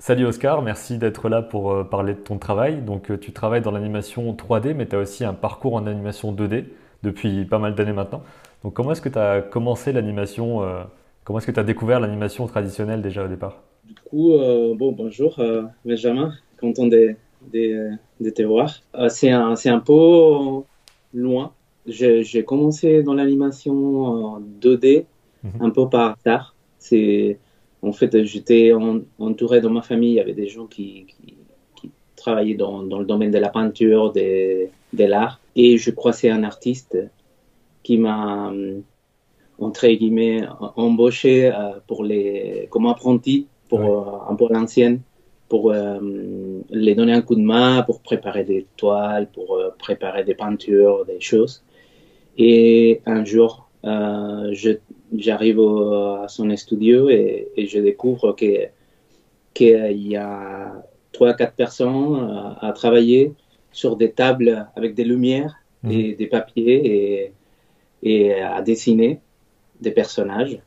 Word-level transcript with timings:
Salut 0.00 0.24
Oscar, 0.24 0.62
merci 0.62 0.98
d'être 0.98 1.28
là 1.28 1.42
pour 1.42 1.70
euh, 1.72 1.84
parler 1.84 2.14
de 2.14 2.18
ton 2.20 2.38
travail. 2.38 2.80
Donc, 2.82 3.10
euh, 3.10 3.18
tu 3.18 3.32
travailles 3.32 3.60
dans 3.60 3.70
l'animation 3.70 4.32
3D, 4.34 4.74
mais 4.74 4.86
tu 4.88 4.96
as 4.96 4.98
aussi 4.98 5.24
un 5.24 5.34
parcours 5.34 5.74
en 5.74 5.86
animation 5.86 6.32
2D 6.32 6.64
depuis 7.02 7.44
pas 7.44 7.58
mal 7.58 7.74
d'années 7.74 7.92
maintenant. 7.92 8.22
Donc, 8.64 8.74
comment 8.74 8.92
est-ce 8.92 9.02
que 9.02 9.10
tu 9.10 9.18
as 9.18 9.42
commencé 9.42 9.92
l'animation 9.92 10.62
euh, 10.62 10.84
Comment 11.24 11.38
est-ce 11.38 11.46
que 11.46 11.52
tu 11.52 11.60
as 11.60 11.64
découvert 11.64 12.00
l'animation 12.00 12.46
traditionnelle 12.46 13.02
déjà 13.02 13.24
au 13.24 13.28
départ? 13.28 13.62
Du 13.84 13.94
coup, 13.94 14.32
euh, 14.32 14.74
bon, 14.74 14.92
bonjour 14.92 15.38
euh, 15.38 15.64
Benjamin, 15.84 16.32
content 16.58 16.86
de, 16.86 17.14
de, 17.52 17.90
de 18.20 18.30
te 18.30 18.42
voir. 18.42 18.80
C'est 19.10 19.30
un, 19.30 19.54
c'est 19.56 19.70
un 19.70 19.80
peu 19.80 20.62
loin. 21.12 21.54
J'ai 21.86 22.44
commencé 22.44 23.02
dans 23.02 23.14
l'animation 23.14 24.04
en 24.04 24.40
2D 24.40 25.06
Mhm. 25.42 25.62
un 25.62 25.70
peu 25.70 25.88
par 25.88 26.16
hasard. 26.18 26.54
C'est, 26.78 27.38
en 27.82 27.92
fait, 27.92 28.24
j'étais 28.24 28.72
en- 28.72 29.00
entouré 29.18 29.60
dans 29.60 29.70
ma 29.70 29.82
famille, 29.82 30.10
il 30.12 30.16
y 30.16 30.20
avait 30.20 30.34
des 30.34 30.48
gens 30.48 30.66
qui, 30.66 31.06
qui, 31.06 31.36
qui 31.76 31.92
travaillaient 32.16 32.54
dans, 32.54 32.82
dans 32.82 32.98
le 32.98 33.06
domaine 33.06 33.30
de 33.30 33.38
la 33.38 33.48
peinture, 33.50 34.12
de, 34.12 34.68
de 34.92 35.04
l'art, 35.04 35.40
et 35.56 35.78
je 35.78 35.90
croisais 35.90 36.30
un 36.30 36.44
artiste 36.44 36.96
qui 37.82 37.98
m'a, 37.98 38.48
hum, 38.48 38.82
entre 39.58 39.88
guillemets, 39.88 40.42
embauché 40.76 41.46
euh, 41.48 41.80
pour 41.86 42.04
les, 42.04 42.68
comme 42.70 42.86
apprenti 42.86 43.48
pour 43.68 43.80
Ouais. 43.80 43.90
euh, 43.90 44.30
un 44.32 44.36
peu 44.36 44.46
l'ancienne, 44.50 45.02
pour 45.48 45.72
euh, 45.72 46.00
les 46.70 46.94
donner 46.94 47.12
un 47.12 47.22
coup 47.22 47.34
de 47.36 47.42
main, 47.42 47.82
pour 47.82 48.00
préparer 48.02 48.44
des 48.44 48.66
toiles, 48.76 49.28
pour 49.32 49.56
euh, 49.56 49.70
préparer 49.78 50.24
des 50.24 50.34
peintures, 50.34 51.04
des 51.06 51.20
choses. 51.20 51.64
Et 52.38 53.02
un 53.06 53.24
jour, 53.24 53.70
euh, 53.84 54.50
je, 54.52 54.70
j'arrive 55.16 55.60
à 55.60 56.26
son 56.28 56.54
studio 56.56 57.08
et, 57.10 57.48
et 57.56 57.66
je 57.66 57.78
découvre 57.80 58.32
que 58.32 58.68
qu'il 59.54 60.08
y 60.08 60.16
a 60.16 60.84
trois, 61.12 61.34
quatre 61.34 61.54
personnes 61.54 62.14
euh, 62.16 62.68
à 62.68 62.72
travailler 62.72 63.32
sur 63.72 63.96
des 63.96 64.12
tables 64.12 64.68
avec 64.76 64.94
des 64.94 65.04
lumières 65.04 65.60
Mhm. 65.82 65.92
et 65.92 66.14
des 66.14 66.26
papiers 66.26 66.80
et, 66.86 67.32
et 68.02 68.34
à 68.34 68.60
dessiner 68.62 69.20
des 69.80 69.90
personnages. 69.90 70.60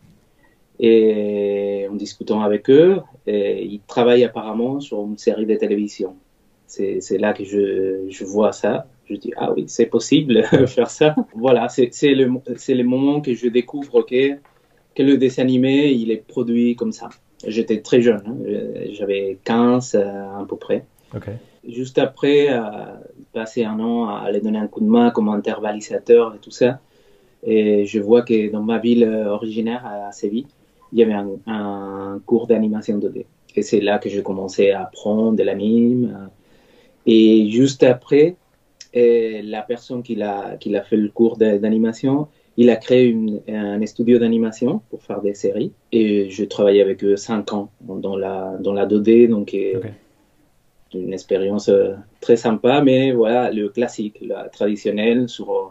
Et 0.80 1.86
en 1.90 1.96
discutant 1.96 2.42
avec 2.42 2.70
eux, 2.70 3.00
et 3.28 3.64
ils 3.64 3.82
travaillent 3.82 4.24
apparemment 4.24 4.80
sur 4.80 5.02
une 5.06 5.18
série 5.18 5.46
de 5.46 5.56
télévision. 5.56 6.16
C'est, 6.66 7.00
c'est 7.00 7.20
là 7.20 7.34
que 7.34 7.44
je, 7.44 8.08
je 8.10 8.26
vois 8.26 8.52
ça. 8.52 8.88
Je 9.10 9.16
dis, 9.16 9.32
ah 9.36 9.52
oui, 9.54 9.66
c'est 9.68 9.86
possible 9.86 10.44
de 10.54 10.66
faire 10.66 10.90
ça. 10.90 11.16
Voilà, 11.36 11.68
c'est, 11.70 11.90
le, 12.04 12.32
c'est 12.56 12.74
le 12.74 12.84
moment 12.84 13.22
que 13.22 13.34
je 13.34 13.48
découvre 13.48 14.02
que, 14.04 14.34
que 14.96 15.04
le 15.04 15.18
dessin 15.18 15.44
animé, 15.44 15.92
il 15.92 16.12
est 16.12 16.26
produit 16.26 16.76
comme 16.76 16.92
ça. 16.92 17.10
J'étais 17.46 17.82
très 17.82 18.02
jeune, 18.02 18.24
hein. 18.26 18.36
j'avais 18.94 19.38
15 19.44 19.96
euh, 19.96 20.42
à 20.42 20.46
peu 20.48 20.56
près. 20.56 20.86
Juste 21.68 21.98
après, 21.98 22.48
euh, 22.50 22.62
passer 23.34 23.64
un 23.64 23.80
an 23.80 24.08
à 24.08 24.24
aller 24.26 24.40
donner 24.40 24.58
un 24.58 24.68
coup 24.68 24.82
de 24.82 24.90
main 24.90 25.12
comme 25.12 25.30
intervallisateur 25.30 26.36
et 26.36 26.40
tout 26.40 26.52
ça. 26.52 26.80
Et 27.46 27.86
je 27.86 28.00
vois 28.00 28.22
que 28.22 28.50
dans 28.50 28.64
ma 28.64 28.80
ville 28.80 29.04
euh, 29.04 29.30
originaire, 29.30 29.86
à 29.86 30.12
Séville, 30.12 30.48
il 30.92 31.00
y 31.00 31.04
avait 31.04 31.14
un, 31.14 31.28
un 31.48 32.22
cours 32.26 32.48
d'animation 32.48 32.98
2D. 32.98 33.26
Et 33.56 33.62
c'est 33.62 33.82
là 33.82 34.00
que 34.00 34.10
j'ai 34.10 34.24
commencé 34.24 34.72
à 34.72 34.84
apprendre 34.84 35.38
de 35.38 35.44
l'anime. 35.44 36.30
Et 37.06 37.50
juste 37.50 37.84
après, 37.84 38.36
euh, 38.96 39.42
la 39.44 39.62
personne 39.62 40.04
qui 40.04 40.16
l'a, 40.16 40.58
qui 40.60 40.70
l'a 40.70 40.82
fait 40.84 40.98
le 40.98 41.10
cours 41.10 41.38
d'animation, 41.38 42.28
il 42.58 42.70
a 42.70 42.76
créé 42.76 43.06
une- 43.08 43.42
un 43.48 43.84
studio 43.86 44.20
d'animation 44.20 44.82
pour 44.90 45.02
faire 45.04 45.22
des 45.22 45.34
séries. 45.34 45.72
Et 45.92 46.30
je 46.30 46.44
travaillais 46.44 46.82
avec 46.82 47.04
eux 47.04 47.16
cinq 47.16 47.54
ans 47.54 47.72
dans 47.82 48.16
la, 48.16 48.56
dans 48.60 48.74
la 48.74 48.86
2D. 48.86 49.28
Donc, 49.28 49.54
euh, 49.54 49.78
Ok. 49.78 49.86
une 50.96 51.14
expérience 51.14 51.70
euh, 51.70 51.94
très 52.22 52.36
sympa, 52.36 52.82
mais 52.84 53.12
voilà, 53.12 53.52
le 53.52 53.70
classique, 53.70 54.18
la 54.22 54.50
traditionnelle 54.50 55.28
sur 55.28 55.50
euh, 55.52 55.64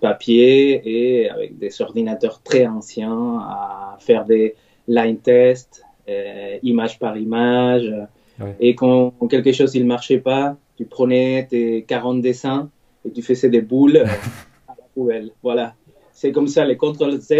papier 0.00 0.80
et 0.84 1.28
avec 1.30 1.58
des 1.58 1.82
ordinateurs 1.82 2.42
très 2.42 2.66
anciens 2.66 3.38
à 3.40 3.96
faire 4.00 4.24
des 4.24 4.54
line 4.88 5.18
tests, 5.18 5.84
euh, 6.08 6.58
image 6.62 6.98
par 6.98 7.16
image. 7.16 7.92
Ouais. 8.40 8.56
Et 8.60 8.74
quand 8.74 9.12
quelque 9.30 9.52
chose 9.52 9.74
il 9.74 9.84
marchait 9.86 10.18
pas, 10.18 10.56
tu 10.82 10.88
prenais 10.88 11.46
tes 11.46 11.82
40 11.84 12.20
dessins 12.22 12.70
et 13.04 13.10
tu 13.10 13.22
faisais 13.22 13.48
des 13.50 13.62
boules 13.62 13.96
euh, 13.96 14.04
à 14.68 14.74
la 14.78 14.84
poubelle. 14.94 15.30
Voilà. 15.42 15.74
C'est 16.12 16.32
comme 16.32 16.48
ça, 16.48 16.64
les 16.64 16.76
CTRL 16.76 17.20
Z, 17.20 17.32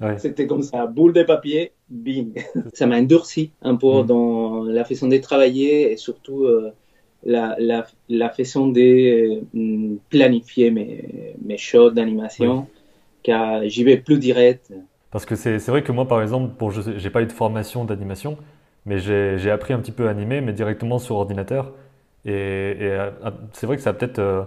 Ouais. 0.00 0.16
c'était 0.16 0.46
comme 0.46 0.62
ça, 0.62 0.86
boule 0.86 1.12
de 1.12 1.24
papier, 1.24 1.72
bing. 1.90 2.32
ça 2.72 2.86
m'a 2.86 2.98
endurci 2.98 3.50
un 3.62 3.74
peu 3.74 3.88
Mhm. 4.02 4.06
dans 4.06 4.62
la 4.64 4.84
façon 4.84 5.08
de 5.08 5.16
travailler 5.16 5.90
et 5.92 5.96
surtout 5.96 6.44
euh, 6.44 6.70
la, 7.24 7.56
la, 7.58 7.84
la 8.08 8.28
façon 8.30 8.68
de 8.68 8.80
euh, 8.80 9.96
planifier 10.08 10.70
mes, 10.70 11.34
mes 11.44 11.58
shows 11.58 11.90
d'animation, 11.90 12.68
car 13.24 13.64
j'y 13.68 13.82
vais 13.82 13.96
plus 13.96 14.18
direct. 14.18 14.72
Parce 15.10 15.26
que 15.26 15.34
c'est 15.34 15.58
vrai 15.68 15.82
que 15.82 15.90
moi, 15.90 16.06
par 16.06 16.22
exemple, 16.22 16.52
bon, 16.58 16.70
je 16.70 16.80
j'ai 16.96 17.10
pas 17.10 17.22
eu 17.22 17.26
de 17.26 17.32
formation 17.32 17.84
d'animation, 17.84 18.36
mais 18.86 18.98
j'ai 18.98 19.50
appris 19.50 19.72
un 19.74 19.80
petit 19.80 19.90
peu 19.92 20.06
à 20.06 20.10
animer, 20.10 20.40
mais 20.40 20.52
directement 20.52 20.98
sur 21.00 21.16
ordinateur. 21.16 21.72
Et, 22.24 22.30
et, 22.32 22.76
euh, 22.82 23.10
c'est 23.52 23.66
vrai 23.66 23.76
que 23.76 23.82
ça 23.82 23.90
a 23.90 23.92
peut-être 23.94 24.18
euh, 24.18 24.44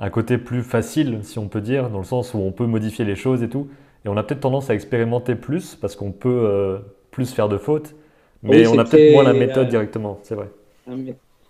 un 0.00 0.10
côté 0.10 0.38
plus 0.38 0.62
facile, 0.62 1.20
si 1.24 1.38
on 1.38 1.48
peut 1.48 1.60
dire, 1.60 1.90
dans 1.90 1.98
le 1.98 2.04
sens 2.04 2.34
où 2.34 2.38
on 2.38 2.52
peut 2.52 2.66
modifier 2.66 3.04
les 3.04 3.16
choses 3.16 3.42
et 3.42 3.48
tout. 3.48 3.68
Et 4.04 4.08
on 4.08 4.16
a 4.16 4.22
peut-être 4.22 4.40
tendance 4.40 4.70
à 4.70 4.74
expérimenter 4.74 5.34
plus, 5.34 5.74
parce 5.74 5.96
qu'on 5.96 6.12
peut 6.12 6.28
euh, 6.30 6.78
plus 7.10 7.32
faire 7.34 7.48
de 7.48 7.58
fautes, 7.58 7.94
mais 8.42 8.66
Oui, 8.66 8.66
on 8.66 8.78
a 8.78 8.84
peut-être 8.84 9.08
moins 9.08 9.24
la 9.24 9.34
méthode 9.34 9.68
euh, 9.68 9.70
directement, 9.70 10.20
c'est 10.22 10.34
vrai. 10.34 10.48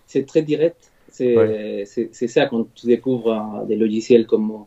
C'est 0.05 0.25
très 0.25 0.41
direct. 0.41 0.91
C'est 1.07 2.27
ça 2.27 2.45
quand 2.47 2.73
tu 2.73 2.87
découvres 2.87 3.65
des 3.67 3.75
logiciels 3.75 4.27
comme 4.27 4.65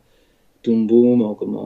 Toon 0.63 0.83
Boom 0.85 1.23
ou 1.23 1.35
comme 1.35 1.59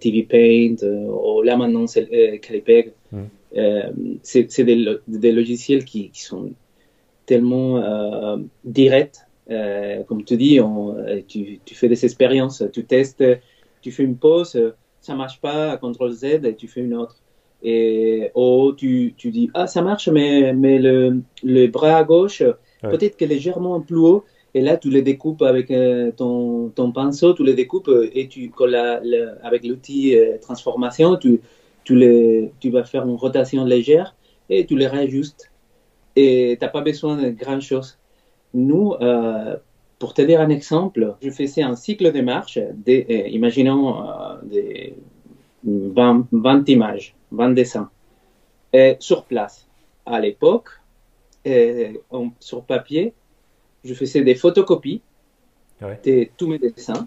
TV 0.00 0.24
Paint 0.24 0.86
ou 0.86 1.42
là 1.42 1.56
maintenant 1.56 1.86
c'est 1.86 2.40
Calipeg. 2.40 2.94
Mm. 3.12 3.30
C'est 4.22 4.50
c'est 4.50 4.64
des, 4.64 4.76
lo- 4.76 4.98
des 5.08 5.32
logiciels 5.32 5.84
qui, 5.84 6.10
qui 6.10 6.22
sont 6.22 6.52
tellement 7.30 7.70
euh, 7.78 8.36
directs. 8.64 9.18
Euh, 9.50 10.02
comme 10.08 10.22
tu 10.24 10.36
dis, 10.44 10.60
on, 10.60 10.96
euh, 10.96 11.20
tu, 11.30 11.40
tu 11.66 11.74
fais 11.78 11.88
des 11.94 12.02
expériences, 12.08 12.58
tu 12.72 12.82
testes, 12.84 13.24
tu 13.82 13.90
fais 13.94 14.04
une 14.10 14.18
pause, 14.26 14.56
euh, 14.56 14.70
ça 15.06 15.14
marche 15.22 15.38
pas, 15.46 15.78
CTRL 15.78 16.12
Z 16.22 16.24
et 16.50 16.54
tu 16.60 16.66
fais 16.72 16.82
une 16.88 16.94
autre. 17.02 17.16
Et 17.62 18.30
oh, 18.34 18.72
tu, 18.80 19.14
tu 19.20 19.30
dis 19.30 19.46
ah 19.54 19.66
ça 19.74 19.80
marche, 19.82 20.08
mais 20.16 20.52
mais 20.62 20.76
le, 20.86 20.96
le 21.56 21.66
bras 21.76 21.96
à 22.02 22.04
gauche 22.04 22.42
Ouais. 22.84 22.90
peut-être 22.92 23.16
que 23.20 23.26
légèrement 23.34 23.80
plus 23.88 23.96
haut. 24.08 24.22
Et 24.54 24.60
là, 24.66 24.76
tu 24.82 24.88
les 24.96 25.02
découpes 25.02 25.42
avec 25.42 25.66
euh, 25.70 26.12
ton, 26.20 26.68
ton 26.78 26.92
pinceau, 26.92 27.34
tu 27.34 27.42
les 27.50 27.54
découpes 27.62 27.90
et 28.18 28.28
tu 28.28 28.40
la- 28.74 29.00
la- 29.10 29.34
avec 29.48 29.60
l'outil 29.68 30.16
euh, 30.16 30.38
transformation, 30.46 31.16
tu, 31.16 31.40
tu, 31.86 31.92
les, 32.02 32.52
tu 32.60 32.70
vas 32.70 32.84
faire 32.84 33.04
une 33.10 33.16
rotation 33.24 33.64
légère 33.74 34.08
et 34.48 34.64
tu 34.68 34.74
les 34.76 34.86
réajustes. 34.94 35.44
Et 36.22 36.56
tu 36.58 36.64
n'as 36.64 36.72
pas 36.76 36.84
besoin 36.90 37.14
de 37.22 37.28
grand 37.42 37.60
chose. 37.70 37.88
Nous, 38.52 38.86
euh, 38.94 39.56
pour 40.00 40.12
te 40.16 40.22
dire 40.22 40.40
un 40.40 40.52
exemple, 40.58 41.02
je 41.24 41.30
faisais 41.30 41.62
un 41.72 41.76
cycle 41.86 42.08
de 42.16 42.20
marche, 42.32 42.58
euh, 42.58 43.28
imaginons 43.38 43.84
euh, 44.02 44.36
des 44.54 44.94
20, 45.64 46.26
20 46.32 46.68
images, 46.76 47.14
20 47.30 47.50
dessins, 47.60 47.88
et 48.72 48.96
sur 49.08 49.20
place. 49.30 49.56
À 50.06 50.18
l'époque, 50.24 50.70
euh, 51.46 51.92
sur 52.40 52.60
papier, 52.74 53.04
je 53.84 53.94
faisais 53.94 54.22
des 54.22 54.34
photocopies 54.34 55.00
Ouais. 55.80 55.98
de 56.04 56.26
tous 56.36 56.48
mes 56.48 56.58
dessins, 56.58 57.06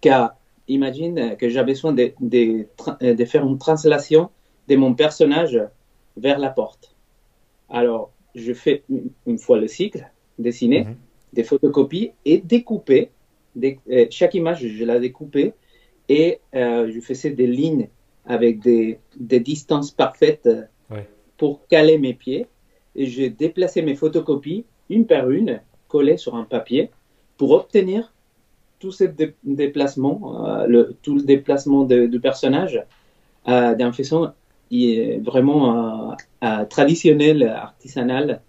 car 0.00 0.34
imagine 0.66 1.36
que 1.38 1.48
j'ai 1.48 1.62
besoin 1.62 1.92
de, 1.92 2.06
de, 2.20 2.66
tra- 2.76 2.96
euh, 3.02 3.14
de 3.14 3.24
faire 3.24 3.44
une 3.46 3.58
translation 3.58 4.30
de 4.68 4.74
mon 4.76 4.94
personnage 4.94 5.56
vers 6.16 6.38
la 6.40 6.50
porte. 6.50 6.84
Alors, 7.70 8.10
je 8.34 8.52
fais 8.52 8.82
une, 9.26 9.38
fois 9.38 9.58
le 9.58 9.68
cycle, 9.68 10.06
dessiner 10.38 10.84
Mhm. 10.84 10.96
des 11.32 11.44
photocopies 11.44 12.10
et 12.24 12.38
découper. 12.38 13.10
Des- 13.56 13.78
euh, 13.90 14.06
chaque 14.10 14.34
image, 14.34 14.66
je 14.66 14.84
la 14.84 14.98
découpais 15.00 15.54
et 16.08 16.38
euh, 16.54 16.90
je 16.92 17.00
faisais 17.00 17.30
des 17.30 17.46
lignes 17.46 17.88
avec 18.26 18.60
des, 18.60 18.98
des 19.16 19.40
distances 19.40 19.90
parfaites 19.90 20.46
euh, 20.46 20.62
Ouais. 20.90 21.08
pour 21.36 21.66
caler 21.68 21.98
mes 21.98 22.14
pieds. 22.14 22.46
Et 22.96 23.06
je 23.06 23.24
déplaçais 23.26 23.82
mes 23.82 23.94
photocopies 23.94 24.64
une 24.88 25.06
par 25.06 25.30
une, 25.30 25.60
collées 25.88 26.16
sur 26.16 26.34
un 26.34 26.44
papier, 26.44 26.90
pour 27.36 27.52
obtenir 27.52 28.12
tout 28.80 28.90
ce 28.90 29.04
dé- 29.04 29.34
déplacement, 29.44 30.46
euh, 30.46 30.66
le, 30.66 30.96
tout 31.02 31.14
le 31.14 31.22
déplacement 31.22 31.84
du 31.84 32.20
personnage 32.20 32.82
d'une 33.46 33.92
façon 33.92 34.32
euh, 34.72 35.18
vraiment 35.22 36.10
euh, 36.10 36.14
euh, 36.44 36.64
traditionnelle, 36.64 37.42
artisanale. 37.42 38.40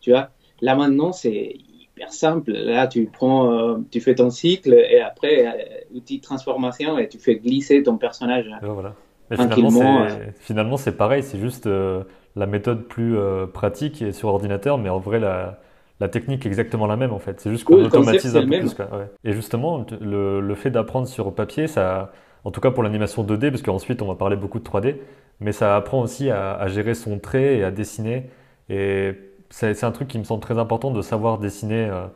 Tu 0.00 0.10
vois, 0.10 0.30
là 0.60 0.76
maintenant, 0.76 1.12
c'est 1.12 1.56
hyper 1.56 2.12
simple. 2.12 2.52
Là, 2.52 2.86
tu 2.86 3.06
prends, 3.06 3.52
euh, 3.52 3.78
tu 3.90 4.00
fais 4.00 4.14
ton 4.14 4.30
cycle 4.30 4.74
et 4.74 5.00
après, 5.00 5.86
outil 5.94 6.18
de 6.18 6.22
transformation 6.22 6.98
et 6.98 7.08
tu 7.08 7.18
fais 7.18 7.36
glisser 7.36 7.82
ton 7.82 7.96
personnage. 7.96 8.46
Et 8.46 8.66
voilà. 8.66 8.94
Mais 9.30 9.36
finalement, 9.36 10.06
c'est 10.08 10.34
finalement, 10.38 10.76
c'est 10.76 10.96
pareil, 10.96 11.22
c'est 11.22 11.38
juste 11.38 11.66
la 11.66 12.46
méthode 12.46 12.84
plus 12.84 13.16
pratique 13.54 14.02
et 14.02 14.12
sur 14.12 14.28
ordinateur, 14.28 14.76
mais 14.76 14.90
en 14.90 14.98
vrai, 14.98 15.18
la, 15.18 15.60
la 15.98 16.08
technique 16.10 16.44
est 16.44 16.48
exactement 16.48 16.86
la 16.86 16.96
même 16.96 17.12
en 17.12 17.18
fait. 17.18 17.40
C'est 17.40 17.50
juste 17.50 17.64
qu'on 17.64 17.82
automatise 17.82 18.36
un 18.36 18.46
peu 18.46 18.58
plus. 18.58 18.76
Et 19.24 19.32
justement, 19.32 19.86
le, 19.98 20.40
le 20.40 20.54
fait 20.54 20.70
d'apprendre 20.70 21.08
sur 21.08 21.34
papier, 21.34 21.66
ça, 21.66 22.12
en 22.44 22.50
tout 22.50 22.60
cas 22.60 22.70
pour 22.70 22.82
l'animation 22.82 23.24
2D, 23.24 23.50
parce 23.50 23.62
qu'ensuite 23.62 24.02
on 24.02 24.06
va 24.06 24.14
parler 24.14 24.36
beaucoup 24.36 24.58
de 24.58 24.64
3D, 24.64 24.96
mais 25.40 25.52
ça 25.52 25.76
apprend 25.76 26.00
aussi 26.00 26.30
à, 26.30 26.66
gérer 26.68 26.94
son 26.94 27.18
trait 27.18 27.58
et 27.58 27.64
à 27.64 27.70
dessiner. 27.70 28.30
Et 28.68 29.12
c'est 29.50 29.84
un 29.84 29.92
truc 29.92 30.08
qui 30.08 30.18
me 30.18 30.24
semble 30.24 30.42
très 30.42 30.58
important 30.58 30.90
de 30.90 31.02
savoir 31.02 31.38
dessiner, 31.38 31.88
euh, 31.88 32.06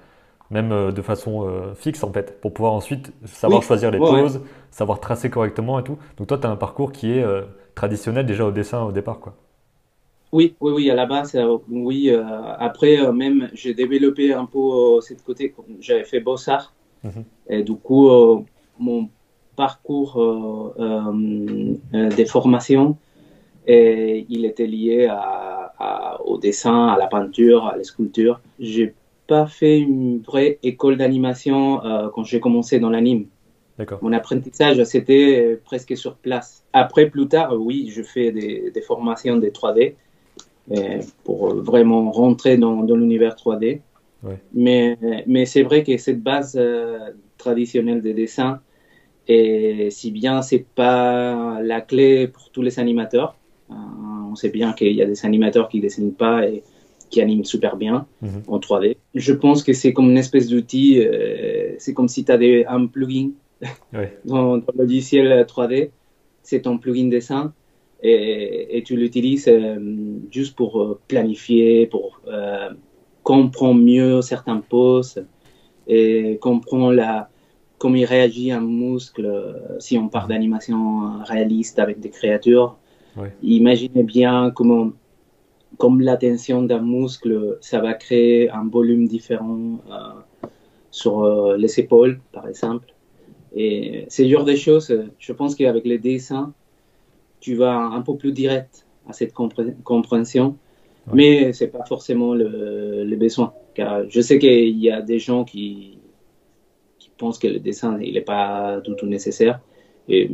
même 0.51 0.73
euh, 0.73 0.93
de 0.93 1.03
façon 1.03 1.47
euh, 1.47 1.75
fixe 1.75 2.03
en 2.03 2.13
fait, 2.13 2.41
pour 2.41 2.53
pouvoir 2.53 2.73
ensuite 2.73 3.13
savoir 3.27 3.63
choisir 3.63 3.91
les 3.91 3.99
poses, 3.99 4.41
savoir 4.71 5.01
tracer 5.01 5.31
correctement 5.31 5.79
et 5.79 5.85
tout. 5.85 5.99
Donc 6.17 6.29
toi, 6.29 6.39
tu 6.39 6.47
as 6.47 6.51
un 6.51 6.57
parcours 6.57 6.93
qui 6.93 7.13
est 7.13 7.25
traditionnel 7.75 8.27
déjà 8.27 8.45
au 8.45 8.51
dessin 8.51 8.83
au 8.83 8.93
départ. 8.93 9.21
quoi. 9.21 9.35
Oui, 10.31 10.57
oui, 10.61 10.73
oui, 10.73 10.91
à 10.91 10.95
la 10.95 11.07
base, 11.07 11.39
oui. 11.71 12.13
après, 12.59 13.13
même, 13.13 13.49
j'ai 13.55 13.73
développé 13.73 14.33
un 14.35 14.45
peu 14.45 15.01
cette 15.01 15.25
côté, 15.25 15.55
j'avais 15.81 16.05
fait 16.05 16.21
Beaux-Arts. 16.21 16.75
Mhm. 17.05 17.25
Et 17.49 17.63
du 17.63 17.75
coup, 17.75 18.11
mon 18.79 19.09
parcours 19.57 20.75
des 21.93 22.27
formations 22.27 22.97
et 23.69 24.27
il 24.29 24.45
était 24.47 24.67
lié 24.67 25.07
à, 25.11 26.19
au 26.25 26.39
dessin, 26.39 26.89
à 26.89 26.99
la 26.99 27.07
peinture, 27.07 27.67
à 27.67 27.77
la 27.77 27.85
sculpture. 27.85 28.41
J'ai 28.59 28.95
pas 29.27 29.47
fait 29.47 29.79
une 29.79 30.21
vraie 30.21 30.59
école 30.63 30.97
d'animation 30.97 31.85
euh, 31.85 32.09
quand 32.09 32.25
j'ai 32.25 32.41
commencé 32.41 32.81
dans 32.81 32.91
l'anime. 32.91 33.27
Mon 34.03 34.13
apprentissage, 34.13 34.83
c'était 34.85 35.61
presque 35.65 35.97
sur 35.97 36.17
place. 36.17 36.65
Après, 36.73 37.09
plus 37.09 37.29
tard, 37.29 37.55
oui, 37.57 37.93
je 37.95 38.03
fais 38.03 38.33
des, 38.33 38.73
des 38.73 38.81
formations 38.81 39.37
de 39.37 39.47
3D 39.47 39.95
pour 41.23 41.55
vraiment 41.55 42.11
rentrer 42.11 42.57
dans, 42.57 42.83
dans 42.83 42.97
l'univers 42.97 43.37
3D. 43.37 43.81
Mais, 44.53 44.99
mais 45.27 45.47
c'est 45.47 45.63
vrai 45.63 45.85
que 45.85 45.97
cette 45.97 46.23
base 46.23 46.57
euh, 46.59 47.11
traditionnelle 47.37 48.03
de 48.03 48.13
dessin, 48.13 48.61
et 49.29 49.91
si 49.91 50.11
bien 50.11 50.43
c'est 50.43 50.67
pas 50.75 51.61
la 51.63 51.81
clé 51.81 52.27
pour 52.27 52.51
tous 52.51 52.63
les 52.63 52.81
animateurs, 52.81 53.37
euh, 53.37 53.38
on 53.71 54.35
sait 54.35 54.51
bien 54.51 54.73
qu'il 54.73 54.93
y 54.93 55.03
a 55.03 55.07
des 55.07 55.25
animateurs 55.25 55.69
qui 55.69 55.81
dessinent 55.81 56.15
pas 56.15 56.47
et 56.47 56.63
qui 57.11 57.21
animent 57.21 57.45
super 57.45 57.77
bien 57.77 58.07
mhm. 58.21 58.43
en 58.49 58.59
3D. 58.59 58.97
Je 59.15 59.33
pense 59.33 59.63
que 59.63 59.73
c'est 59.73 59.93
comme 59.93 60.11
une 60.11 60.19
espèce 60.19 60.49
d'outil, 60.49 61.01
euh, 61.01 61.75
c'est 61.79 61.95
comme 61.95 62.09
si 62.09 62.25
tu 62.25 62.33
as 62.33 62.71
un 62.71 62.87
plugin 62.87 63.31
dans, 64.25 64.57
le 64.57 64.63
logiciel 64.77 65.45
3D, 65.49 65.91
c'est 66.43 66.63
ton 66.63 66.79
plugin 66.79 67.09
dessin 67.09 67.53
et, 68.03 68.83
tu 68.87 68.97
l'utilises 68.97 69.49
euh, 69.49 69.77
juste 70.31 70.55
pour 70.55 70.99
planifier, 71.09 71.87
pour 71.87 72.21
comprendre 73.23 73.81
mieux 73.81 74.23
certains 74.23 74.59
poses 74.61 75.25
et 75.89 76.39
comprendre 76.41 76.93
la, 76.93 77.29
comment 77.79 77.97
il 77.97 78.05
réagit 78.05 78.53
un 78.53 78.61
muscle 78.61 79.27
si 79.81 79.99
on 79.99 80.09
parle 80.09 80.29
d'animation 80.29 81.23
réaliste 81.25 81.79
avec 81.79 81.99
des 81.99 82.11
créatures 82.11 82.77
Imaginez 83.43 84.03
bien 84.03 84.51
comment, 84.55 84.93
comme 85.77 86.01
la 86.01 86.17
tension 86.17 86.63
d'un 86.63 86.81
muscle, 86.81 87.59
ça 87.61 87.81
va 87.81 87.95
créer 87.95 88.51
un 88.51 88.67
volume 88.69 89.07
différent 89.07 89.81
euh, 89.91 90.49
sur 90.91 91.25
euh, 91.25 91.57
les 91.57 91.79
épaules, 91.81 92.21
par 92.33 92.49
exemple. 92.49 92.93
Et 93.55 94.05
c'est 94.09 94.29
genre 94.29 94.45
des 94.45 94.57
choses, 94.57 94.95
je 95.19 95.33
pense 95.33 95.55
qu'avec 95.55 95.85
les 95.85 95.99
dessins, 95.99 96.53
tu 97.41 97.55
vas 97.55 97.77
un 97.77 98.03
peu 98.03 98.17
plus 98.17 98.33
direct 98.33 98.87
à 99.09 99.13
cette 99.13 99.33
compréhension, 99.33 100.57
mais 101.15 101.53
c'est 101.55 101.69
pas 101.69 101.85
forcément 101.85 102.35
le, 102.35 103.17
besoin. 103.17 103.55
Car 103.75 104.09
je 104.11 104.21
sais 104.21 104.39
qu'il 104.39 104.79
y 104.79 104.91
a 104.91 105.01
des 105.01 105.19
gens 105.19 105.45
qui, 105.45 105.99
qui 106.99 107.11
pensent 107.17 107.39
que 107.39 107.49
le 107.49 107.59
dessin, 107.59 107.99
il 108.03 108.15
n'est 108.15 108.21
pas 108.21 108.81
du 108.81 108.95
tout 108.97 109.07
nécessaire. 109.07 109.61
Et 110.09 110.31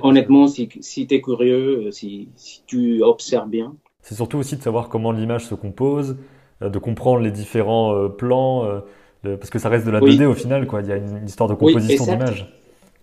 honnêtement, 0.00 0.46
si, 0.46 0.68
si 0.80 1.06
tu 1.06 1.14
es 1.14 1.20
curieux, 1.20 1.86
euh, 1.86 1.90
si, 1.90 2.28
si, 2.36 2.62
tu 2.66 3.02
observes 3.02 3.48
bien. 3.48 3.74
C'est 4.02 4.14
surtout 4.14 4.38
aussi 4.38 4.56
de 4.56 4.62
savoir 4.62 4.88
comment 4.88 5.12
l'image 5.12 5.46
se 5.46 5.54
compose, 5.54 6.16
euh, 6.62 6.68
de 6.68 6.78
comprendre 6.78 7.20
les 7.20 7.30
différents 7.30 7.94
euh, 7.94 8.08
plans, 8.08 8.82
parce 9.22 9.48
que 9.48 9.58
ça 9.58 9.70
reste 9.70 9.86
de 9.86 9.90
la 9.90 10.00
2D 10.00 10.26
au 10.26 10.34
final, 10.34 10.66
quoi. 10.66 10.82
Il 10.82 10.88
y 10.88 10.92
a 10.92 10.96
une, 10.96 11.24
histoire 11.26 11.48
de 11.48 11.54
composition 11.54 12.04
d'image. 12.04 12.52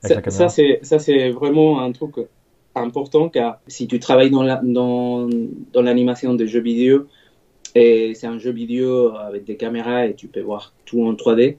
Ça, 0.03 0.49
ça 0.49 0.99
c'est 0.99 1.29
vraiment 1.29 1.81
un 1.81 1.91
truc 1.91 2.15
important 2.75 3.29
car 3.29 3.59
si 3.67 3.87
tu 3.87 3.99
travailles 3.99 4.29
dans 4.31 4.43
l'animation 4.43 6.29
la, 6.29 6.33
dans, 6.33 6.37
des 6.37 6.47
jeux 6.47 6.61
vidéo 6.61 7.07
et 7.75 8.13
c'est 8.15 8.27
un 8.27 8.37
jeu 8.37 8.51
vidéo 8.51 9.15
avec 9.15 9.43
des 9.43 9.57
caméras 9.57 10.05
et 10.05 10.15
tu 10.15 10.27
peux 10.27 10.41
voir 10.41 10.73
tout 10.85 11.03
en 11.05 11.13
3D, 11.13 11.57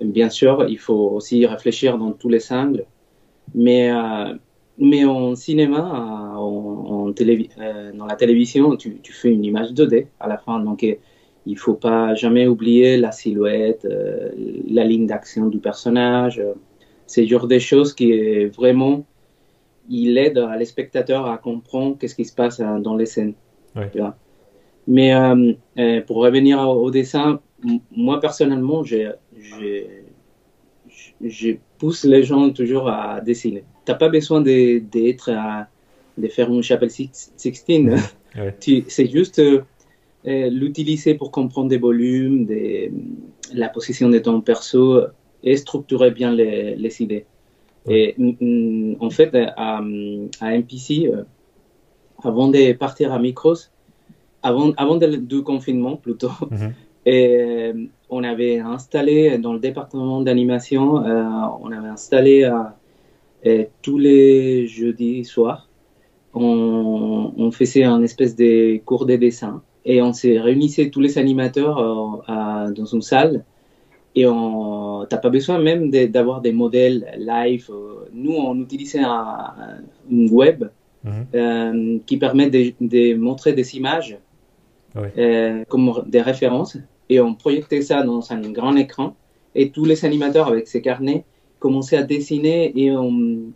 bien 0.00 0.30
sûr, 0.30 0.66
il 0.68 0.78
faut 0.78 1.10
aussi 1.10 1.46
réfléchir 1.46 1.98
dans 1.98 2.12
tous 2.12 2.28
les 2.28 2.52
angles 2.52 2.86
mais, 3.54 3.90
euh, 3.90 4.34
mais 4.78 5.04
en 5.04 5.34
cinéma, 5.34 5.78
euh, 5.78 6.38
en, 6.38 7.10
euh, 7.10 7.92
dans 7.92 8.06
la 8.06 8.16
télévision, 8.16 8.76
tu, 8.76 8.98
tu, 9.02 9.12
fais 9.12 9.30
une 9.30 9.44
image 9.44 9.72
2D 9.72 10.06
à 10.20 10.28
la 10.28 10.38
fin. 10.38 10.60
Donc, 10.60 10.84
il 11.46 11.58
faut 11.58 11.74
pas 11.74 12.14
jamais 12.14 12.46
oublier 12.46 12.96
la 12.96 13.12
silhouette, 13.12 13.86
la 14.68 14.84
ligne 14.84 15.06
d'action 15.06 15.46
du 15.46 15.58
personnage. 15.58 16.42
C'est 17.06 17.26
genre 17.26 17.46
des 17.46 17.60
choses 17.60 17.94
qui 17.94 18.46
vraiment, 18.46 19.04
il 19.88 20.18
aide 20.18 20.44
les 20.58 20.64
spectateurs 20.64 21.26
à 21.26 21.38
comprendre 21.38 21.96
qu'est-ce 21.98 22.16
qui 22.16 22.24
se 22.24 22.34
passe 22.34 22.60
dans 22.60 22.96
les 22.96 23.06
scènes. 23.06 23.34
Mais 24.88 25.14
pour 26.08 26.16
revenir 26.16 26.68
au, 26.68 26.90
dessin, 26.90 27.40
moi 27.92 28.18
personnellement, 28.18 28.82
j'ai 28.82 29.12
pousse 31.78 32.04
les 32.04 32.22
gens 32.22 32.50
toujours 32.50 32.88
à 32.88 33.20
dessiner. 33.20 33.64
Tu 33.84 33.92
n'as 33.92 33.98
pas 33.98 34.08
besoin 34.08 34.40
d'être 34.40 35.30
de 36.18 36.28
faire 36.28 36.50
une 36.50 36.62
chapelle 36.62 36.90
16. 36.90 37.32
C'est 38.88 39.06
juste 39.06 39.38
euh, 39.38 39.62
l'utiliser 40.50 41.14
pour 41.14 41.30
comprendre 41.30 41.68
des 41.68 41.78
volumes, 41.78 42.46
des, 42.46 42.92
la 43.52 43.68
position 43.68 44.08
de 44.08 44.18
ton 44.18 44.40
perso 44.40 45.02
et 45.42 45.56
structurer 45.56 46.10
bien 46.10 46.32
les, 46.32 46.74
les 46.74 47.02
idées. 47.02 47.26
Et 47.88 48.14
mm, 48.18 48.32
mm, 48.40 48.96
en 49.00 49.10
fait, 49.10 49.34
à, 49.34 49.80
à 50.40 50.58
MPC, 50.58 51.06
euh, 51.06 51.22
avant 52.22 52.48
de 52.48 52.72
partir 52.72 53.12
à 53.12 53.18
Micros, 53.18 53.54
avant, 54.42 54.72
avant 54.76 54.96
du 54.96 55.42
confinement 55.42 55.96
plutôt, 55.96 56.30
mhm. 56.50 56.72
Et 57.06 57.36
euh, 57.38 57.72
on 58.10 58.24
avait 58.24 58.58
installé 58.58 59.38
dans 59.38 59.52
le 59.52 59.60
département 59.60 60.20
d'animation, 60.22 61.06
euh, 61.06 61.22
on 61.62 61.70
avait 61.70 61.88
installé 61.88 62.50
euh, 63.46 63.64
tous 63.80 63.96
les 63.96 64.66
jeudis 64.66 65.24
soirs, 65.24 65.68
on, 66.34 67.32
on, 67.36 67.50
faisait 67.52 67.84
un 67.84 68.02
espèce 68.02 68.34
de 68.34 68.78
cours 68.78 69.06
de 69.06 69.14
dessin 69.14 69.62
et 69.84 70.02
on 70.02 70.12
s'est 70.12 70.40
réunissait 70.40 70.90
tous 70.90 71.00
les 71.00 71.16
animateurs 71.16 71.76
dans 72.26 72.84
une 72.84 73.02
salle 73.02 73.44
et 74.16 74.26
on 74.26 75.06
t'as 75.08 75.18
pas 75.18 75.30
besoin 75.30 75.60
même 75.60 75.90
d'avoir 75.90 76.40
des 76.40 76.52
modèles 76.52 77.06
live. 77.18 77.70
Nous, 78.12 78.32
on 78.32 78.60
utilisait 78.60 79.04
un, 79.04 79.54
web 80.10 80.64
mhm. 81.04 82.00
qui 82.04 82.16
permet 82.16 82.50
de, 82.50 82.72
de, 82.80 83.14
montrer 83.14 83.52
des 83.52 83.76
images 83.76 84.18
comme 85.68 86.02
des 86.08 86.20
références 86.20 86.76
et 87.08 87.20
on 87.20 87.34
projetait 87.34 87.82
ça 87.82 88.02
dans 88.02 88.32
un 88.32 88.40
grand 88.50 88.76
écran 88.76 89.14
et 89.54 89.70
tous 89.70 89.84
les 89.84 90.04
animateurs 90.04 90.48
avec 90.48 90.68
ces 90.68 90.82
carnets 90.82 91.24
commençaient 91.58 91.96
à 91.96 92.02
dessiner 92.02 92.72
et 92.78 92.90
on, 92.92 93.52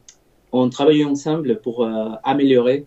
on 0.52 0.69
travaillait 0.69 1.04
ensemble 1.04 1.61
pour 1.61 1.85
euh, 1.85 2.11
améliorer 2.25 2.87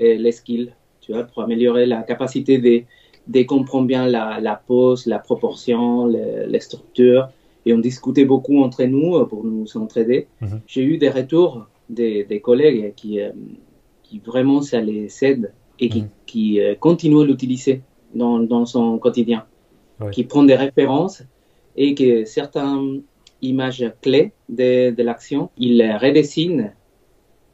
euh, 0.00 0.16
les 0.16 0.32
skills, 0.32 0.72
tu 1.00 1.12
vois, 1.12 1.24
pour 1.24 1.42
améliorer 1.42 1.86
la 1.86 2.02
capacité 2.02 2.58
de, 2.58 2.82
de 3.28 3.42
comprendre 3.44 3.86
bien 3.86 4.06
la, 4.06 4.40
la 4.40 4.56
pose, 4.56 5.06
la 5.06 5.18
proportion, 5.18 6.06
les, 6.06 6.60
structures. 6.60 7.28
Et 7.64 7.72
on 7.72 7.78
discutait 7.78 8.24
beaucoup 8.24 8.62
entre 8.62 8.84
nous 8.84 9.16
euh, 9.16 9.26
pour 9.26 9.44
nous 9.44 9.76
entraider. 9.76 10.26
Mhm. 10.40 10.60
J'ai 10.66 10.82
eu 10.82 10.98
des 10.98 11.10
retours 11.10 11.66
des, 11.88 12.24
des 12.24 12.40
collègues 12.40 12.94
qui, 12.94 13.20
qui 14.02 14.18
vraiment 14.18 14.60
ça 14.62 14.80
les 14.80 15.24
aide 15.24 15.52
et 15.78 15.88
qui, 15.88 16.02
mhm. 16.02 16.08
qui 16.26 16.60
continuent 16.80 17.22
à 17.22 17.24
l'utiliser 17.24 17.82
dans, 18.14 18.40
dans 18.40 18.66
son 18.66 18.98
quotidien 18.98 19.46
qui 20.12 20.24
prend 20.24 20.42
des 20.44 20.54
références 20.54 21.22
et 21.76 21.94
que 21.94 22.24
certaines 22.24 23.02
images 23.42 23.84
clés 24.02 24.32
de, 24.48 24.90
de 24.90 25.02
l'action, 25.02 25.50
il 25.56 25.78
les 25.78 25.94
redessine 25.96 26.72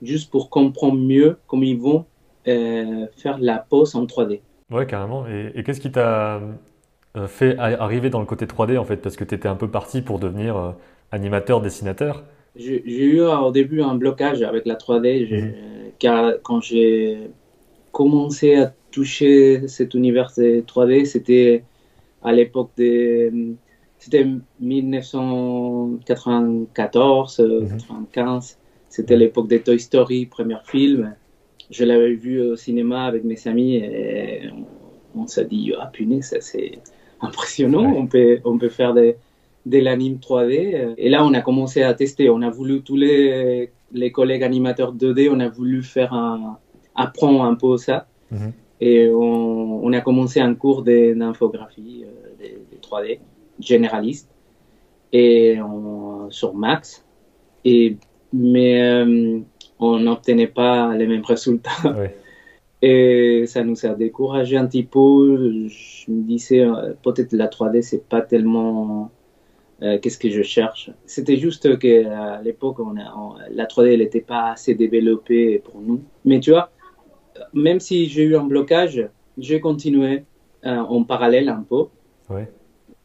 juste 0.03 0.31
pour 0.31 0.51
comprendre 0.51 0.99
mieux 0.99 1.39
comment 1.47 1.63
ils 1.63 1.79
vont 1.79 2.05
euh, 2.47 3.07
faire 3.17 3.39
la 3.39 3.59
pose 3.59 3.95
en 3.95 4.05
3D. 4.05 4.41
Ouais, 4.71 4.87
carrément. 4.87 5.25
Et, 5.27 5.63
qu'est-ce 5.63 5.81
qui 5.81 5.91
t'a 5.91 6.41
euh, 7.17 7.27
fait 7.27 7.57
arriver 7.59 8.11
dans 8.11 8.21
le 8.21 8.27
côté 8.27 8.47
3D 8.47 8.79
en 8.79 8.85
fait? 8.85 8.97
Parce 8.97 9.17
que 9.17 9.25
tu 9.25 9.35
étais 9.35 9.49
un 9.49 9.57
peu 9.57 9.69
parti 9.69 10.03
pour 10.03 10.19
devenir 10.19 10.57
euh, 10.57 10.71
animateur, 11.11 11.61
dessinateur. 11.61 12.25
J'ai 12.57 12.85
eu 12.85 13.21
au 13.21 13.51
début 13.51 13.83
un 13.83 13.97
blocage 13.97 14.43
avec 14.43 14.65
la 14.65 14.75
3D, 14.75 15.29
mhm. 15.29 15.55
car 15.99 16.35
quand 16.43 16.61
j'ai 16.61 17.31
commencé 17.91 18.57
à 18.57 18.73
toucher 18.93 19.67
cet 19.67 19.95
univers 19.95 20.31
de 20.37 20.61
3D, 20.61 21.05
c'était 21.05 21.65
à 22.25 22.33
l'époque 22.33 22.71
de. 22.77 23.55
C'était 23.99 24.27
1994, 24.61 27.37
95. 27.37 28.59
C'était 28.89 29.17
l'époque 29.17 29.47
des 29.49 29.61
Toy 29.61 29.79
Story, 29.79 30.27
premier 30.27 30.57
film. 30.65 31.15
Je 31.71 31.85
l'avais 31.85 32.15
vu 32.15 32.43
au 32.43 32.57
cinéma 32.57 33.05
avec 33.05 33.23
mes 33.25 33.49
amis 33.49 33.77
et 33.77 34.51
on, 35.15 35.27
s'est 35.27 35.47
dit, 35.47 35.73
ah 35.79 35.87
punaise, 35.87 36.37
c'est 36.41 36.79
impressionnant. 37.21 37.95
On, 37.97 38.07
peut, 38.07 38.41
on 38.45 38.59
peut 38.59 38.69
faire 38.69 38.93
des, 38.93 39.17
de 39.65 39.79
l'anime 39.79 40.17
3D. 40.17 40.95
Et 40.99 41.09
là, 41.09 41.25
on 41.25 41.33
a 41.33 41.41
commencé 41.41 41.83
à 41.83 41.95
tester. 41.95 42.29
On 42.29 42.43
a 42.43 42.51
voulu, 42.51 42.83
tous 42.83 42.97
les, 42.97 43.71
les 43.93 44.13
collègues 44.13 44.43
animateurs 44.43 44.95
2D, 44.95 45.31
on 45.33 45.41
a 45.41 45.49
voulu 45.49 45.83
faire 45.83 46.13
un, 46.13 46.59
apprendre 46.95 47.43
un 47.43 47.55
peu 47.55 47.77
ça. 47.77 48.07
Mhm. 48.31 48.53
Et 48.81 49.09
on, 49.09 49.85
on, 49.85 49.93
a 49.93 50.01
commencé 50.01 50.41
un 50.41 50.55
cours 50.55 50.83
d'infographie 50.83 52.05
euh, 52.05 52.57
de, 52.73 52.77
3D 52.81 53.21
généraliste 53.61 54.31
et 55.13 55.59
sur 56.31 56.55
Max. 56.55 57.05
Et, 57.65 57.97
mais 58.33 58.83
euh, 58.83 59.41
on 59.79 59.99
n'obtenait 59.99 60.49
pas 60.49 60.95
les 60.97 61.07
mêmes 61.07 61.25
résultats. 61.25 61.71
Et 62.87 63.47
ça 63.47 63.65
nous 63.65 63.87
a 63.87 63.95
découragé 63.95 64.59
un 64.59 64.67
petit 64.67 64.83
peu. 64.83 65.69
Je 65.69 66.11
me 66.11 66.23
disais, 66.23 66.61
euh, 66.61 66.93
peut-être 67.03 67.33
la 67.33 67.47
3D, 67.47 67.81
c'est 67.81 68.07
pas 68.07 68.21
tellement 68.21 69.11
euh, 69.81 69.99
qu'est-ce 69.99 70.19
que 70.19 70.29
je 70.29 70.43
cherche. 70.43 70.91
C'était 71.07 71.39
juste 71.39 71.79
qu'à 71.79 72.43
l'époque, 72.43 72.81
on, 72.81 72.93
la 72.93 73.65
3D 73.65 73.97
n'était 73.97 74.21
pas 74.21 74.51
assez 74.51 74.75
développée 74.75 75.61
pour 75.61 75.81
nous. 75.81 76.03
Mais 76.27 76.41
tu 76.41 76.51
vois, 76.51 76.73
même 77.53 77.81
si 77.81 78.09
j'ai 78.09 78.23
eu 78.23 78.37
un 78.37 78.45
blocage, 78.45 79.09
j'ai 79.39 79.61
continué 79.61 80.25
euh, 80.65 80.77
en 80.77 81.05
parallèle 81.05 81.49
un 81.49 81.65
peu. 81.69 81.85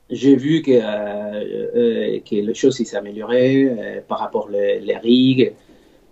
J'ai 0.09 0.35
vu 0.35 0.61
que, 0.63 0.71
euh, 0.73 2.19
que 2.21 2.35
les 2.35 2.53
choses 2.55 2.81
s'amélioraient 2.83 4.03
par 4.07 4.19
rapport 4.19 4.47
aux 4.47 4.51
les 4.51 4.97
rigues, 4.97 5.53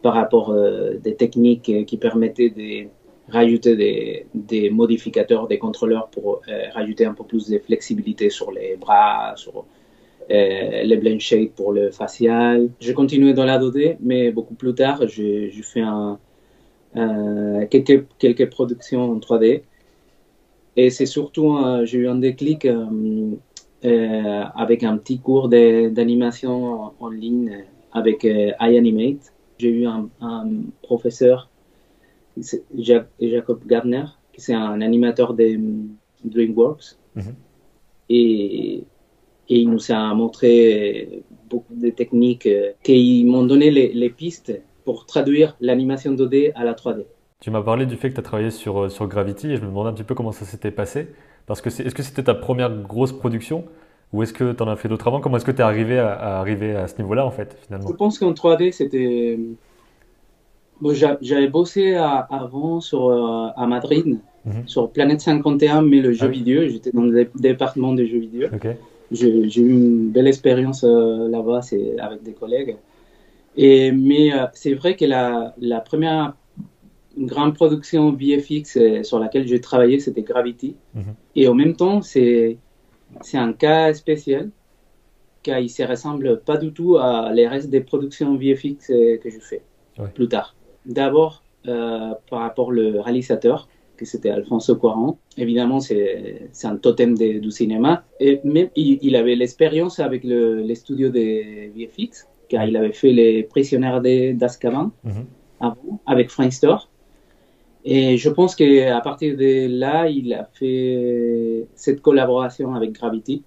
par 0.04 0.14
rapport 0.14 0.56
des 1.04 1.16
techniques 1.16 1.86
qui 1.86 1.98
permettaient 1.98 2.52
de 2.52 2.88
rajouter 3.32 3.76
des, 3.76 4.28
des 4.36 4.70
modificateurs, 4.70 5.48
des 5.48 5.58
contrôleurs 5.58 6.10
pour 6.10 6.42
rajouter 6.76 7.06
un 7.06 7.16
peu 7.16 7.24
plus 7.24 7.50
de 7.50 7.58
flexibilité 7.58 8.30
sur 8.30 8.52
les 8.52 8.76
bras, 8.76 9.34
sur 9.36 9.66
euh, 10.30 10.84
les 10.84 10.98
blend 10.98 11.20
shade 11.20 11.52
pour 11.52 11.72
le 11.72 11.90
facial. 11.90 12.70
Je 12.82 12.92
continuais 12.92 13.34
dans 13.34 13.46
la 13.46 13.60
2D, 13.60 13.96
mais 14.02 14.32
beaucoup 14.32 14.56
plus 14.56 14.76
tard, 14.76 15.08
j'ai 15.08 15.50
fait 15.64 15.80
un, 15.80 16.20
quelques, 17.70 18.06
quelques 18.20 18.50
productions 18.50 19.12
en 19.12 19.20
3D. 19.20 19.64
Et 20.76 20.90
c'est 20.90 21.06
surtout, 21.06 21.58
j'ai 21.86 21.98
eu 22.00 22.08
un 22.08 22.16
déclic 22.16 22.66
euh, 22.66 22.86
euh, 23.86 24.44
avec 24.56 24.84
un 24.84 24.98
petit 24.98 25.20
cours 25.20 25.50
d'animation 25.50 26.92
en 27.00 27.10
ligne 27.10 27.66
avec 27.92 28.24
iAnimate. 28.24 29.34
J'ai 29.58 29.70
eu 29.70 29.88
un, 29.88 30.10
professeur, 30.84 31.50
Jacob 32.78 33.60
Gardner, 33.66 34.06
qui 34.34 34.52
est 34.52 34.56
un 34.56 34.82
animateur 34.82 35.34
de 35.34 35.60
DreamWorks. 36.24 36.96
Mm-hmm. 37.16 37.34
Et 38.10 38.84
et 39.50 39.60
il 39.60 39.70
nous 39.70 39.92
a 39.92 40.14
montré 40.14 41.24
beaucoup 41.50 41.76
de 41.76 41.90
techniques 41.90 42.46
euh, 42.46 42.72
qui 42.84 43.24
m'ont 43.26 43.46
donné 43.46 43.72
les, 43.72 44.10
pistes 44.10 44.60
pour 44.88 45.06
traduire 45.06 45.58
l'animation 45.60 46.14
2D 46.14 46.54
à 46.56 46.64
la 46.64 46.74
3D. 46.74 47.04
Tu 47.42 47.52
m'as 47.52 47.62
parlé 47.62 47.86
du 47.86 47.98
fait 47.98 48.08
que 48.08 48.14
tu 48.14 48.22
as 48.22 48.24
travaillé 48.24 48.52
sur, 48.52 48.84
euh, 48.84 48.90
sur 48.90 49.06
Gravity 49.06 49.52
et 49.52 49.58
je 49.58 49.62
me 49.62 49.68
demandais 49.68 49.90
un 49.90 49.94
petit 49.94 50.06
peu 50.06 50.16
comment 50.16 50.32
ça 50.32 50.46
s'était 50.46 50.72
passé. 50.72 51.10
Parce 51.46 51.60
que 51.60 51.68
est-ce 51.68 51.94
que 51.94 52.04
c'était 52.04 52.24
ta 52.24 52.34
première 52.34 52.74
grosse 52.84 53.12
production 53.12 53.66
ou 54.14 54.24
est-ce 54.24 54.32
que 54.32 54.54
tu 54.54 54.64
en 54.64 54.70
as 54.70 54.78
fait 54.78 54.88
d'autres 54.88 55.10
avant? 55.10 55.20
Comment 55.20 55.36
est-ce 55.36 55.44
que 55.44 55.52
tu 55.52 55.58
es 55.58 55.62
arrivé 55.62 56.00
à, 56.00 56.40
arriver 56.40 56.74
à 56.74 56.88
ce 56.88 57.02
niveau-là 57.02 57.26
en 57.26 57.32
fait 57.32 57.58
finalement? 57.66 57.86
Je 57.90 57.94
pense 57.96 58.18
qu'en 58.18 58.32
3D 58.32 58.72
c'était. 58.72 59.38
Bon, 60.80 60.94
J'avais 60.94 61.50
bossé 61.50 61.96
avant 61.96 62.80
sur, 62.80 63.10
euh, 63.10 63.50
à 63.58 63.68
Madrid, 63.68 64.20
mhm. 64.46 64.68
sur 64.68 64.90
Planète 64.90 65.20
51, 65.20 65.82
mais 65.82 66.00
le 66.00 66.14
jeu 66.14 66.28
ah 66.28 66.30
vidéo. 66.30 66.62
J'étais 66.70 66.92
dans 66.92 67.02
le 67.02 67.30
département 67.36 67.92
des 67.92 68.08
jeux 68.08 68.20
vidéo. 68.20 68.48
J'ai 69.12 69.28
eu 69.28 69.70
une 69.70 70.12
belle 70.12 70.28
expérience 70.28 70.86
euh, 70.86 71.28
là-bas 71.28 71.60
avec 72.00 72.24
des 72.24 72.32
collègues. 72.32 72.78
Et, 73.58 73.92
mais 73.92 74.32
euh, 74.32 74.46
c'est 74.54 74.76
vrai 74.76 74.96
que 74.96 75.06
la, 75.06 75.56
la, 75.60 75.82
première 75.82 76.36
grande 77.18 77.56
production 77.56 78.12
VFX 78.12 78.78
euh, 78.78 79.04
sur 79.04 79.20
laquelle 79.20 79.48
j'ai 79.48 79.60
travaillé, 79.60 80.00
c'était 80.00 80.22
Gravity. 80.22 80.76
Mhm. 80.94 81.16
Et 81.36 81.48
en 81.48 81.56
même 81.56 81.76
temps, 81.76 82.02
c'est 82.02 82.60
un 83.34 83.54
cas 83.54 83.94
spécial, 83.94 84.52
car 85.42 85.60
il 85.60 85.64
ne 85.64 85.70
se 85.70 85.84
ressemble 85.84 86.40
pas 86.42 86.58
du 86.58 86.72
tout 86.72 86.98
à 86.98 87.32
les 87.34 87.48
restes 87.48 87.70
des 87.70 87.82
productions 87.82 88.36
VFX 88.38 88.88
que 88.88 89.30
je 89.30 89.40
fais 89.40 89.64
plus 90.14 90.28
tard. 90.28 90.56
D'abord, 90.86 91.44
par 91.64 92.40
rapport 92.40 92.68
au 92.68 93.02
réalisateur, 93.02 93.68
que 93.98 94.06
c'était 94.06 94.30
Alfonso 94.30 94.76
Cuarón. 94.76 95.18
Évidemment, 95.38 95.80
c'est 95.80 96.50
un 96.64 96.78
totem 96.78 97.18
du 97.18 97.52
cinéma. 97.52 98.06
Et 98.20 98.40
même, 98.44 98.70
il, 98.76 99.16
avait 99.16 99.36
l'expérience 99.36 100.00
avec 100.00 100.24
le, 100.24 100.62
les 100.62 100.76
studios 100.76 101.10
de 101.10 101.74
VFX, 101.76 102.28
car 102.50 102.66
il 102.66 102.76
avait 102.78 102.94
fait 102.94 103.12
Les 103.12 103.44
Prisonniers 103.44 104.34
d'Azkaban 104.34 104.92
mhm. 105.04 105.26
avant, 105.60 106.00
avec 106.06 106.32
Store. 106.52 106.90
Et 107.86 108.18
je 108.18 108.30
pense 108.30 108.56
qu'à 108.56 109.00
partir 109.02 109.38
de 109.38 109.68
là, 109.80 110.10
il 110.10 110.34
a 110.34 110.44
fait 110.54 111.68
cette 111.76 112.02
collaboration 112.02 112.76
avec 112.76 112.92
Gravity. 112.92 113.44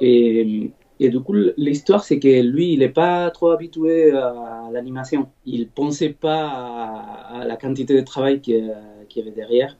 Et, 0.00 0.70
et 1.00 1.08
du 1.08 1.20
coup, 1.20 1.34
l'histoire, 1.56 2.04
c'est 2.04 2.18
que 2.18 2.42
lui, 2.42 2.74
il 2.74 2.80
n'est 2.80 2.88
pas 2.88 3.30
trop 3.30 3.50
habitué 3.50 4.12
à 4.12 4.68
l'animation. 4.72 5.28
Il 5.46 5.68
pensait 5.68 6.10
pas 6.10 6.48
à, 6.48 7.44
la 7.46 7.56
quantité 7.56 7.94
de 7.94 8.02
travail 8.02 8.40
qu'il 8.40 8.74
y 9.16 9.20
avait 9.20 9.30
derrière. 9.30 9.76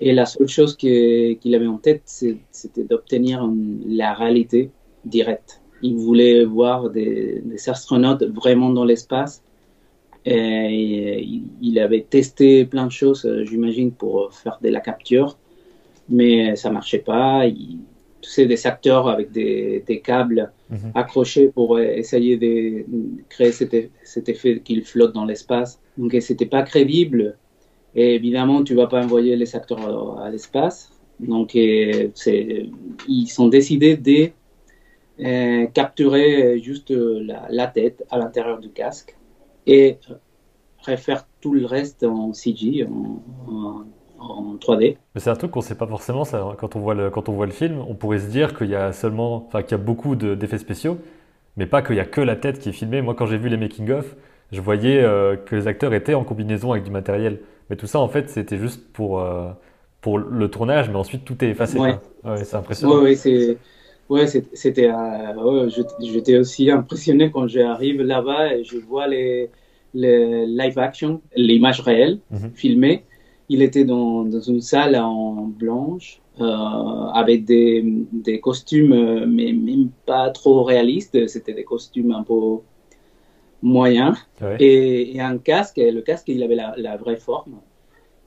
Et 0.00 0.12
la 0.12 0.26
seule 0.26 0.48
chose 0.48 0.76
qu'il 0.76 1.54
avait 1.54 1.66
en 1.66 1.78
tête, 1.78 2.02
c'était 2.04 2.84
d'obtenir 2.84 3.48
la 3.86 4.12
réalité 4.12 4.70
directe. 5.04 5.61
Il 5.82 5.96
voulait 5.96 6.44
voir 6.44 6.90
des, 6.90 7.42
astronautes 7.66 8.24
vraiment 8.24 8.70
dans 8.70 8.84
l'espace. 8.84 9.42
Et 10.24 11.28
il 11.60 11.78
avait 11.80 12.06
testé 12.08 12.64
plein 12.64 12.86
de 12.86 12.92
choses, 12.92 13.28
j'imagine, 13.42 13.90
pour 13.90 14.32
faire 14.32 14.58
de 14.62 14.68
la 14.68 14.80
capture, 14.80 15.36
mais 16.08 16.54
ça 16.54 16.70
marchait 16.70 17.00
pas. 17.00 17.46
Il, 17.46 17.80
c'est 18.22 18.46
des 18.46 18.66
acteurs 18.66 19.08
avec 19.08 19.32
des, 19.32 20.02
câbles 20.02 20.52
mhm. 20.70 20.92
accrochés 20.94 21.48
pour 21.48 21.78
essayer 21.78 22.36
de 22.36 22.84
créer 23.28 23.52
cet, 23.52 23.74
cet 24.04 24.28
effet 24.28 24.60
qu'il 24.60 24.84
flotte 24.84 25.12
dans 25.12 25.24
l'espace. 25.24 25.80
Donc 25.98 26.16
c'était 26.20 26.46
pas 26.46 26.62
crédible. 26.62 27.36
Et 27.94 28.14
évidemment, 28.14 28.64
tu 28.64 28.74
vas 28.74 28.86
pas 28.86 29.04
envoyer 29.04 29.36
les 29.36 29.54
acteurs 29.54 30.18
à, 30.18 30.30
l'espace. 30.30 30.90
Donc, 31.20 31.54
euh, 31.54 32.08
ils 33.06 33.26
sont 33.26 33.48
décidés 33.48 33.96
de 33.96 34.10
euh, 34.22 34.28
capturer 35.74 36.60
juste 36.60 36.90
la, 36.90 37.46
la 37.50 37.66
tête 37.66 38.04
à 38.10 38.18
l'intérieur 38.18 38.58
du 38.58 38.70
casque 38.70 39.16
et 39.66 39.98
refaire 40.86 41.26
tout 41.40 41.54
le 41.54 41.66
reste 41.66 42.04
en 42.04 42.32
CG, 42.32 42.86
en, 42.86 43.84
en, 44.18 44.56
3D. 44.56 44.96
Mais 45.14 45.20
c'est 45.20 45.30
un 45.30 45.34
truc 45.34 45.50
qu'on 45.50 45.60
ne 45.60 45.64
sait 45.64 45.74
pas 45.74 45.86
forcément 45.86 46.24
ça, 46.24 46.54
quand 46.58 46.76
on 46.76 46.80
voit 46.80 46.94
le 46.94 47.10
quand 47.10 47.28
on 47.28 47.32
voit 47.32 47.46
le 47.46 47.52
film. 47.52 47.82
On 47.88 47.94
pourrait 47.94 48.20
se 48.20 48.28
dire 48.28 48.56
qu'il 48.56 48.68
y 48.68 48.76
a 48.76 48.92
seulement, 48.92 49.46
enfin 49.46 49.62
qu'il 49.62 49.72
y 49.72 49.80
a 49.80 49.82
beaucoup 49.82 50.14
d'effets 50.14 50.58
spéciaux, 50.58 50.98
mais 51.56 51.66
pas 51.66 51.82
qu'il 51.82 51.96
y 51.96 52.00
a 52.00 52.04
que 52.04 52.20
la 52.20 52.36
tête 52.36 52.58
qui 52.60 52.68
est 52.68 52.72
filmée. 52.72 53.02
Moi, 53.02 53.14
quand 53.14 53.26
j'ai 53.26 53.38
vu 53.38 53.48
les 53.48 53.56
making 53.56 53.90
of, 53.90 54.14
je 54.52 54.60
voyais 54.60 55.02
euh, 55.02 55.36
que 55.36 55.56
les 55.56 55.66
acteurs 55.66 55.92
étaient 55.92 56.14
en 56.14 56.24
combinaison 56.24 56.72
avec 56.72 56.84
du 56.84 56.90
matériel. 56.90 57.40
Mais 57.68 57.76
tout 57.76 57.86
ça, 57.86 57.98
en 57.98 58.08
fait, 58.08 58.28
c'était 58.28 58.58
juste 58.58 58.92
pour, 58.92 59.20
euh, 59.20 59.50
pour 60.00 60.18
le 60.18 60.48
tournage, 60.48 60.88
mais 60.88 60.96
ensuite 60.96 61.24
tout 61.24 61.42
est 61.44 61.48
effacé. 61.48 61.78
Ouais. 61.78 61.98
c'est 62.44 62.54
impressionnant. 62.54 63.02
Ouais. 63.02 63.16
Ouais, 64.08 64.26
c'était. 64.26 64.90
Euh, 64.90 65.68
j'étais 66.00 66.36
aussi 66.36 66.70
impressionné 66.70 67.30
quand 67.30 67.46
j'arrive 67.46 68.02
là-bas 68.02 68.56
et 68.56 68.64
je 68.64 68.78
vois 68.78 69.06
les, 69.06 69.50
les 69.94 70.46
live 70.46 70.78
action, 70.78 71.22
l'image 71.34 71.80
réelle 71.80 72.18
mhm. 72.30 72.50
filmée. 72.54 73.04
Il 73.48 73.62
était 73.62 73.84
dans, 73.84 74.24
dans, 74.24 74.40
une 74.40 74.60
salle 74.60 74.96
en 74.96 75.44
blanche 75.46 76.20
euh, 76.40 76.44
avec 76.44 77.44
des, 77.44 77.84
des 78.12 78.40
costumes, 78.40 79.26
mais 79.26 79.52
même 79.52 79.90
pas 80.06 80.30
trop 80.30 80.62
réalistes. 80.62 81.26
C'était 81.28 81.52
des 81.52 81.64
costumes 81.64 82.12
un 82.12 82.22
peu 82.22 82.58
moyen 83.62 84.14
et, 84.58 85.20
un 85.20 85.38
casque. 85.38 85.78
Le 85.78 86.00
casque, 86.00 86.28
il 86.28 86.42
avait 86.42 86.56
la, 86.56 86.96
vraie 86.96 87.16
forme 87.16 87.60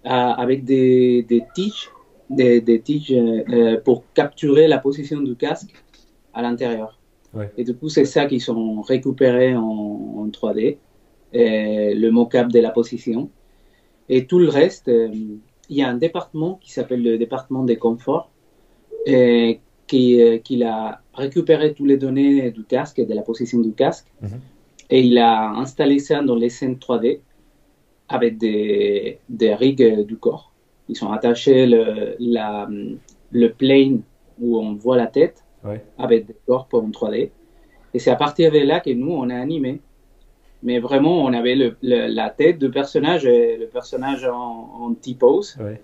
euh, 0.05 0.09
avec 0.09 0.63
des, 0.63 1.23
des 1.23 1.43
tiges, 1.53 1.89
des, 2.29 2.61
des 2.61 2.79
tiges 2.81 3.13
euh, 3.13 3.79
pour 3.83 4.03
capturer 4.13 4.67
la 4.67 4.79
position 4.79 5.21
du 5.21 5.35
casque 5.35 5.73
à 6.33 6.41
l'intérieur. 6.41 6.99
Et 7.57 7.63
du 7.65 7.75
coup, 7.75 7.89
c'est 7.89 8.05
ça 8.05 8.25
qu'ils 8.27 8.41
sont 8.41 8.81
récupérés 8.81 9.55
en, 9.55 10.27
3D, 10.31 10.77
le 11.33 12.09
mocap 12.09 12.49
de 12.49 12.59
la 12.59 12.71
position. 12.71 13.29
Et 14.07 14.25
tout 14.25 14.39
le 14.39 14.49
reste, 14.49 14.87
euh, 14.87 15.09
il 15.69 15.75
y 15.75 15.81
a 15.81 15.89
un 15.89 15.97
département 15.97 16.59
qui 16.61 16.71
s'appelle 16.71 17.03
le 17.03 17.17
département 17.17 17.63
des 17.63 17.75
conforts, 17.77 18.31
et 19.05 19.59
qui, 19.87 20.21
euh, 20.21 20.37
qui 20.39 20.63
a 20.63 21.01
récupéré 21.13 21.73
toutes 21.73 21.87
les 21.87 21.97
données 21.97 22.51
du 22.51 22.63
casque, 22.63 23.05
de 23.05 23.13
la 23.13 23.21
position 23.21 23.59
du 23.59 23.73
casque, 23.73 24.07
Mhm. 24.21 24.39
et 24.89 25.01
il 25.01 25.17
a 25.17 25.49
installé 25.51 25.99
ça 25.99 26.21
dans 26.23 26.35
les 26.35 26.49
scènes 26.49 26.77
3D 26.79 27.21
avec 28.07 28.37
des, 28.37 29.19
des 29.29 29.53
rigs 29.55 30.05
du 30.05 30.17
corps. 30.17 30.51
Ils 30.89 30.95
sont 30.95 31.11
attachés 31.11 31.65
le, 31.65 32.15
la, 32.19 32.67
le 33.31 33.47
plane 33.51 34.01
où 34.39 34.57
on 34.59 34.73
voit 34.75 34.97
la 34.97 35.07
tête 35.07 35.41
Ouais. 35.63 35.83
avec 35.97 36.27
des 36.27 36.35
corps 36.45 36.67
en 36.73 36.89
3D. 36.91 37.31
Et 37.95 37.99
c'est 37.99 38.11
à 38.11 38.15
partir 38.15 38.51
de 38.51 38.59
là 38.59 38.79
que 38.81 38.91
nous, 38.91 39.11
on 39.11 39.29
a 39.31 39.35
animé. 39.35 39.81
Mais 40.61 40.77
vraiment, 40.79 41.23
on 41.23 41.33
avait 41.33 41.55
le, 41.55 41.75
le- 41.81 42.05
la 42.07 42.29
tête 42.29 42.59
du 42.59 42.69
personnage, 42.69 43.25
et 43.25 43.57
le 43.57 43.65
personnage 43.67 44.25
en, 44.25 44.69
en 44.81 44.93
T-pose, 44.93 45.57
Ouais. 45.59 45.81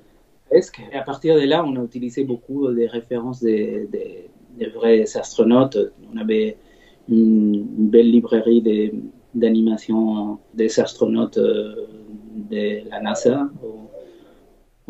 Et 0.54 0.96
à 0.98 1.02
partir 1.02 1.36
de 1.36 1.42
là, 1.46 1.64
on 1.66 1.76
a 1.78 1.84
utilisé 1.84 2.26
beaucoup 2.26 2.68
des 2.74 2.86
références 2.86 3.40
des, 3.42 3.88
des, 3.92 4.30
des 4.60 4.66
vrais 4.68 5.04
astronautes. 5.18 5.78
On 6.14 6.18
avait 6.18 6.58
une, 7.08 7.56
une 7.80 7.88
belle 7.90 8.12
librairie 8.12 8.62
d'animation 9.34 10.40
des 10.54 10.78
astronautes 10.80 11.38
euh, 11.38 11.88
de 12.52 12.90
la 12.90 13.00
NASA. 13.02 13.50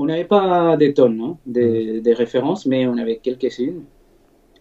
On 0.01 0.05
n'avait 0.05 0.25
pas 0.25 0.77
des 0.77 0.93
tonnes 0.95 1.21
hein, 1.21 1.37
des, 1.45 2.01
des 2.01 2.13
références, 2.13 2.65
mais 2.65 2.87
on 2.87 2.97
avait 2.97 3.17
quelques-unes. 3.17 3.83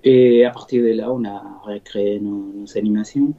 Et 0.05 0.45
à 0.45 0.51
partir 0.51 0.83
de 0.83 0.93
là, 1.01 1.11
on 1.13 1.25
a 1.25 1.39
recréé 1.65 2.21
nos, 2.21 2.43
nos 2.61 2.77
animations. 2.77 3.33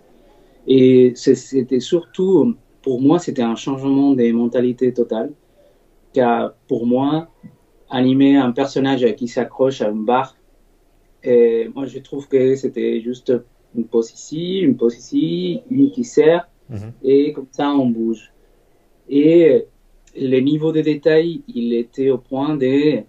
Et 0.67 1.13
c'était 1.15 1.79
surtout, 1.79 2.55
pour 2.81 3.01
moi, 3.01 3.19
c'était 3.19 3.43
un 3.43 3.55
changement 3.55 4.13
des 4.13 4.31
mentalités 4.33 4.91
totales. 4.93 5.31
Car 6.13 6.53
pour 6.67 6.85
moi, 6.87 7.27
animer 7.89 8.35
un 8.35 8.51
personnage 8.51 9.05
qui 9.15 9.27
s'accroche 9.27 9.81
à 9.81 9.89
une 9.89 10.03
barre, 10.05 10.35
et 11.23 11.69
moi 11.75 11.85
je 11.85 11.99
trouve 11.99 12.27
que 12.27 12.55
c'était 12.55 12.99
juste 13.01 13.31
une 13.75 13.85
pose 13.85 14.11
ici, 14.11 14.59
une 14.59 14.75
pose 14.75 14.97
ici, 14.97 15.61
une 15.69 15.91
qui 15.91 16.03
sert, 16.03 16.47
Mhm. 16.69 16.91
et 17.03 17.33
comme 17.33 17.47
ça 17.51 17.69
on 17.69 17.87
bouge. 17.97 18.31
Et 19.09 19.65
le 20.19 20.39
niveau 20.39 20.71
de 20.71 20.81
détail, 20.81 21.41
il 21.47 21.73
était 21.73 22.09
au 22.09 22.17
point 22.17 22.55
de 22.55 22.99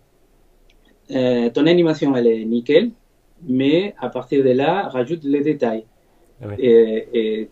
euh, 1.10 1.50
ton 1.50 1.66
animation 1.66 2.14
elle 2.16 2.26
est 2.26 2.44
nickel, 2.44 2.90
mais 3.48 3.94
à 3.98 4.08
partir 4.08 4.44
de 4.44 4.50
là, 4.50 4.88
rajoute 4.88 5.24
les 5.24 5.40
détails. 5.42 5.84
Ah 6.42 6.48
ouais. 6.48 6.56
Et, 6.58 7.08
et 7.12 7.48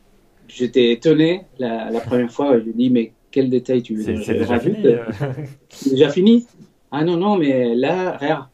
j'étais 0.49 0.92
étonné 0.92 1.42
la, 1.59 1.90
la 1.90 2.00
première 2.00 2.30
fois, 2.30 2.59
je 2.59 2.71
dis 2.71 2.90
mais 2.90 3.12
quel 3.30 3.50
détail 3.50 3.83
tu 3.83 3.95
veux 3.97 4.23
C'est 4.23 4.35
déjà 4.35 4.47
rajoute 4.47 4.75
fini. 4.75 4.87
euh. 4.87 5.04
c'est 5.69 5.90
déjà 5.90 6.09
fini 6.11 6.47
Ah 6.90 7.04
non, 7.04 7.16
non, 7.16 7.37
mais 7.37 7.75
là, 7.75 8.16
regarde, 8.16 8.47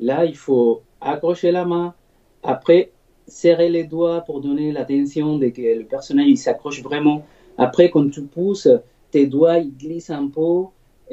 là, 0.00 0.24
il 0.24 0.36
faut 0.36 0.82
accrocher 1.00 1.50
la 1.50 1.64
main, 1.64 1.94
après 2.42 2.90
serrer 3.26 3.68
les 3.68 3.84
doigts 3.84 4.20
pour 4.22 4.40
donner 4.40 4.72
l'attention 4.72 5.38
de 5.38 5.48
que 5.48 5.78
le 5.78 5.84
personnage 5.84 6.26
il 6.28 6.36
s'accroche 6.38 6.82
vraiment. 6.82 7.24
Après, 7.58 7.90
quand 7.90 8.08
tu 8.10 8.22
pousses, 8.22 8.68
tes 9.12 9.26
doigts 9.34 9.58
ils 9.66 9.76
glissent 9.84 10.10
un 10.22 10.28
peu. 10.28 10.64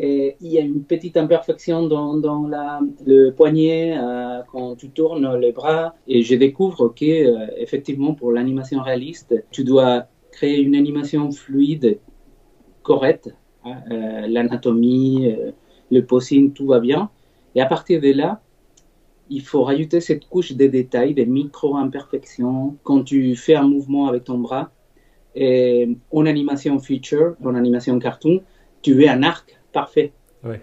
Et 0.02 0.38
il 0.40 0.50
y 0.54 0.58
a 0.58 0.62
une 0.62 0.84
petite 0.94 1.18
imperfection 1.18 1.80
dans, 1.94 2.16
dans 2.28 2.48
la, 2.48 2.80
le 3.06 3.32
poignet 3.32 3.98
euh, 3.98 4.42
quand 4.52 4.78
tu 4.78 4.88
tournes 4.92 5.30
le 5.46 5.52
bras. 5.52 5.94
Et 6.08 6.20
je 6.24 6.36
découvre 6.36 6.84
que, 7.00 7.06
euh, 7.06 7.48
effectivement, 7.58 8.14
pour 8.20 8.32
l'animation 8.32 8.80
réaliste, 8.82 9.32
tu 9.52 9.62
dois 9.66 10.08
créer 10.32 10.62
une 10.62 10.76
animation 10.76 11.32
fluide, 11.32 12.00
correcte. 12.82 13.28
hein, 13.66 13.78
euh, 13.92 14.28
L'anatomie, 14.28 15.36
le 15.92 16.02
posing, 16.12 16.54
tout 16.54 16.68
va 16.68 16.80
bien. 16.80 17.02
Et 17.56 17.62
à 17.62 17.66
partir 17.66 18.00
de 18.00 18.12
là, 18.14 18.42
il 19.30 19.42
faut 19.42 19.64
rajouter 19.64 20.00
cette 20.00 20.26
couche 20.34 20.54
de 20.62 20.68
détails, 20.68 21.14
des 21.14 21.26
micro-imperfections. 21.26 22.78
Quand 22.84 23.04
tu 23.04 23.36
fais 23.36 23.56
un 23.56 23.68
mouvement 23.68 24.08
avec 24.08 24.24
ton 24.24 24.38
bras, 24.38 24.72
et 25.36 25.90
en 26.12 26.26
animation 26.26 26.80
feature, 26.80 27.36
en 27.44 27.56
animation 27.56 27.98
cartoon, 28.00 28.42
tu 28.82 28.94
veux 28.94 29.08
un 29.10 29.24
arc 29.24 29.58
parfait. 29.72 30.12
Ouais. 30.44 30.62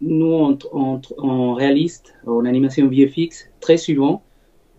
Nous, 0.00 0.32
en, 0.32 0.58
en- 0.72 1.00
en 1.18 1.54
réaliste, 1.54 2.14
en 2.26 2.44
animation 2.44 2.88
VFX, 2.88 3.48
très 3.60 3.76
souvent, 3.76 4.22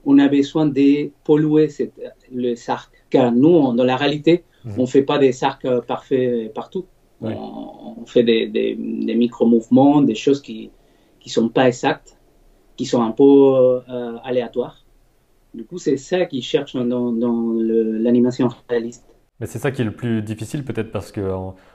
on 0.05 0.19
a 0.19 0.27
besoin 0.27 0.65
de 0.65 1.11
polluer 1.23 1.69
cette, 1.69 1.93
le 2.33 2.55
arc. 2.69 2.91
Car 3.09 3.31
nous, 3.31 3.49
on- 3.49 3.73
dans 3.73 3.85
la 3.85 3.95
réalité, 3.95 4.43
Mhm. 4.65 4.73
on 4.77 4.81
ne 4.81 4.87
fait 4.87 5.03
pas 5.03 5.17
des 5.19 5.43
arcs 5.43 5.65
euh, 5.65 5.81
parfaits 5.81 6.53
partout. 6.53 6.85
Ouais. 7.21 7.33
On, 7.37 8.01
on 8.01 8.05
fait 8.05 8.23
des, 8.23 8.47
des, 8.47 8.75
des 8.75 9.15
micro-mouvements, 9.15 10.01
des 10.01 10.15
choses 10.15 10.41
qui 10.41 10.71
ne 11.25 11.29
sont 11.29 11.49
pas 11.49 11.67
exactes, 11.67 12.17
qui 12.75 12.85
sont 12.85 13.01
un 13.01 13.11
peu 13.11 13.23
euh, 13.23 14.17
aléatoires. 14.23 14.82
Du 15.53 15.65
coup, 15.65 15.77
c'est 15.77 15.97
ça 15.97 16.25
qu'ils 16.25 16.43
cherchent 16.43 16.75
dans, 16.75 17.11
l'animation 17.11 18.49
réaliste. 18.69 19.05
Mais 19.39 19.45
c'est 19.47 19.59
ça 19.59 19.71
qui 19.71 19.81
est 19.81 19.85
le 19.85 19.95
plus 19.95 20.21
difficile 20.21 20.63
peut-être 20.63 20.91
parce 20.91 21.11
que 21.11 21.21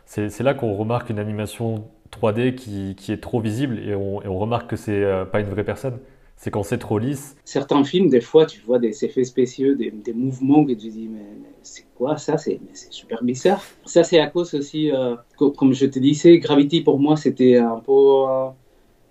c'est 0.07 0.43
là 0.43 0.55
qu'on 0.55 0.75
remarque 0.75 1.11
une 1.11 1.19
animation 1.19 1.85
3D 2.11 2.55
qui, 2.55 2.95
qui 2.97 3.13
est 3.13 3.21
trop 3.21 3.41
visible 3.41 3.79
et 3.79 3.95
on, 3.95 4.23
et 4.23 4.29
on 4.29 4.39
remarque 4.39 4.71
que 4.71 4.77
c'est 4.77 5.03
euh, 5.05 5.25
pas 5.25 5.41
une 5.41 5.49
vraie 5.49 5.65
personne. 5.65 5.99
C'est 6.37 6.51
quand 6.53 6.63
c'est 6.63 6.79
trop 6.79 6.99
lisse. 6.99 7.37
Certains 7.45 7.83
films, 7.83 8.09
des 8.09 8.21
fois, 8.21 8.47
tu 8.47 8.61
vois 8.61 8.79
des 8.79 9.05
effets 9.05 9.25
spéciaux, 9.25 9.75
des, 9.75 9.91
des 9.91 10.13
mouvements 10.13 10.65
que 10.65 10.71
tu 10.71 10.89
dis, 10.89 11.09
mais, 11.09 11.35
mais 11.43 11.49
c'est 11.63 11.85
quoi 11.95 12.17
ça? 12.17 12.39
C'est 12.39 12.61
super 12.91 13.25
bizarre. 13.25 13.61
Ça, 13.85 14.05
c'est 14.05 14.21
à 14.21 14.29
cause 14.29 14.55
aussi, 14.55 14.93
euh, 14.93 15.17
co- 15.37 15.51
comme 15.51 15.73
je 15.73 15.87
te 15.87 15.99
disais, 15.99 16.39
Gravity 16.39 16.83
pour 16.83 17.01
moi, 17.01 17.17
c'était 17.17 17.57
un 17.57 17.81
peu 17.81 17.93
euh, 17.93 18.51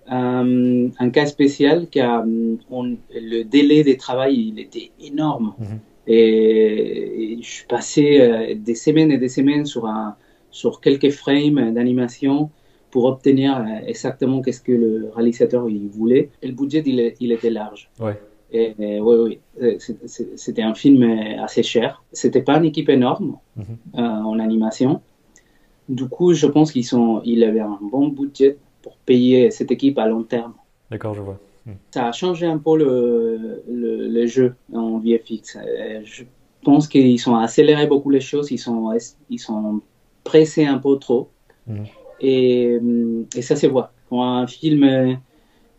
un, 0.09 0.87
un 0.99 1.09
cas 1.09 1.25
spécial 1.25 1.87
car 1.89 2.23
euh, 2.25 2.55
on- 2.69 2.97
le 3.13 3.43
délai 3.43 3.83
de 3.83 3.93
travail, 3.93 4.33
il 4.53 4.59
était 4.59 4.91
énorme. 5.01 5.53
Mhm. 5.59 5.79
Et, 6.07 7.33
et 7.33 7.41
je 7.41 7.65
passais 7.67 8.21
euh, 8.21 8.55
des 8.55 8.75
semaines 8.75 9.11
et 9.11 9.17
des 9.17 9.29
semaines 9.29 9.65
sur, 9.65 9.85
un, 9.85 10.15
sur 10.51 10.79
quelques 10.81 11.11
frames 11.11 11.73
d'animation 11.73 12.49
pour 12.91 13.05
obtenir 13.05 13.57
euh, 13.57 13.85
exactement 13.85 14.41
qu'est-ce 14.41 14.61
que 14.61 14.71
le 14.71 15.09
réalisateur 15.13 15.69
il 15.69 15.87
voulait. 15.89 16.29
Et 16.41 16.47
le 16.47 16.53
budget, 16.53 16.81
il, 16.85 17.31
était 17.31 17.49
large. 17.49 17.89
Ouais. 17.99 18.17
Et, 18.53 18.73
et 18.79 18.99
oui, 19.01 19.15
oui, 19.25 19.39
Euh, 19.61 19.75
c'était 20.35 20.61
un 20.61 20.73
film 20.75 21.03
euh, 21.03 21.43
assez 21.43 21.63
cher. 21.63 22.03
C'était 22.13 22.41
pas 22.43 22.55
une 22.57 22.65
équipe 22.65 22.89
énorme 22.89 23.37
Mhm. 23.57 23.65
euh, 23.95 24.01
en 24.31 24.39
animation. 24.39 25.01
Du 25.89 26.05
coup, 26.07 26.33
je 26.33 26.47
pense 26.47 26.71
qu'ils 26.71 26.85
sont, 26.85 27.21
il 27.25 27.43
avait 27.43 27.59
un 27.73 27.77
bon 27.81 28.07
budget 28.07 28.57
pour 28.87 28.97
payer 29.05 29.51
cette 29.51 29.71
équipe 29.71 29.97
à 29.99 30.07
long 30.07 30.23
terme. 30.23 30.53
D'accord, 30.91 31.13
je 31.13 31.21
vois. 31.21 31.37
Ça 31.91 32.07
a 32.07 32.11
changé 32.13 32.45
un 32.45 32.57
peu 32.57 32.77
le, 32.77 33.61
le, 33.69 34.07
le 34.07 34.25
jeu 34.27 34.55
en 34.73 34.99
VFX. 34.99 35.57
Euh, 35.57 35.99
Je 36.05 36.23
pense 36.63 36.87
qu'ils 36.87 37.29
ont 37.29 37.35
accéléré 37.35 37.87
beaucoup 37.87 38.09
les 38.09 38.21
choses, 38.21 38.51
ils 38.51 38.57
sont, 38.57 38.89
ils 39.29 39.39
sont 39.39 39.81
pressés 40.23 40.65
un 40.65 40.77
peu 40.77 40.97
trop. 40.97 41.27
Mhm. 41.67 41.85
Et, 42.21 42.77
et 43.35 43.41
ça 43.41 43.55
se 43.57 43.67
voit. 43.67 43.91
Quand 44.09 44.23
un 44.23 44.47
film, 44.47 44.83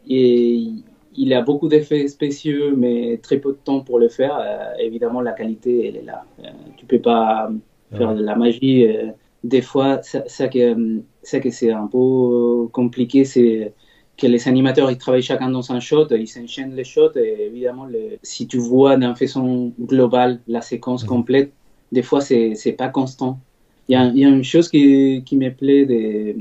et, 0.08 0.68
il 1.16 1.32
a 1.32 1.40
beaucoup 1.42 1.68
d'effets 1.68 2.06
spéciaux, 2.08 2.76
mais 2.76 3.18
très 3.22 3.38
peu 3.38 3.52
de 3.52 3.58
temps 3.64 3.80
pour 3.80 3.98
le 3.98 4.08
faire, 4.08 4.36
euh, 4.40 4.72
évidemment, 4.78 5.20
la 5.20 5.32
qualité, 5.32 5.88
elle 5.88 5.96
est 5.96 6.04
là. 6.04 6.24
Euh, 6.44 6.48
tu 6.76 6.86
peux 6.86 7.00
pas 7.00 7.50
faire 7.96 8.10
Ouais. 8.10 8.16
de 8.16 8.22
la 8.22 8.36
magie. 8.36 8.86
euh, 8.86 9.06
des 9.44 9.62
fois, 9.62 10.02
ça, 10.02 10.22
ça 10.28 10.48
que, 10.48 11.00
ça 11.28 11.40
que 11.40 11.50
c'est 11.50 11.70
un 11.72 11.86
peu 11.88 12.68
compliqué, 12.72 13.24
c'est 13.24 13.74
que 14.16 14.26
les 14.26 14.48
animateurs 14.48 14.90
ils 14.90 14.98
travaillent 14.98 15.22
chacun 15.22 15.50
dans 15.50 15.70
un 15.72 15.80
shot, 15.80 16.08
ils 16.10 16.26
s'enchaînent 16.28 16.74
les 16.74 16.84
shots 16.84 17.14
et 17.16 17.46
évidemment 17.46 17.86
le- 17.86 18.18
si 18.22 18.46
tu 18.48 18.58
vois 18.58 18.96
d'un 18.96 19.14
façon 19.14 19.72
globale 19.80 20.40
la 20.48 20.60
séquence 20.62 21.04
Mhm. 21.04 21.08
complète, 21.08 21.52
des 21.92 22.02
fois 22.02 22.20
c'est 22.20 22.54
c'est 22.54 22.72
pas 22.72 22.88
constant. 22.88 23.40
Il 23.88 23.92
y 23.94 23.96
a, 23.96 24.04
y 24.14 24.24
a 24.24 24.28
une 24.28 24.44
chose 24.44 24.68
qui, 24.68 25.22
qui 25.24 25.36
me 25.36 25.50
plaît 25.54 25.86
de, 25.86 26.34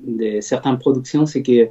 de 0.00 0.40
certaines 0.40 0.78
productions, 0.78 1.26
c'est 1.26 1.42
que 1.42 1.70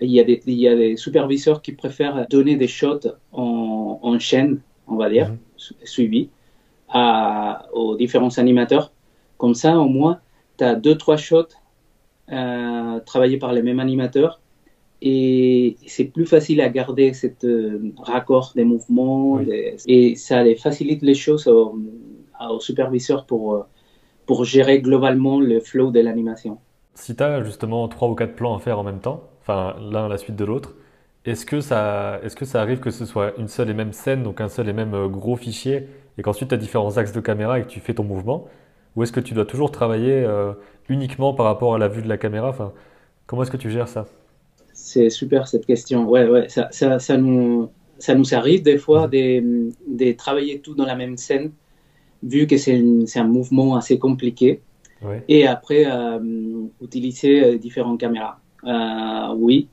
il 0.00 0.10
y, 0.10 0.20
a 0.20 0.24
des, 0.24 0.42
il 0.46 0.54
y 0.58 0.68
a 0.68 0.74
des 0.76 0.96
superviseurs 0.96 1.62
qui 1.62 1.72
préfèrent 1.72 2.26
donner 2.28 2.56
des 2.56 2.66
shots 2.68 3.00
en, 3.32 3.98
en 4.02 4.18
chaîne, 4.18 4.60
on 4.88 4.96
va 4.96 5.08
dire, 5.10 5.28
Mhm. 5.30 5.38
su- 5.56 5.74
suivis, 5.84 6.30
aux 7.72 7.96
différents 7.96 8.36
animateurs. 8.38 8.92
Comme 9.38 9.54
ça, 9.54 9.78
au 9.78 9.88
moins, 9.88 10.20
tu 10.58 10.64
as 10.64 10.74
deux, 10.74 10.96
trois 10.96 11.16
shots 11.16 11.48
euh, 12.32 13.00
travaillés 13.00 13.38
par 13.38 13.52
les 13.52 13.62
mêmes 13.62 13.80
animateurs 13.80 14.40
et 15.02 15.76
c'est 15.86 16.04
plus 16.06 16.26
facile 16.26 16.60
à 16.60 16.68
garder 16.68 17.12
cette 17.12 17.44
euh, 17.44 17.92
raccord 17.98 18.52
des 18.54 18.64
mouvements 18.64 19.34
Oui. 19.34 19.46
des- 19.46 19.76
et 19.86 20.14
ça 20.16 20.42
les 20.42 20.56
facilite 20.56 21.02
les 21.02 21.14
choses 21.14 21.48
aux, 21.48 21.76
aux 22.50 22.60
superviseurs 22.60 23.26
pour, 23.26 23.54
euh, 23.54 23.62
pour 24.26 24.44
gérer 24.44 24.80
globalement 24.80 25.40
le 25.40 25.60
flow 25.60 25.90
de 25.90 26.00
l'animation. 26.00 26.58
Si 26.94 27.16
tu 27.16 27.22
as 27.22 27.42
justement 27.42 27.88
trois 27.88 28.08
ou 28.08 28.14
quatre 28.14 28.34
plans 28.34 28.54
à 28.56 28.58
faire 28.60 28.78
en 28.78 28.84
même 28.84 29.00
temps, 29.00 29.22
enfin 29.40 29.76
l'un 29.90 30.06
à 30.06 30.08
la 30.08 30.18
suite 30.18 30.36
de 30.36 30.44
l'autre, 30.44 30.74
est-ce 31.24 31.46
que 31.46 31.60
ça, 31.60 32.20
est-ce 32.22 32.36
que 32.36 32.44
ça 32.44 32.60
arrive 32.60 32.80
que 32.80 32.90
ce 32.90 33.04
soit 33.06 33.32
une 33.38 33.48
seule 33.48 33.70
et 33.70 33.74
même 33.74 33.92
scène, 33.92 34.22
donc 34.22 34.40
un 34.40 34.48
seul 34.48 34.68
et 34.68 34.72
même 34.72 34.94
euh, 34.94 35.08
gros 35.08 35.36
fichier, 35.36 35.88
et 36.18 36.22
qu'ensuite 36.22 36.48
tu 36.50 36.54
as 36.54 36.58
différents 36.58 36.98
axes 36.98 37.12
de 37.12 37.20
caméra 37.20 37.58
et 37.58 37.62
que 37.62 37.68
tu 37.68 37.80
fais 37.80 37.94
ton 37.94 38.04
mouvement? 38.04 38.46
Ou 38.96 39.02
est-ce 39.02 39.12
que 39.12 39.20
tu 39.20 39.34
dois 39.34 39.46
toujours 39.46 39.70
travailler 39.70 40.12
euh, 40.12 40.52
uniquement 40.88 41.34
par 41.34 41.46
rapport 41.46 41.74
à 41.74 41.78
la 41.78 41.88
vue 41.88 42.02
de 42.02 42.08
la 42.08 42.18
caméra? 42.18 42.48
Enfin, 42.48 42.72
Comment 43.32 43.44
est-ce 43.44 43.50
que 43.50 43.56
tu 43.56 43.70
gères 43.70 43.88
ça? 43.88 44.06
C'est 44.74 45.08
super 45.08 45.48
cette 45.48 45.64
question. 45.64 46.06
Ouais, 46.06 46.28
ouais, 46.28 46.50
ça, 46.50 46.68
ça, 46.70 46.98
ça, 46.98 47.16
nous, 47.16 47.70
ça 47.98 48.14
nous 48.14 48.34
arrive 48.34 48.62
des 48.62 48.76
fois 48.76 49.08
de, 49.08 49.70
de 49.86 50.12
travailler 50.12 50.60
tout 50.60 50.74
dans 50.74 50.84
la 50.84 50.96
même 50.96 51.16
scène, 51.16 51.52
vu 52.22 52.46
que 52.46 52.58
c'est 52.58 52.76
un 53.16 53.24
mouvement 53.24 53.76
assez 53.76 53.98
compliqué. 53.98 54.60
Ouais. 55.02 55.24
Et 55.28 55.46
après, 55.46 55.86
euh, 55.86 56.18
utiliser 56.82 57.42
euh, 57.42 57.58
différentes 57.58 57.98
caméras. 58.00 58.38
Euh, 58.64 59.34
oui, 59.36 59.68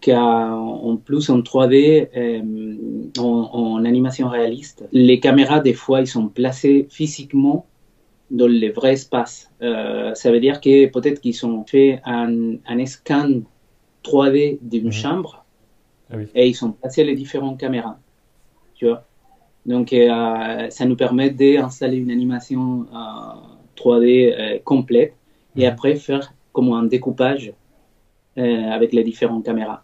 car 0.00 0.58
en 0.58 0.96
plus 0.96 1.30
en 1.30 1.38
3D, 1.38 2.08
euh, 2.16 2.76
en, 3.18 3.50
en, 3.52 3.84
animation 3.84 4.28
réaliste, 4.28 4.86
les 4.90 5.20
caméras, 5.20 5.60
des 5.60 5.72
fois, 5.72 6.00
ils 6.00 6.08
sont 6.08 6.26
placées 6.26 6.88
physiquement 6.90 7.66
dans 8.30 8.46
le 8.48 8.70
vrai 8.72 8.92
espace. 8.94 9.50
Euh, 9.62 10.14
ça 10.14 10.30
veut 10.32 10.40
dire 10.40 10.60
que 10.60 10.86
peut-être 10.86 11.20
qu'ils 11.20 11.44
ont 11.46 11.64
fait 11.64 12.00
un, 12.04 12.56
un 12.66 12.86
scan 12.86 13.40
3D 14.04 14.58
d'une 14.62 14.86
Mhm. 14.86 14.92
chambre 14.92 15.44
Ah 16.10 16.16
oui. 16.18 16.26
et 16.34 16.48
ils 16.48 16.64
ont 16.64 16.72
placé 16.72 17.04
les 17.04 17.14
différentes 17.14 17.58
caméras. 17.58 17.98
Tu 18.74 18.86
vois 18.86 19.04
Donc, 19.66 19.92
euh, 19.92 20.70
ça 20.70 20.84
nous 20.86 20.96
permet 20.96 21.30
d'installer 21.30 21.98
une 21.98 22.10
animation 22.10 22.86
euh, 22.94 23.34
3D 23.76 24.32
euh, 24.32 24.58
complète 24.64 25.14
et 25.56 25.64
Mhm. 25.66 25.72
après 25.72 25.96
faire 25.96 26.32
comme 26.52 26.72
un 26.72 26.84
découpage 26.84 27.52
avec 28.36 28.92
les 28.92 29.02
différentes 29.02 29.44
caméras. 29.44 29.82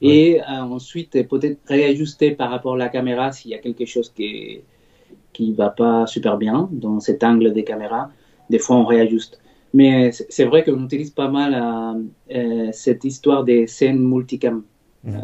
Et 0.00 0.40
ensuite, 0.46 1.12
peut-être 1.28 1.58
réajuster 1.66 2.30
par 2.30 2.50
rapport 2.50 2.74
à 2.74 2.78
la 2.78 2.88
caméra 2.88 3.32
s'il 3.32 3.50
y 3.50 3.54
a 3.54 3.58
quelque 3.58 3.84
chose 3.86 4.08
qui 4.16 4.60
qui 5.38 5.54
va 5.54 5.70
pas 5.70 6.06
super 6.06 6.36
bien 6.38 6.68
dans 6.72 7.00
cet 7.00 7.24
angle 7.24 7.52
des 7.52 7.64
caméras. 7.64 8.10
Des 8.50 8.58
fois, 8.58 8.76
on 8.76 8.84
réajuste. 8.86 9.40
Mais 9.74 10.12
c'est 10.12 10.44
vrai 10.46 10.64
qu'on 10.64 10.84
utilise 10.84 11.10
pas 11.12 11.28
mal 11.28 11.54
euh, 11.54 12.36
euh, 12.36 12.70
cette 12.72 13.04
histoire 13.04 13.44
des 13.44 13.66
scènes 13.66 14.00
multicam 14.00 14.64
Mhm. 15.04 15.14
euh, 15.16 15.18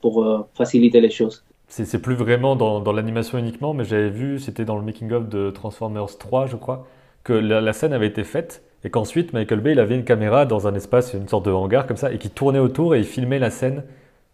pour 0.00 0.24
euh, 0.24 0.48
faciliter 0.54 1.00
les 1.00 1.10
choses. 1.10 1.44
C'est 1.68 1.84
c'est 1.84 2.00
plus 2.00 2.14
vraiment 2.14 2.54
dans, 2.56 2.80
dans 2.80 2.92
l'animation 2.92 3.38
uniquement, 3.38 3.74
mais 3.74 3.84
j'avais 3.84 4.10
vu, 4.10 4.38
c'était 4.38 4.64
dans 4.64 4.76
le 4.76 4.82
making-of 4.84 5.28
de 5.28 5.50
Transformers 5.50 6.16
3, 6.18 6.46
je 6.46 6.56
crois, 6.56 6.86
que 7.24 7.32
la, 7.32 7.60
la 7.60 7.72
scène 7.72 7.92
avait 7.92 8.06
été 8.06 8.22
faite 8.24 8.62
et 8.84 8.90
qu'ensuite 8.90 9.32
Michael 9.32 9.60
Bay 9.60 9.72
il 9.72 9.80
avait 9.80 9.96
une 9.96 10.04
caméra 10.04 10.46
dans 10.46 10.68
un 10.68 10.74
espace, 10.74 11.12
une 11.14 11.28
sorte 11.28 11.44
de 11.46 11.50
hangar 11.50 11.86
comme 11.86 11.96
ça, 11.96 12.12
et 12.12 12.18
qui 12.18 12.30
tournait 12.30 12.60
autour 12.60 12.94
et 12.94 13.00
il 13.00 13.04
filmait 13.04 13.40
la 13.40 13.50
scène 13.50 13.84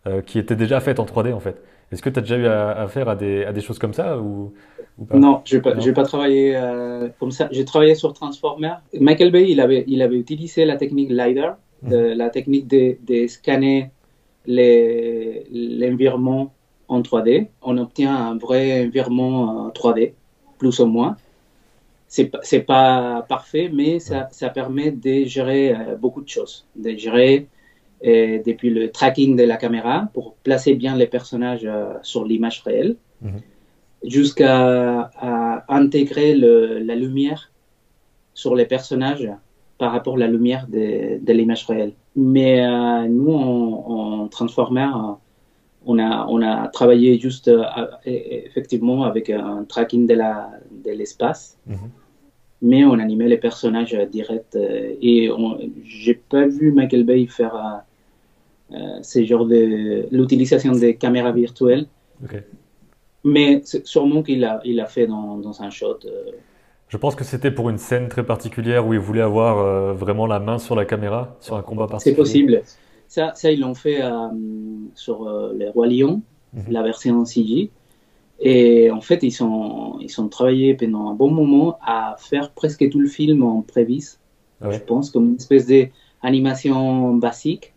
euh, 0.06 0.22
qui 0.22 0.38
était 0.40 0.56
déjà 0.56 0.80
faite 0.80 1.00
en 1.00 1.06
3D 1.06 1.32
en 1.34 1.40
fait. 1.40 1.62
Est-ce 1.92 2.02
que 2.02 2.10
tu 2.10 2.18
as 2.18 2.22
déjà 2.22 2.36
eu 2.38 2.46
à- 2.46 2.70
affaire 2.82 3.08
à 3.08 3.16
des, 3.16 3.44
à 3.44 3.52
des 3.52 3.60
choses 3.60 3.78
comme 3.78 3.92
ça 3.92 4.18
ou, 4.18 4.52
ou 4.98 5.04
pas? 5.04 5.18
Non, 5.18 5.42
je 5.44 5.56
n'ai 5.56 5.62
pas, 5.62 5.74
pas 5.94 6.02
travaillé 6.04 6.56
euh, 6.56 7.08
comme 7.18 7.30
ça. 7.32 7.48
J'ai 7.52 7.64
travaillé 7.64 7.94
sur 7.94 8.12
Transformers. 8.14 8.80
Michael 8.98 9.30
Bay, 9.30 9.50
il 9.50 9.60
avait, 9.60 9.84
il 9.86 10.00
avait 10.02 10.16
utilisé 10.16 10.64
la 10.64 10.76
technique 10.76 11.10
LiDAR, 11.10 11.56
de- 11.82 12.14
la 12.16 12.30
technique 12.30 12.66
de, 12.68 12.96
de 13.02 13.26
scanner 13.26 13.90
l'environnement 14.46 16.52
en 16.88 17.02
3D. 17.02 17.48
On 17.62 17.76
obtient 17.78 18.14
un 18.14 18.38
vrai 18.38 18.84
environnement 18.86 19.66
euh, 19.68 19.70
3D, 19.70 20.14
plus 20.58 20.78
ou 20.80 20.86
moins. 20.86 21.16
C'est 22.08 22.30
c'est 22.42 22.60
pas 22.62 23.24
parfait, 23.28 23.70
mais 23.72 23.98
ça, 23.98 24.28
ça 24.32 24.48
permet 24.50 24.90
de 24.92 25.24
gérer 25.24 25.72
euh, 25.74 25.96
beaucoup 25.96 26.22
de 26.22 26.28
choses. 26.28 26.66
De 26.76 26.90
gérer 26.96 27.48
depuis 28.04 28.70
le 28.70 28.90
tracking 28.90 29.36
de 29.36 29.44
la 29.44 29.56
caméra 29.56 30.08
pour 30.14 30.34
placer 30.42 30.74
bien 30.74 30.96
les 30.96 31.06
personnages 31.06 31.64
euh, 31.64 31.94
sur 32.02 32.24
l'image 32.24 32.60
réelle 32.66 32.96
jusqu'à 34.04 35.10
à 35.16 35.64
intégrer 35.68 36.34
le- 36.34 36.78
la 36.80 36.96
lumière 36.96 37.50
sur 38.34 38.54
les 38.56 38.66
personnages 38.66 39.30
par 39.78 39.92
rapport 39.92 40.14
à 40.16 40.18
la 40.18 40.26
lumière 40.26 40.66
de, 40.68 41.18
de 41.24 41.32
l'image 41.32 41.64
réelle. 41.66 41.92
Mais 42.16 42.64
euh, 42.66 43.06
nous, 43.08 43.32
en, 43.32 44.22
en 44.24 44.28
Transformer, 44.28 44.90
euh, 44.94 45.12
on 45.86 45.98
a, 45.98 46.26
on 46.28 46.40
a 46.42 46.68
travaillé 46.68 47.18
juste 47.18 47.48
euh, 47.48 47.62
effectivement 48.04 49.04
avec 49.04 49.30
un 49.30 49.64
tracking 49.64 50.06
de 50.06 50.14
la- 50.14 50.50
de 50.84 50.90
l'espace, 50.90 51.58
Mhm. 51.66 51.76
mais 52.62 52.84
on 52.84 52.98
animait 52.98 53.28
les 53.28 53.38
personnages 53.38 53.96
directs. 54.10 54.56
et 55.00 55.30
on- 55.30 55.58
j'ai 55.84 56.14
pas 56.14 56.46
vu 56.46 56.72
Michael 56.72 57.04
Bay 57.04 57.26
faire 57.26 57.54
ce 59.02 59.24
genre 59.24 59.46
de 59.46 60.06
l'utilisation 60.10 60.72
des 60.72 60.96
caméras 60.96 61.32
virtuelles. 61.32 61.86
Ok. 62.24 62.42
Mais 63.24 63.60
c'est 63.64 63.86
sûrement 63.86 64.22
qu'il 64.22 64.44
a, 64.44 64.60
il 64.64 64.80
a 64.80 64.86
fait 64.86 65.06
dans, 65.06 65.36
dans 65.38 65.62
un 65.62 65.70
shot. 65.70 65.98
euh, 66.06 66.32
Je 66.88 66.96
pense 66.96 67.14
que 67.14 67.24
c'était 67.24 67.50
pour 67.52 67.70
une 67.70 67.78
scène 67.78 68.08
très 68.08 68.24
particulière 68.24 68.86
où 68.86 68.92
il 68.94 68.98
voulait 69.00 69.20
avoir 69.22 69.58
euh, 69.58 69.92
vraiment 69.92 70.26
la 70.26 70.40
main 70.40 70.58
sur 70.58 70.74
la 70.74 70.84
caméra, 70.84 71.36
sur 71.40 71.56
un 71.56 71.62
combat 71.62 71.86
c'est 71.98 72.14
particulier. 72.14 72.16
possible. 72.16 72.62
Ça, 73.08 73.32
ça 73.34 73.50
ils 73.52 73.60
l'ont 73.60 73.74
fait 73.74 74.02
euh, 74.02 74.28
sur 74.94 75.28
euh, 75.28 75.52
les 75.56 75.68
Rois 75.68 75.86
Lions, 75.86 76.22
Mhm. 76.54 76.64
la 76.70 76.82
version 76.82 77.24
CG. 77.24 77.70
Et 78.40 78.90
en 78.90 79.00
fait, 79.00 79.22
ils 79.22 79.42
ont, 79.42 79.98
ils 80.00 80.20
ont 80.20 80.28
travaillé 80.28 80.74
pendant 80.74 81.08
un 81.10 81.14
bon 81.14 81.30
moment 81.30 81.78
à 81.82 82.16
faire 82.18 82.50
presque 82.52 82.88
tout 82.90 82.98
le 83.00 83.08
film 83.08 83.42
en 83.42 83.62
prévis, 83.62 84.18
Ah 84.60 84.68
ouais. 84.68 84.74
je 84.74 84.80
pense, 84.80 85.10
comme 85.10 85.30
une 85.30 85.36
espèce 85.36 85.66
d'animation 86.22 87.14
basique. 87.14 87.72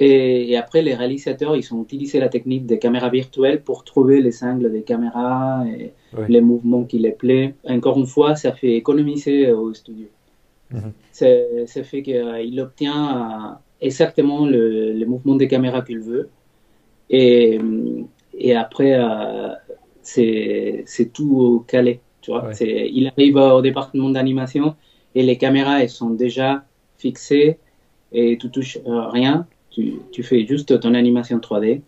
Et, 0.00 0.50
et 0.50 0.56
après, 0.56 0.80
les 0.82 0.94
réalisateurs, 0.94 1.56
ils 1.56 1.74
ont 1.74 1.82
utilisé 1.82 2.20
la 2.20 2.28
technique 2.28 2.66
des 2.66 2.78
caméras 2.78 3.10
virtuelles 3.10 3.62
pour 3.62 3.82
trouver 3.82 4.22
les 4.22 4.44
angles 4.44 4.70
des 4.70 4.82
caméras 4.82 5.64
et 5.66 5.92
les 6.28 6.40
mouvements 6.40 6.84
qui 6.84 6.98
les 7.00 7.10
plaît. 7.10 7.54
Encore 7.76 7.98
une 7.98 8.06
fois, 8.06 8.36
ça 8.36 8.52
fait 8.52 8.74
économiser 8.74 9.50
au 9.50 9.74
studio. 9.74 10.06
Mhm. 10.70 10.92
Ça 11.10 11.82
fait 11.82 12.02
qu'il 12.02 12.60
obtient 12.60 13.02
euh, 13.16 13.54
exactement 13.80 14.46
le, 14.46 14.92
le 14.92 15.06
mouvement 15.06 15.34
des 15.34 15.48
caméras 15.48 15.82
qu'il 15.82 15.98
veut. 15.98 16.28
Et, 17.10 17.58
et 18.46 18.54
après, 18.54 18.94
euh, 18.94 19.54
c'est 20.02 21.12
tout 21.12 21.64
calé. 21.66 22.00
Tu 22.20 22.30
vois? 22.30 22.44
Ouais. 22.44 22.90
Il 22.98 23.08
arrive 23.08 23.36
au 23.36 23.62
département 23.62 24.10
d'animation 24.10 24.76
et 25.14 25.22
les 25.24 25.38
caméras, 25.38 25.82
elles 25.82 25.90
sont 25.90 26.10
déjà 26.10 26.64
fixées 26.98 27.58
et 28.12 28.38
tu 28.38 28.48
touches 28.50 28.78
euh, 28.86 29.08
rien. 29.08 29.46
Tu, 29.78 29.92
tu 30.10 30.22
fais 30.24 30.44
juste 30.44 30.80
ton 30.80 30.92
animation 30.94 31.38
3D 31.38 31.82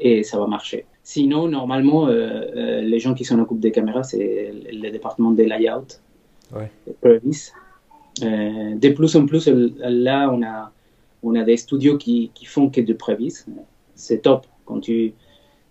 et 0.00 0.24
ça 0.24 0.38
va 0.40 0.46
marcher. 0.48 0.86
Sinon, 1.04 1.46
normalement, 1.48 2.08
euh, 2.08 2.10
euh, 2.56 2.80
les 2.82 2.98
gens 2.98 3.14
qui 3.14 3.24
s'en 3.24 3.38
occupent 3.38 3.60
des 3.60 3.70
caméras, 3.70 4.02
c'est 4.02 4.52
le 4.72 4.90
département 4.90 5.30
des 5.30 5.46
layouts, 5.46 5.92
Ouais. 6.52 6.70
Euh, 7.04 8.74
de 8.74 8.88
plus 8.88 9.14
en 9.14 9.26
plus, 9.26 9.46
là, 9.78 10.28
on 10.32 10.42
a, 10.42 10.72
on 11.22 11.34
a 11.36 11.44
des 11.44 11.56
studios 11.56 11.96
qui, 11.98 12.30
qui 12.34 12.46
font 12.46 12.68
que 12.70 12.80
de 12.80 12.92
previs. 12.92 13.44
C'est 13.94 14.22
top. 14.22 14.46
Quand 14.64 14.80
tu, 14.80 15.12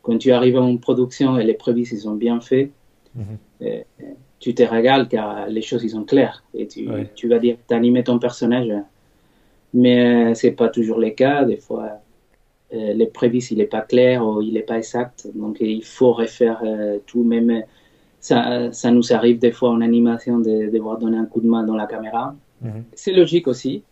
quand 0.03 0.17
tu 0.17 0.31
arrives 0.31 0.57
en 0.57 0.77
production 0.77 1.37
et 1.37 1.43
les 1.43 1.55
previs, 1.55 1.87
ils 1.91 1.99
sont 1.99 2.15
bien 2.15 2.39
faits, 2.39 2.71
Mhm. 3.15 3.37
tu 4.39 4.53
te 4.53 4.61
régales 4.63 5.07
car 5.07 5.47
les 5.47 5.63
choses, 5.63 5.83
ils 5.83 5.89
sont 5.89 6.03
claires. 6.03 6.43
Et 6.53 6.67
tu, 6.67 6.87
Ouais. 6.87 7.09
tu 7.15 7.27
vas 7.27 7.39
dire, 7.39 7.57
t'animer 7.67 8.03
ton 8.03 8.19
personnage. 8.19 8.71
Mais 9.81 10.31
euh, 10.31 10.33
c'est 10.33 10.55
pas 10.61 10.69
toujours 10.69 10.99
le 10.99 11.11
cas. 11.11 11.45
Des 11.45 11.57
fois, 11.57 11.85
euh, 12.73 12.93
le 13.01 13.05
prévis, 13.17 13.47
il 13.51 13.61
est 13.61 13.71
pas 13.77 13.81
clair 13.81 14.25
ou 14.25 14.41
il 14.41 14.57
est 14.57 14.67
pas 14.71 14.77
exact. 14.77 15.27
Donc, 15.35 15.57
il 15.61 15.83
faut 15.83 16.13
refaire 16.13 16.59
euh, 16.65 16.97
tout. 17.05 17.23
Même, 17.23 17.51
euh, 17.51 17.61
ça, 18.19 18.71
ça 18.71 18.89
nous 18.91 19.13
arrive 19.13 19.37
des 19.37 19.51
fois 19.51 19.69
en 19.69 19.81
animation 19.81 20.39
de 20.39 20.69
devoir 20.71 20.97
donner 20.97 21.17
un 21.17 21.25
coup 21.25 21.41
de 21.41 21.47
main 21.47 21.63
dans 21.63 21.75
la 21.75 21.85
caméra. 21.85 22.35
Mhm. 22.61 22.83
C'est 22.93 23.13
logique 23.13 23.47
aussi, 23.47 23.83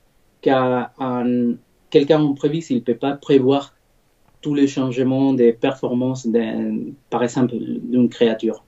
car 0.41 0.91
un- 1.00 1.54
quelqu'un 1.91 2.19
en 2.19 2.34
prévis, 2.34 2.65
il 2.71 2.82
peut 2.82 2.95
pas 2.95 3.13
prévoir 3.13 3.76
tous 4.41 4.56
les 4.56 4.67
changements 4.67 5.34
des 5.34 5.54
performances, 5.54 6.26
d'un- 6.28 6.80
par 7.10 7.21
exemple, 7.24 7.54
d'une 7.58 8.10
créature. 8.10 8.63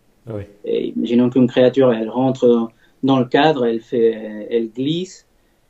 Et 0.66 0.90
imaginons 0.96 1.30
qu'une 1.30 1.48
créature, 1.48 1.92
elle 1.94 2.10
rentre 2.10 2.70
dans 3.04 3.20
le 3.20 3.26
cadre, 3.26 3.66
elle, 3.66 3.80
fait, 3.80 4.48
elle 4.50 4.70
glisse, 4.70 5.27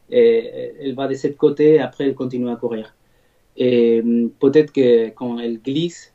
et 0.10 0.72
elle 0.82 0.96
va 0.96 1.08
de 1.08 1.14
ce 1.16 1.28
côté, 1.28 1.80
après 1.80 2.06
elle 2.06 2.16
continue 2.16 2.50
à 2.50 2.56
courir. 2.56 2.96
Et 3.58 4.02
hum, 4.02 4.30
peut-être 4.40 4.72
que 4.72 5.10
quand 5.10 5.40
elle 5.40 5.60
glisse, 5.60 6.14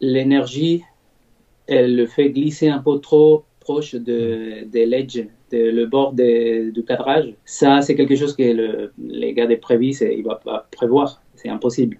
l'énergie, 0.00 0.82
elle 1.66 1.96
le 1.96 2.06
fait 2.06 2.30
glisser 2.30 2.68
un 2.68 2.78
peu 2.78 2.98
trop 2.98 3.44
proche 3.60 3.94
de, 3.94 4.64
de 4.70 4.80
l'edge, 4.80 5.24
de 5.52 5.58
le 5.70 5.86
bord 5.86 6.12
de- 6.12 6.70
du 6.70 6.84
cadrage. 6.84 7.34
Ça, 7.44 7.82
c'est 7.82 7.94
quelque 7.94 8.16
chose 8.16 8.34
que 8.36 8.42
le, 8.42 8.92
les 8.98 9.32
gars 9.34 9.46
des 9.46 9.56
prévis, 9.56 9.96
ils 10.00 10.18
ne 10.18 10.24
vont 10.24 10.36
pas 10.42 10.66
prévoir. 10.70 11.22
C'est 11.34 11.48
impossible. 11.48 11.98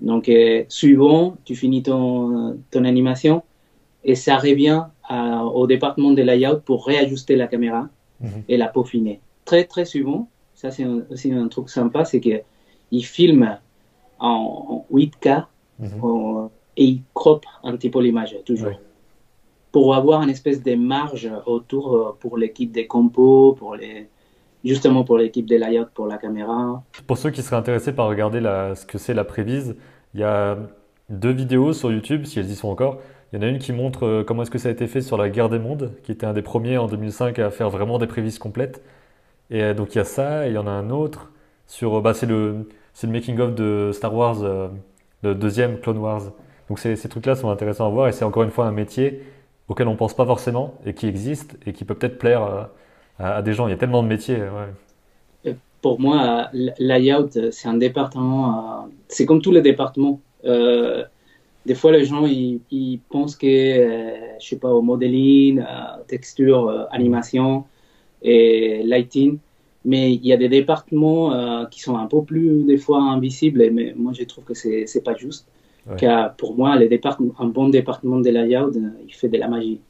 Donc, 0.00 0.28
euh, 0.28 0.64
suivant, 0.68 1.36
tu 1.44 1.54
finis 1.54 1.82
ton, 1.82 2.58
ton 2.70 2.84
animation 2.84 3.42
et 4.04 4.14
ça 4.14 4.36
revient 4.36 4.84
à- 5.08 5.44
au 5.44 5.66
département 5.66 6.12
de 6.12 6.22
layout 6.22 6.60
pour 6.64 6.86
réajuster 6.86 7.36
la 7.36 7.46
caméra 7.46 7.88
Mhm. 8.20 8.42
et 8.48 8.56
la 8.56 8.68
peaufiner. 8.68 9.20
Très, 9.44 9.64
très 9.64 9.84
souvent, 9.84 10.28
ça 10.56 10.72
c'est 10.72 10.84
aussi 10.84 11.32
un 11.32 11.46
truc 11.46 11.68
sympa, 11.70 12.04
c'est 12.04 12.20
qu'ils 12.20 13.04
filment 13.04 13.58
en, 14.18 14.84
en 14.90 14.94
8K 14.94 15.46
Mhm. 15.78 16.48
et 16.76 16.84
ils 16.84 17.02
croppent 17.14 17.46
un 17.62 17.76
petit 17.76 17.90
peu 17.90 18.00
l'image, 18.00 18.36
toujours. 18.44 18.80
Pour 19.72 19.94
avoir 19.94 20.22
une 20.22 20.30
espèce 20.30 20.62
de 20.62 20.74
marge 20.74 21.30
autour 21.44 21.94
euh, 21.94 22.16
pour 22.18 22.38
l'équipe 22.38 22.72
des 22.72 22.86
compos, 22.86 23.52
pour 23.52 23.76
les, 23.76 24.08
justement 24.64 25.04
pour 25.04 25.18
l'équipe 25.18 25.46
des 25.46 25.58
layouts 25.58 25.84
pour 25.92 26.06
la 26.06 26.16
caméra. 26.16 26.82
Pour 27.06 27.18
ceux 27.18 27.30
qui 27.30 27.42
seraient 27.42 27.56
intéressés 27.56 27.92
par 27.92 28.08
regarder 28.08 28.40
la, 28.40 28.74
ce 28.74 28.86
que 28.86 28.96
c'est 28.96 29.12
la 29.12 29.24
prévise, 29.24 29.76
il 30.14 30.20
y 30.20 30.24
a 30.24 30.56
deux 31.10 31.32
vidéos 31.32 31.72
sur 31.72 31.92
YouTube, 31.92 32.24
si 32.24 32.38
elles 32.38 32.50
y 32.50 32.56
sont 32.56 32.68
encore. 32.68 33.00
Il 33.32 33.36
y 33.36 33.38
en 33.38 33.42
a 33.42 33.50
une 33.50 33.58
qui 33.58 33.72
montre 33.72 34.06
euh, 34.06 34.24
comment 34.24 34.42
est-ce 34.42 34.50
que 34.50 34.58
ça 34.58 34.68
a 34.68 34.72
été 34.72 34.86
fait 34.86 35.02
sur 35.02 35.18
la 35.18 35.28
guerre 35.28 35.50
des 35.50 35.58
mondes, 35.58 35.92
qui 36.04 36.12
était 36.12 36.26
un 36.26 36.32
des 36.32 36.42
premiers 36.42 36.78
en 36.78 36.86
2005 36.86 37.38
à 37.38 37.50
faire 37.50 37.68
vraiment 37.68 37.98
des 37.98 38.06
prévises 38.06 38.38
complètes. 38.38 38.82
Et 39.50 39.62
euh, 39.62 39.74
donc 39.74 39.94
il 39.94 39.98
y 39.98 40.00
a 40.00 40.04
ça, 40.04 40.46
et 40.46 40.50
il 40.50 40.54
y 40.54 40.58
en 40.58 40.66
a 40.66 40.70
un 40.70 40.90
autre 40.90 41.32
sur, 41.66 42.00
bah, 42.00 42.14
c'est 42.14 42.26
le, 42.26 42.68
le 43.02 43.08
making 43.08 43.38
of 43.40 43.54
de 43.54 43.90
Star 43.92 44.14
Wars, 44.14 44.42
euh, 44.42 44.68
le 45.22 45.34
deuxième 45.34 45.80
Clone 45.80 45.98
Wars. 45.98 46.22
Donc 46.68 46.78
ces, 46.78 46.96
trucs-là 46.96 47.36
sont 47.36 47.50
intéressants 47.50 47.86
à 47.86 47.90
voir, 47.90 48.08
et 48.08 48.12
c'est 48.12 48.24
encore 48.24 48.42
une 48.42 48.50
fois 48.50 48.66
un 48.66 48.72
métier 48.72 49.22
auquel 49.68 49.88
on 49.88 49.96
pense 49.96 50.14
pas 50.14 50.26
forcément 50.26 50.74
et 50.84 50.94
qui 50.94 51.06
existe 51.06 51.56
et 51.66 51.72
qui 51.72 51.84
peut 51.84 51.94
peut-être 51.94 52.18
plaire 52.18 52.68
à, 53.18 53.42
des 53.42 53.52
gens. 53.52 53.66
Il 53.66 53.70
y 53.70 53.74
a 53.74 53.76
tellement 53.76 54.02
de 54.02 54.08
métiers. 54.08 54.38
Pour 55.82 56.00
moi, 56.00 56.48
layout, 56.78 57.30
c'est 57.52 57.68
un 57.68 57.76
département, 57.76 58.88
c'est 59.08 59.26
comme 59.26 59.42
tous 59.42 59.52
les 59.52 59.62
départements. 59.62 60.20
Euh, 60.46 61.04
des 61.64 61.74
fois, 61.74 61.92
les 61.92 62.04
gens, 62.04 62.26
ils, 62.26 63.00
pensent 63.10 63.36
que, 63.36 63.46
euh, 63.46 64.36
je 64.40 64.48
sais 64.48 64.58
pas, 64.58 64.70
au 64.70 64.82
modeling, 64.82 65.60
euh, 65.60 65.64
texture, 66.06 66.86
animation 66.90 67.64
et 68.22 68.82
lighting, 68.84 69.38
mais 69.84 70.12
il 70.12 70.26
y 70.26 70.32
a 70.32 70.36
des 70.36 70.48
départements 70.48 71.66
qui 71.66 71.80
sont 71.80 71.96
un 71.96 72.06
peu 72.06 72.22
plus, 72.22 72.64
des 72.64 72.78
fois, 72.78 73.00
invisibles, 73.00 73.70
mais 73.72 73.94
moi, 73.96 74.12
je 74.12 74.24
trouve 74.24 74.44
que 74.44 74.54
c'est, 74.54 74.86
c'est 74.86 75.02
pas 75.02 75.14
juste. 75.14 75.46
Car 75.98 76.34
pour 76.34 76.56
moi, 76.56 76.76
les 76.76 77.00
un 77.38 77.46
bon 77.46 77.68
département 77.68 78.18
de 78.18 78.28
layout, 78.28 78.72
il 79.06 79.14
fait 79.14 79.28
de 79.28 79.38
la 79.38 79.46
magie. 79.46 79.80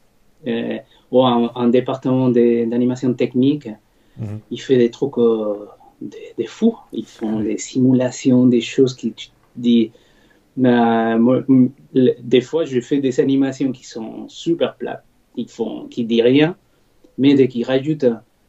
ou 1.10 1.24
un, 1.24 1.68
département 1.68 2.28
d'animation 2.28 3.14
technique, 3.14 3.68
mhm. 4.18 4.40
il 4.50 4.60
fait 4.60 4.76
des 4.76 4.90
trucs, 4.90 5.14
des, 6.00 6.46
fous. 6.46 6.76
Ils 6.92 7.06
font 7.06 7.40
des 7.40 7.56
simulations, 7.58 8.46
des 8.46 8.60
choses 8.60 8.94
qui 8.94 9.12
tu 9.12 9.28
dis, 9.56 9.90
moi, 10.56 11.42
des 11.94 12.40
fois, 12.40 12.64
je 12.64 12.80
fais 12.80 12.98
des 12.98 13.20
animations 13.20 13.72
qui 13.72 13.86
sont 13.86 14.28
super 14.28 14.76
plates, 14.76 15.04
qui 15.34 15.46
font, 15.46 15.86
qui 15.86 16.04
disent 16.04 16.22
rien, 16.22 16.56
mais 17.18 17.34
dès 17.34 17.48
qu'ils 17.48 17.64
rajoutent 17.64 18.06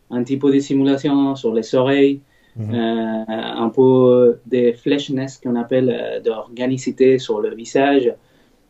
un 0.10 0.24
petit 0.24 0.38
peu 0.38 0.54
de 0.54 0.60
simulation 0.60 1.36
sur 1.36 1.54
les 1.54 1.76
oreilles, 1.76 2.22
mhm. 2.56 2.74
euh, 2.74 3.24
un 3.28 3.70
peu 3.70 4.40
de 4.46 4.72
fleshness 4.74 5.38
qu'on 5.38 5.56
appelle 5.56 5.90
euh, 5.90 6.20
d'organicité 6.22 7.20
sur 7.20 7.40
le 7.42 7.54
visage, 7.54 8.14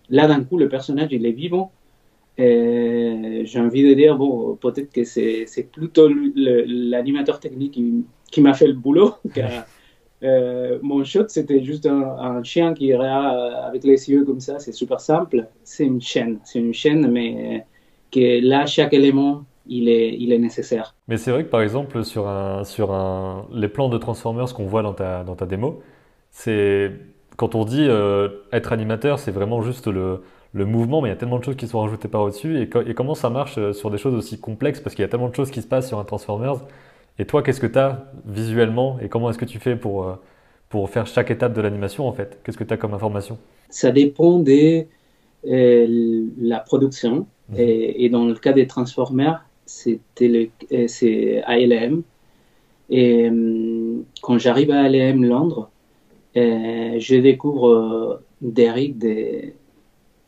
là 0.09 0.27
d'un 0.27 0.43
coup 0.43 0.57
le 0.57 0.69
personnage 0.69 1.09
il 1.11 1.25
est 1.25 1.31
vivant. 1.31 1.71
J'ai 2.39 3.59
envie 3.59 3.81
de 3.81 3.95
dire 3.95 4.15
bon 4.15 4.55
peut-être 4.61 4.91
que 4.91 5.03
c'est 5.03 5.71
plutôt 5.71 6.07
l'animateur 6.07 7.39
technique 7.39 7.73
qui, 7.73 8.05
qui 8.31 8.41
m'a 8.41 8.53
fait 8.53 8.67
le 8.67 8.73
boulot. 8.73 9.15
Car, 9.33 9.65
euh, 10.23 10.79
mon 10.81 11.03
shot, 11.03 11.25
c'était 11.27 11.63
juste 11.63 11.85
un, 11.85 12.41
chien 12.43 12.73
qui 12.73 12.85
irait 12.85 13.07
avec 13.07 13.83
les 13.83 14.09
yeux 14.09 14.23
comme 14.25 14.39
ça. 14.39 14.59
C'est 14.59 14.71
super 14.71 14.99
simple. 14.99 15.47
C'est 15.63 15.85
une 15.85 16.01
chaîne. 16.01 16.39
C'est 16.43 16.59
une 16.59 16.73
chaîne, 16.73 17.09
mais 17.11 17.65
que 18.11 18.41
là, 18.45 18.65
chaque 18.65 18.93
élément, 18.93 19.43
il 19.69 19.89
est, 19.89 20.15
il 20.17 20.31
est 20.31 20.39
nécessaire. 20.39 20.95
Mais 21.07 21.17
c'est 21.17 21.31
vrai 21.31 21.43
que 21.43 21.49
par 21.49 21.61
exemple, 21.61 22.03
sur, 22.03 22.27
un, 22.27 22.63
sur 22.63 22.93
un, 22.93 23.47
les 23.51 23.67
plans 23.67 23.89
de 23.89 23.97
Transformers 23.97 24.53
qu'on 24.53 24.65
voit 24.65 24.83
dans 24.83 24.93
ta, 24.93 25.23
dans 25.23 25.35
ta 25.35 25.45
démo, 25.45 25.81
c'est 26.31 26.91
quand 27.35 27.55
on 27.55 27.65
dit 27.65 27.85
euh, 27.87 28.29
être 28.51 28.73
animateur, 28.73 29.19
c'est 29.19 29.31
vraiment 29.31 29.61
juste 29.61 29.87
le, 29.87 30.23
le, 30.53 30.65
mouvement, 30.65 31.01
mais 31.01 31.09
il 31.09 31.11
y 31.11 31.15
a 31.15 31.17
tellement 31.17 31.39
de 31.39 31.43
choses 31.43 31.55
qui 31.55 31.67
sont 31.67 31.81
rajoutées 31.81 32.07
par-dessus. 32.07 32.57
Et, 32.57 32.69
et, 32.89 32.93
comment 32.93 33.13
ça 33.13 33.29
marche 33.29 33.59
sur 33.73 33.91
des 33.91 33.97
choses 33.97 34.15
aussi 34.15 34.39
complexes? 34.39 34.79
Parce 34.79 34.95
qu'il 34.95 35.03
y 35.03 35.05
a 35.05 35.09
tellement 35.09 35.29
de 35.29 35.35
choses 35.35 35.51
qui 35.51 35.61
se 35.61 35.67
passent 35.67 35.87
sur 35.87 35.99
un 35.99 36.03
Transformers 36.03 36.61
et 37.19 37.25
toi, 37.25 37.41
qu'est-ce 37.41 37.59
que 37.59 37.67
tu 37.67 37.79
as 37.79 38.11
visuellement? 38.25 38.99
Et 39.01 39.09
comment 39.09 39.29
est-ce 39.29 39.37
que 39.37 39.45
tu 39.45 39.59
fais 39.59 39.75
pour, 39.75 40.07
euh, 40.07 40.13
pour 40.69 40.89
faire 40.89 41.07
chaque 41.07 41.31
étape 41.31 41.53
de 41.53 41.61
l'animation 41.61 42.07
en 42.07 42.13
fait? 42.13 42.39
Qu'est-ce 42.43 42.57
que 42.57 42.63
tu 42.63 42.73
as 42.73 42.77
comme 42.77 42.93
information? 42.93 43.37
Ça 43.69 43.91
dépend 43.91 44.39
de 44.39 44.85
euh, 45.47 46.27
la 46.39 46.59
production. 46.59 47.27
Mhm. 47.49 47.55
Et, 47.57 48.09
dans 48.09 48.25
le 48.25 48.35
cas 48.35 48.53
des 48.53 48.67
Transformers, 48.67 49.43
c'était 49.67 50.49
euh, 50.71 50.87
c'est 50.87 51.43
ALM. 51.43 52.03
Et 52.89 53.29
quand 54.21 54.37
j'arrive 54.37 54.71
à 54.71 54.81
ALM 54.83 55.25
Londres, 55.25 55.69
je 56.35 57.15
découvre 57.19 58.21
des 58.41 58.69
rigs 58.71 59.53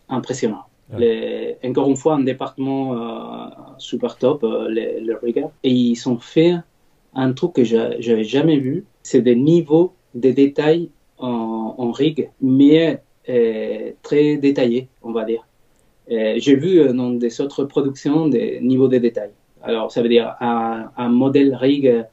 impressionnants. 0.10 0.66
encore 1.64 1.90
une 1.90 1.96
fois, 1.96 2.16
un 2.16 2.24
département 2.24 3.50
super 3.78 4.18
top, 4.18 4.46
les, 4.70 5.00
les 5.00 5.16
riggers. 5.16 5.48
Et 5.64 5.72
ils 5.72 5.96
sont 5.96 6.20
faits 6.20 6.58
un 7.14 7.34
truc 7.34 7.54
que 7.54 7.64
je 7.64 7.78
n'avais 7.78 8.24
jamais 8.24 8.58
vu, 8.58 8.86
c'est 9.04 9.22
des 9.22 9.36
niveaux 9.36 9.94
de 10.16 10.32
détails 10.32 10.90
en, 11.18 11.92
rig, 11.92 12.30
mais 12.42 13.02
euh, 13.28 13.92
très 14.02 14.38
détaillés, 14.38 14.88
on 15.02 15.12
va 15.12 15.26
dire. 15.26 15.46
Euh, 16.12 16.36
j'ai 16.38 16.56
vu 16.56 16.80
euh, 16.80 16.94
dans 16.94 17.12
des 17.12 17.42
autres 17.42 17.66
productions 17.66 18.28
des 18.28 18.60
niveaux 18.62 18.88
de 18.88 18.98
détails. 18.98 19.32
Alors, 19.62 19.92
ça 19.92 20.02
veut 20.02 20.10
dire 20.10 20.36
un, 20.40 21.10
modèle 21.10 21.54
rig 21.56 22.06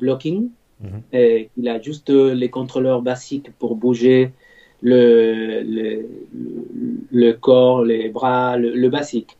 blocking. 0.00 0.48
Mhm. 0.80 1.46
il 1.56 1.68
a 1.68 1.80
juste 1.80 2.10
les 2.10 2.50
contrôleurs 2.50 3.02
basiques 3.02 3.52
pour 3.60 3.76
bouger 3.76 4.32
le, 4.80 5.62
le, 7.12 7.32
corps, 7.34 7.84
les 7.84 8.08
bras, 8.08 8.56
le 8.56 8.88
basique. 8.88 9.36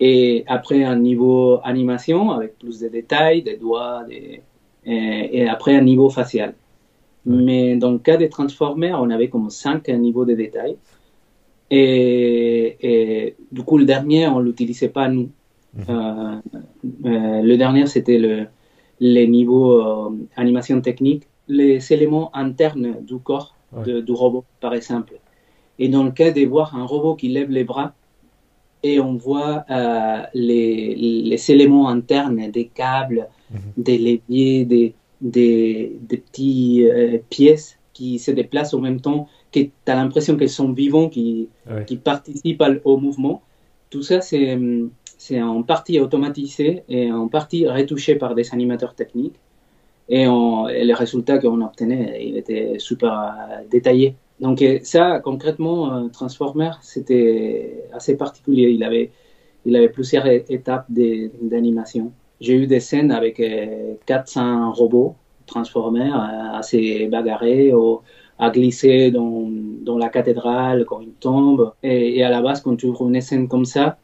Et 0.00 0.44
après, 0.46 0.84
un 0.84 0.96
niveau 0.96 1.60
animation 1.64 2.30
avec 2.30 2.58
plus 2.58 2.80
de 2.80 2.88
détails, 2.88 3.42
des 3.42 3.56
doigts, 3.56 4.04
des... 4.08 4.42
Et, 4.84 5.48
après, 5.48 5.74
un 5.74 5.82
niveau 5.82 6.10
facial. 6.10 6.54
Mais 7.24 7.76
dans 7.76 7.90
le 7.90 7.98
cas 7.98 8.16
des 8.16 8.28
Transformers, 8.28 9.00
on 9.00 9.10
avait 9.10 9.28
comme 9.28 9.50
cinq 9.50 9.88
niveaux 9.88 10.24
de 10.24 10.34
détails. 10.34 10.76
Et, 11.70 12.76
et 12.80 13.36
du 13.50 13.62
coup, 13.62 13.78
le 13.78 13.84
dernier, 13.84 14.28
on 14.28 14.40
l'utilisait 14.40 14.88
pas 14.88 15.08
nous. 15.08 15.30
Mhm. 15.74 15.84
Euh, 15.88 16.36
euh, 17.06 17.42
le 17.42 17.56
dernier, 17.56 17.86
c'était 17.86 18.18
le, 18.18 18.46
les 19.00 19.26
niveaux 19.26 19.80
euh, 19.80 20.10
animation 20.36 20.80
technique, 20.80 21.24
les 21.48 21.92
éléments 21.92 22.34
internes 22.34 22.96
du 23.02 23.18
corps 23.18 23.54
du 23.84 24.12
robot, 24.12 24.44
par 24.60 24.72
exemple. 24.72 25.18
Et 25.78 25.88
dans 25.88 26.04
le 26.04 26.10
cas 26.10 26.30
de 26.30 26.46
voir 26.46 26.74
un 26.74 26.84
robot 26.86 27.14
qui 27.14 27.28
lève 27.28 27.50
les 27.50 27.64
bras, 27.64 27.92
et 28.82 29.00
on 29.00 29.16
voit 29.16 29.64
euh, 29.70 30.22
les, 30.32 30.94
les, 30.94 31.50
éléments 31.50 31.88
internes 31.88 32.50
des 32.50 32.66
câbles, 32.66 33.28
mhm. 33.50 33.58
des 33.76 33.98
leviers, 33.98 34.64
des, 34.64 34.94
des, 35.20 35.92
des 36.00 36.16
petites 36.18 37.28
pièces 37.28 37.78
qui 37.92 38.18
se 38.18 38.30
déplacent 38.30 38.72
en 38.72 38.80
même 38.80 39.00
temps, 39.00 39.28
que 39.64 39.70
tu 39.84 39.92
as 39.92 39.94
l'impression 39.94 40.36
qu'elles 40.36 40.48
sont 40.50 40.72
vivantes, 40.72 41.12
qui, 41.12 41.48
qui 41.86 41.96
participent 41.96 42.62
au 42.84 42.96
mouvement. 42.96 43.42
Tout 43.90 44.02
ça, 44.02 44.20
c'est, 44.20 44.58
c'est 45.18 45.40
en 45.40 45.62
partie 45.62 46.00
automatisé 46.00 46.82
et 46.88 47.10
en 47.12 47.28
partie 47.28 47.66
retouché 47.66 48.16
par 48.16 48.34
des 48.34 48.52
animateurs 48.52 48.94
techniques. 48.94 49.36
Et, 50.08 50.22
et 50.22 50.84
le 50.84 50.94
résultat 50.94 51.38
qu'on 51.38 51.60
obtenait, 51.62 52.24
il 52.24 52.36
était 52.36 52.78
super 52.78 53.12
euh, 53.12 53.62
détaillé. 53.68 54.14
Donc 54.40 54.60
euh, 54.62 54.78
ça, 54.82 55.20
concrètement, 55.20 55.94
euh, 55.94 56.08
Transformer, 56.08 56.70
c'était 56.82 57.84
assez 57.92 58.16
particulier. 58.16 58.70
Il 58.70 58.84
avait, 58.84 59.10
il 59.64 59.74
avait 59.76 59.88
plusieurs 59.88 60.26
étapes 60.26 60.86
d'animation. 60.88 62.12
J'ai 62.40 62.54
eu 62.54 62.66
des 62.66 62.80
scènes 62.80 63.12
avec 63.12 63.42
400 64.06 64.40
euh, 64.40 64.70
robots 64.70 65.16
Transformers 65.46 66.20
assez 66.54 67.06
bagarrés, 67.06 67.72
ou, 67.72 68.00
à 68.38 68.50
glisser 68.50 69.10
dans, 69.10 69.48
dans, 69.82 69.98
la 69.98 70.08
cathédrale 70.08 70.84
quand 70.84 71.00
ils 71.00 71.12
tombent. 71.20 71.72
Et, 71.82 72.22
à 72.22 72.30
la 72.30 72.42
base, 72.42 72.60
quand 72.60 72.76
tu 72.76 72.86
ouvres 72.86 73.08
une 73.08 73.20
scène 73.20 73.48
comme 73.48 73.64
ça, 73.64 73.98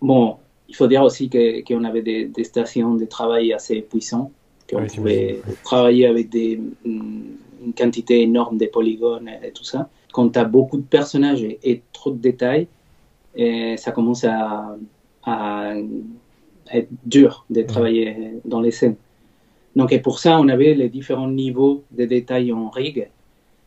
bon, 0.00 0.36
il 0.68 0.74
faut 0.74 0.86
dire 0.86 1.02
aussi 1.02 1.28
qu'on 1.30 1.84
avait 1.84 2.02
des, 2.02 2.24
des, 2.26 2.44
stations 2.44 2.94
de 2.94 3.04
travail 3.04 3.52
assez 3.52 3.82
puissantes, 3.82 4.32
qu'on 4.68 4.86
pouvait 4.86 5.40
travailler 5.62 6.06
avec 6.06 6.28
des 6.28 6.60
mm, 6.84 7.22
une 7.66 7.74
quantité 7.74 8.22
énorme 8.22 8.58
de 8.58 8.66
polygones 8.66 9.28
et, 9.42 9.50
tout 9.50 9.64
ça. 9.64 9.88
Quand 10.12 10.28
tu 10.30 10.38
as 10.38 10.44
beaucoup 10.44 10.76
de 10.76 10.82
personnages 10.82 11.42
et, 11.42 11.82
trop 11.92 12.10
de 12.10 12.18
détails, 12.18 12.68
et 13.34 13.76
ça 13.76 13.92
commence 13.92 14.24
à, 14.24 14.76
être 16.72 16.88
dur 17.04 17.44
de 17.50 17.62
travailler 17.62 18.34
dans 18.44 18.60
les 18.60 18.70
scènes. 18.70 18.96
Donc, 19.76 19.92
et 19.92 20.00
pour 20.00 20.18
ça, 20.18 20.38
on 20.40 20.48
avait 20.48 20.74
les 20.74 20.88
différents 20.88 21.28
niveaux 21.28 21.84
de 21.92 22.04
détails 22.04 22.52
en 22.52 22.68
rig. 22.70 23.08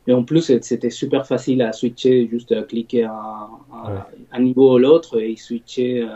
Et 0.08 0.14
en 0.14 0.24
plus, 0.24 0.60
c'était 0.62 0.90
super 0.90 1.28
facile 1.28 1.62
à 1.62 1.72
switcher, 1.72 2.28
juste 2.30 2.52
à 2.52 2.64
cliquer 2.64 3.04
un, 3.04 4.40
niveau 4.40 4.76
ou 4.76 4.78
l'autre 4.80 5.22
et 5.22 5.36
switcher 5.36 6.02
euh, 6.02 6.08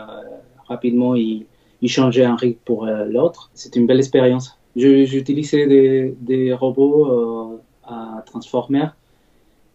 rapidement, 0.66 1.14
il, 1.14 1.46
il 1.84 1.88
changeait 1.88 2.24
un 2.24 2.34
rig 2.34 2.56
pour 2.64 2.86
euh, 2.86 3.04
l'autre. 3.04 3.50
C'était 3.54 3.78
une 3.78 3.86
belle 3.86 3.98
expérience. 3.98 4.58
J'utilisais 4.74 5.66
des, 5.66 6.14
des, 6.18 6.52
robots 6.52 7.06
euh, 7.06 7.60
à 7.84 8.22
Transformers. 8.26 8.96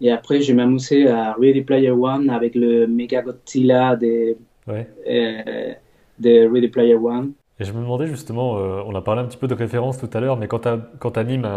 Et 0.02 0.12
après, 0.12 0.42
j'ai 0.42 0.54
m'amusé 0.54 1.08
à 1.08 1.34
Ready 1.34 1.62
Player 1.62 1.92
One 1.92 2.30
avec 2.32 2.56
le 2.56 2.88
Mega 2.88 3.22
Godzilla 3.22 3.96
de, 3.96 4.36
euh, 4.68 5.74
de 6.20 6.50
Ready 6.52 6.70
Player 6.70 6.96
One. 6.96 7.34
Et 7.60 7.66
je 7.66 7.74
me 7.74 7.82
demandais 7.82 8.08
justement, 8.08 8.58
euh, 8.58 8.82
on 8.86 8.96
a 8.96 9.02
parlé 9.02 9.22
un 9.22 9.26
petit 9.26 9.38
peu 9.38 9.48
de 9.48 9.54
référence 9.54 9.98
tout 9.98 10.10
à 10.14 10.20
l'heure, 10.20 10.38
mais 10.38 10.48
quand 10.48 10.60
tu 10.60 11.20
animes 11.20 11.48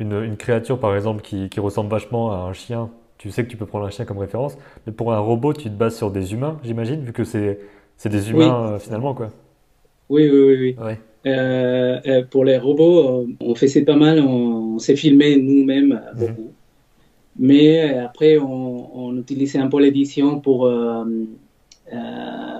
une, 0.00 0.12
une, 0.12 0.36
créature 0.36 0.78
par 0.80 0.94
exemple 0.96 1.22
qui, 1.22 1.48
qui, 1.48 1.60
ressemble 1.60 1.90
vachement 1.90 2.32
à 2.32 2.36
un 2.48 2.52
chien, 2.52 2.90
tu 3.18 3.30
sais 3.30 3.44
que 3.44 3.48
tu 3.48 3.56
peux 3.56 3.66
prendre 3.66 3.86
un 3.86 3.90
chien 3.90 4.04
comme 4.04 4.18
référence, 4.18 4.56
mais 4.86 4.92
pour 4.92 5.12
un 5.12 5.18
robot, 5.18 5.52
tu 5.52 5.64
te 5.64 5.74
bases 5.74 5.96
sur 5.96 6.10
des 6.10 6.32
humains, 6.32 6.58
j'imagine, 6.64 7.02
vu 7.02 7.12
que 7.12 7.24
c'est 7.24 7.58
des 8.04 8.30
humains 8.30 8.72
euh, 8.72 8.78
finalement 8.78 9.14
quoi. 9.14 9.28
Oui, 10.08 10.28
oui, 10.30 10.56
oui. 10.56 10.76
oui. 10.78 10.92
Euh, 11.26 12.00
euh, 12.06 12.24
pour 12.24 12.44
les 12.44 12.56
robots, 12.56 13.26
on 13.40 13.54
faisait 13.54 13.82
pas 13.82 13.96
mal, 13.96 14.20
on, 14.20 14.78
s'est 14.78 14.96
filmé 14.96 15.36
nous-mêmes 15.36 16.00
mhm. 16.14 16.18
beaucoup. 16.18 16.52
Mais 17.40 17.98
après, 17.98 18.38
on, 18.38 18.96
on, 18.96 19.16
utilisait 19.16 19.58
un 19.58 19.68
peu 19.68 19.80
l'édition 19.80 20.40
pour 20.40 20.70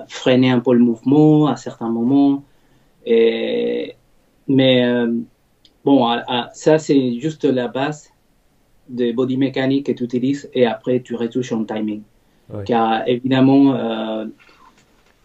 freiner 0.07 0.51
un 0.51 0.59
peu 0.59 0.73
le 0.73 0.79
mouvement 0.79 1.47
à 1.47 1.55
certains 1.55 1.89
moments. 1.89 2.43
Et, 3.05 3.95
mais 4.47 4.83
bon, 5.85 6.07
ça 6.53 6.79
c'est 6.79 7.19
juste 7.19 7.45
la 7.45 7.67
base 7.67 8.11
de 8.89 9.11
body 9.11 9.37
mécanique 9.37 9.85
que 9.85 9.91
tu 9.91 10.03
utilises 10.03 10.49
et 10.53 10.65
après 10.65 11.01
tu 11.01 11.15
retouches 11.15 11.51
en 11.51 11.63
timing. 11.63 12.01
Car 12.65 13.07
évidemment, 13.07 13.75
euh, 13.75 14.25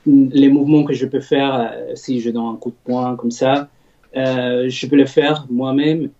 les 0.06 0.48
mouvements 0.50 0.84
que 0.84 0.92
je 0.92 1.06
peux 1.06 1.20
faire, 1.20 1.54
euh, 1.54 1.92
si 1.94 2.20
je 2.20 2.30
donne 2.30 2.44
un 2.44 2.56
coup 2.56 2.70
de 2.70 2.76
poing 2.84 3.16
comme 3.16 3.30
ça, 3.30 3.68
euh, 4.16 4.68
je 4.68 4.86
peux 4.86 4.96
le 4.96 5.06
faire 5.06 5.46
moi-même, 5.48 6.10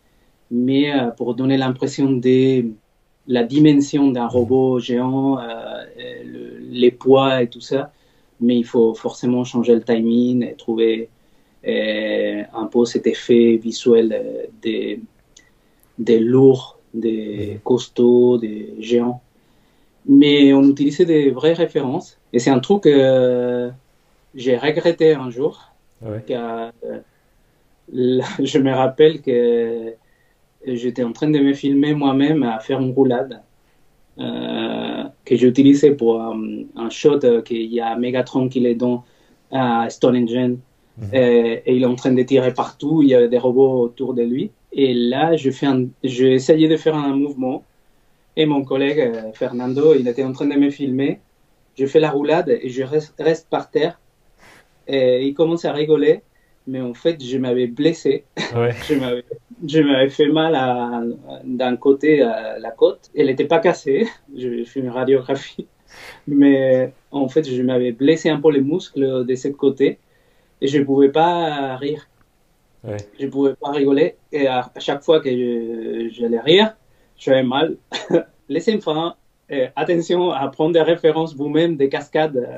mais 0.51 0.91
pour 1.17 1.35
donner 1.35 1.59
l'impression 1.59 2.11
de 2.11 2.65
la 3.27 3.45
dimension 3.45 4.11
d'un 4.11 4.27
robot 4.27 4.79
géant, 4.79 5.39
les 6.71 6.91
poids 6.91 7.43
et 7.43 7.49
tout 7.49 7.61
ça, 7.61 7.93
mais 8.41 8.57
il 8.57 8.65
faut 8.65 8.95
forcément 8.95 9.45
changer 9.45 9.75
le 9.75 9.83
timing 9.83 10.43
et 10.45 10.55
trouver 10.55 11.09
un 11.67 12.67
peu 12.67 12.85
cet 12.85 13.07
effet 13.07 13.57
visuel 13.57 14.49
des, 14.63 15.01
des 15.99 16.19
lourds 16.21 16.75
des 16.95 17.61
costauds, 17.65 18.39
des 18.39 18.75
géants. 18.79 19.21
Mais 20.07 20.53
on 20.53 20.63
utilisait 20.63 21.05
des 21.05 21.31
vraies 21.31 21.53
références. 21.53 22.19
Et 22.33 22.39
c'est 22.39 22.51
un 22.51 22.61
truc 22.61 22.85
que 22.85 23.71
j'ai 24.35 24.57
regretté 24.57 25.15
un 25.15 25.31
jour. 25.31 25.73
Car, 26.27 26.73
euh, 26.85 27.01
je 28.43 28.59
me 28.59 28.73
rappelle 28.73 29.23
que 29.23 29.95
j'étais 30.67 31.03
en 31.03 31.13
train 31.13 31.31
de 31.31 31.39
me 31.39 31.53
filmer 31.55 31.95
moi-même 31.95 32.43
à 32.43 32.59
faire 32.61 32.81
une 32.81 32.93
roulade 32.93 33.43
euh, 34.19 35.05
que 35.25 35.37
j'ai 35.37 35.49
utilisé 35.49 35.93
pour 35.93 36.21
un, 36.21 36.91
shot 36.91 37.21
euh, 37.25 37.43
qu'il 37.43 37.73
y 37.73 37.81
a 37.81 37.97
Megatron 37.97 38.49
qui 38.49 38.65
est 38.67 38.75
dans 38.75 39.05
à 39.51 39.89
Stonehenge. 39.89 40.59
Mhm. 40.99 41.09
et, 41.13 41.63
il 41.75 41.83
est 41.83 41.87
en 41.87 41.97
train 41.97 42.13
de 42.13 42.23
tirer 42.23 42.55
partout, 42.55 43.03
il 43.03 43.09
y 43.09 43.15
a 43.15 43.27
des 43.27 43.39
robots 43.39 43.81
autour 43.83 44.15
de 44.15 44.23
lui. 44.23 44.51
Et 44.73 44.93
là, 44.95 45.37
j'ai 45.37 46.35
essayé 46.35 46.69
de 46.69 46.77
faire 46.77 46.97
un 46.97 47.15
mouvement. 47.15 47.65
Et 48.37 48.47
mon 48.47 48.65
collègue 48.65 48.99
euh, 48.99 49.33
Fernando, 49.33 49.95
il 49.95 50.09
était 50.09 50.25
en 50.25 50.33
train 50.33 50.47
de 50.47 50.57
me 50.57 50.71
filmer. 50.71 51.21
Je 51.79 51.87
fais 51.87 52.01
la 52.01 52.11
roulade 52.11 52.49
et 52.49 52.69
je 52.69 52.83
reste, 52.83 53.15
reste 53.19 53.49
par 53.49 53.71
terre. 53.71 54.01
Et 54.89 55.27
il 55.27 55.35
commence 55.35 55.65
à 55.65 55.73
rigoler. 55.73 56.23
Mais 56.67 56.81
en 56.81 56.95
fait, 56.95 57.23
je 57.23 57.39
m'avais 57.39 57.69
blessé. 57.69 58.25
Ouais. 58.57 58.73
je 59.67 59.81
m'avais 59.81 60.09
fait 60.09 60.29
mal 60.29 61.17
d'un 61.45 61.77
côté 61.77 62.23
à 62.23 62.59
la 62.59 62.71
côte. 62.71 63.11
Elle 63.15 63.27
n'était 63.27 63.45
pas 63.45 63.61
cassée. 63.61 64.09
Je 64.37 64.65
fais 64.65 64.81
une 64.81 64.91
radiographie. 64.91 65.67
Mais 66.27 66.93
en 67.13 67.29
fait, 67.29 67.49
je 67.49 67.63
m'avais 67.63 67.93
blessé 67.93 68.29
un 68.29 68.41
peu 68.41 68.51
les 68.51 68.61
muscles 68.61 69.25
de 69.25 69.35
ce 69.37 69.49
côté. 69.49 69.99
Et 70.65 70.67
je 70.67 70.79
ne 70.79 70.85
pouvais 70.85 71.11
pas 71.11 71.77
rire. 71.77 72.09
Je 73.19 73.27
ne 73.27 73.31
pouvais 73.31 73.55
pas 73.55 73.71
rigoler. 73.71 74.17
Et 74.33 74.47
à, 74.47 74.73
chaque 74.79 75.03
fois 75.05 75.21
que 75.21 75.29
j'allais 76.11 76.41
rire, 76.41 76.75
j'avais 77.19 77.43
mal. 77.43 77.77
Laissez-moi 78.49 79.17
faire. 79.51 79.73
attention 79.77 80.31
à 80.31 80.49
prendre 80.49 80.73
des 80.73 80.81
références 80.81 81.37
vous-même, 81.37 81.77
des 81.77 81.91
cascades. 81.91 82.49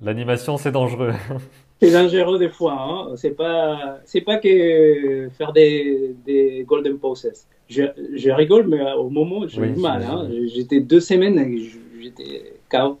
L'animation, 0.00 0.56
c'est 0.56 0.70
dangereux. 0.70 1.14
c'est 1.82 1.90
dangereux 1.90 2.38
des 2.38 2.48
fois. 2.48 2.76
Hein. 2.78 3.16
C'est 3.16 3.30
pas, 3.34 3.98
c'est 4.04 4.20
pas 4.20 4.36
que 4.38 5.28
faire 5.36 5.52
des, 5.52 6.14
des 6.24 6.62
golden 6.64 6.96
poses. 6.96 7.28
Je, 7.68 7.82
je, 8.14 8.30
rigole, 8.30 8.68
mais 8.68 8.92
au 8.92 9.10
moment, 9.10 9.48
j'ai 9.48 9.62
eu 9.62 9.74
mal. 9.80 10.04
Hein. 10.04 10.28
J'étais 10.54 10.78
deux 10.78 11.00
semaines, 11.00 11.58
j'étais 12.00 12.54
KO. 12.70 13.00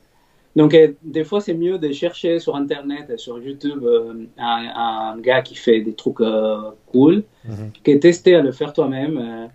Donc, 0.56 0.72
euh, 0.72 0.92
des 1.02 1.22
fois, 1.22 1.42
c'est 1.42 1.54
mieux 1.54 1.78
de 1.78 1.92
chercher 1.92 2.38
sur 2.38 2.56
Internet, 2.56 3.18
sur 3.18 3.38
YouTube, 3.38 3.84
euh, 3.84 4.24
un, 4.38 5.18
gars 5.18 5.42
qui 5.42 5.54
fait 5.54 5.82
des 5.82 5.92
trucs 5.92 6.22
euh, 6.22 6.70
cool, 6.86 7.24
mhm. 7.44 7.72
que 7.84 7.92
tester 7.98 8.34
à 8.34 8.42
le 8.42 8.52
faire 8.52 8.72
toi-même. 8.72 9.50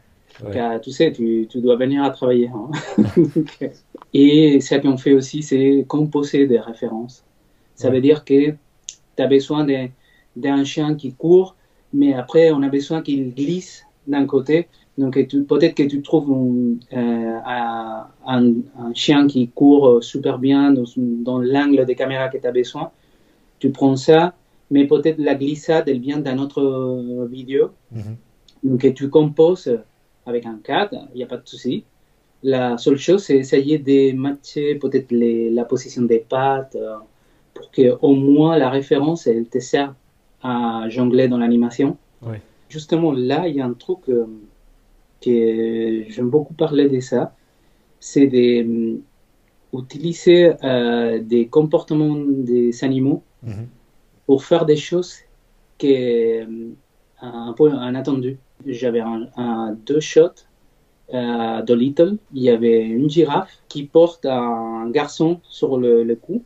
Car, 0.53 0.81
tu 0.81 0.91
sais, 0.91 1.11
tu, 1.11 1.47
tu, 1.49 1.59
dois 1.59 1.75
venir 1.75 2.03
à 2.03 2.09
travailler. 2.09 2.49
Hein. 2.49 2.71
Et 4.13 4.59
ce 4.59 4.75
qu'on 4.75 4.97
fait 4.97 5.13
aussi, 5.13 5.43
c'est 5.43 5.85
composer 5.87 6.47
des 6.47 6.59
références. 6.59 7.23
Ça 7.75 7.89
veut 7.89 8.01
dire 8.01 8.23
que 8.25 8.51
tu 8.51 9.23
as 9.23 9.27
besoin 9.27 9.67
d'un 10.35 10.63
chien 10.63 10.95
qui 10.95 11.13
court, 11.13 11.55
mais 11.93 12.13
après, 12.13 12.51
on 12.51 12.63
a 12.63 12.69
besoin 12.69 13.01
qu'il 13.01 13.35
glisse 13.35 13.85
d'un 14.07 14.25
côté 14.25 14.67
donc 14.97 15.13
peut-être 15.13 15.75
que 15.75 15.83
tu 15.83 16.01
trouves 16.01 16.77
euh, 16.93 17.39
un, 18.25 18.53
chien 18.93 19.27
qui 19.27 19.47
court 19.47 20.03
super 20.03 20.37
bien 20.37 20.73
dans, 20.73 21.39
l'angle 21.39 21.85
des 21.85 21.95
caméras 21.95 22.27
que 22.29 22.37
tu 22.37 22.45
as 22.45 22.51
besoin. 22.51 22.91
Tu 23.59 23.69
prends 23.71 23.95
ça, 23.95 24.33
mais 24.69 24.85
peut-être 24.85 25.17
la 25.19 25.35
glissade, 25.35 25.87
elle 25.87 25.99
vient 25.99 26.19
d'une 26.19 26.39
autre 26.39 26.61
euh, 26.61 27.27
vidéo. 27.27 27.69
Mhm. 27.91 28.15
Donc 28.63 28.93
tu 28.93 29.09
composes 29.09 29.79
avec 30.25 30.45
un 30.45 30.59
cadre, 30.63 31.07
il 31.13 31.17
n'y 31.17 31.23
a 31.23 31.27
pas 31.27 31.37
de 31.37 31.47
souci. 31.47 31.83
La 32.43 32.77
seule 32.77 32.97
chose, 32.97 33.23
c'est 33.23 33.37
essayer 33.37 33.77
de 33.77 34.15
matcher 34.15 34.75
peut-être 34.75 35.11
la 35.11 35.63
position 35.63 36.01
des 36.03 36.19
pattes 36.19 36.75
euh, 36.75 36.97
pour 37.53 37.71
que 37.71 37.97
au 38.01 38.13
moins 38.13 38.57
la 38.57 38.69
référence, 38.69 39.25
elle 39.25 39.45
te 39.45 39.59
serve 39.59 39.93
à 40.43 40.85
jongler 40.89 41.27
dans 41.27 41.37
l'animation. 41.37 41.97
Justement, 42.69 43.11
là, 43.11 43.47
il 43.47 43.55
y 43.55 43.61
a 43.61 43.65
un 43.65 43.73
truc 43.73 43.99
que 45.21 46.03
j'aime 46.09 46.29
beaucoup 46.29 46.53
parler 46.53 46.89
de 46.89 46.99
ça, 46.99 47.33
c'est 47.99 48.27
d'utiliser 48.27 50.49
mm, 50.49 50.57
euh, 50.63 51.19
des 51.19 51.47
comportements 51.47 52.15
des 52.15 52.83
animaux 52.83 53.23
mhm. 53.43 53.67
pour 54.25 54.43
faire 54.43 54.65
des 54.65 54.77
choses 54.77 55.15
qui 55.77 56.41
mm, 56.47 56.73
un 57.21 57.53
peu 57.53 57.69
inattendues. 57.69 58.39
J'avais 58.65 59.01
un, 59.01 59.77
deux 59.85 59.99
shots 59.99 60.45
euh, 61.13 61.61
de 61.61 61.73
Little. 61.73 62.17
Il 62.33 62.43
y 62.43 62.49
avait 62.49 62.83
une 62.83 63.09
girafe 63.09 63.51
qui 63.69 63.83
porte 63.83 64.25
un 64.25 64.89
garçon 64.89 65.39
sur 65.43 65.77
le, 65.77 66.03
le 66.03 66.15
cou. 66.15 66.43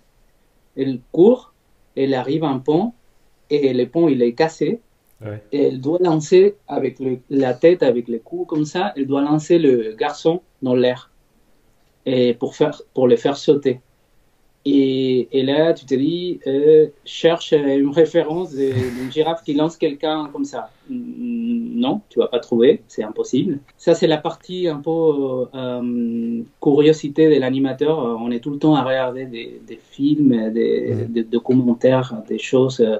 Elle 0.78 1.00
court, 1.12 1.54
elle 1.96 2.14
arrive 2.14 2.44
à 2.44 2.50
un 2.50 2.60
pont 2.60 2.94
et 3.50 3.74
le 3.74 3.88
pont 3.88 4.10
il 4.10 4.22
est 4.22 4.34
cassé 4.34 4.82
elle 5.52 5.82
doit 5.82 6.00
lancer 6.02 6.56
avec 6.68 6.98
la 7.30 7.54
tête, 7.54 7.84
avec 7.84 8.08
les 8.08 8.20
coups 8.20 8.48
comme 8.48 8.66
ça, 8.66 8.94
elle 8.96 9.08
doit 9.08 9.22
lancer 9.22 9.58
le 9.58 9.96
garçon 9.98 10.42
dans 10.62 10.76
l'air 10.76 11.10
et 12.06 12.34
pour, 12.34 12.56
faire, 12.56 12.82
pour 12.94 13.08
le 13.08 13.16
faire 13.16 13.38
sauter. 13.38 13.80
Et, 14.68 15.28
et 15.32 15.44
là, 15.44 15.74
tu 15.74 15.86
te 15.86 15.94
dis, 15.94 16.40
euh, 16.48 16.88
cherche 17.06 17.52
une 17.54 17.90
référence 17.90 18.56
d'une 18.56 19.12
girafe 19.12 19.44
qui 19.44 19.54
lance 19.54 19.78
quelqu'un 19.78 20.28
comme 20.34 20.44
ça. 20.44 20.72
Non, 20.90 22.02
tu 22.10 22.18
vas 22.18 22.28
pas 22.28 22.40
trouver, 22.40 22.82
c'est 22.88 23.04
impossible. 23.04 23.60
Ça, 23.78 23.94
c'est 23.94 24.08
la 24.08 24.18
partie 24.18 24.68
un 24.68 24.78
peu 24.78 25.46
euh, 25.54 26.42
curiosité 26.60 27.30
de 27.36 27.40
l'animateur. 27.40 28.00
On 28.00 28.32
est 28.32 28.40
tout 28.40 28.50
le 28.50 28.58
temps 28.58 28.74
à 28.74 28.82
regarder 28.82 29.26
des, 29.28 29.62
des 29.68 29.80
films, 29.92 30.52
des, 30.52 31.06
des, 31.10 31.24
documentaires, 31.24 32.16
des 32.28 32.40
choses 32.40 32.80
euh, 32.80 32.98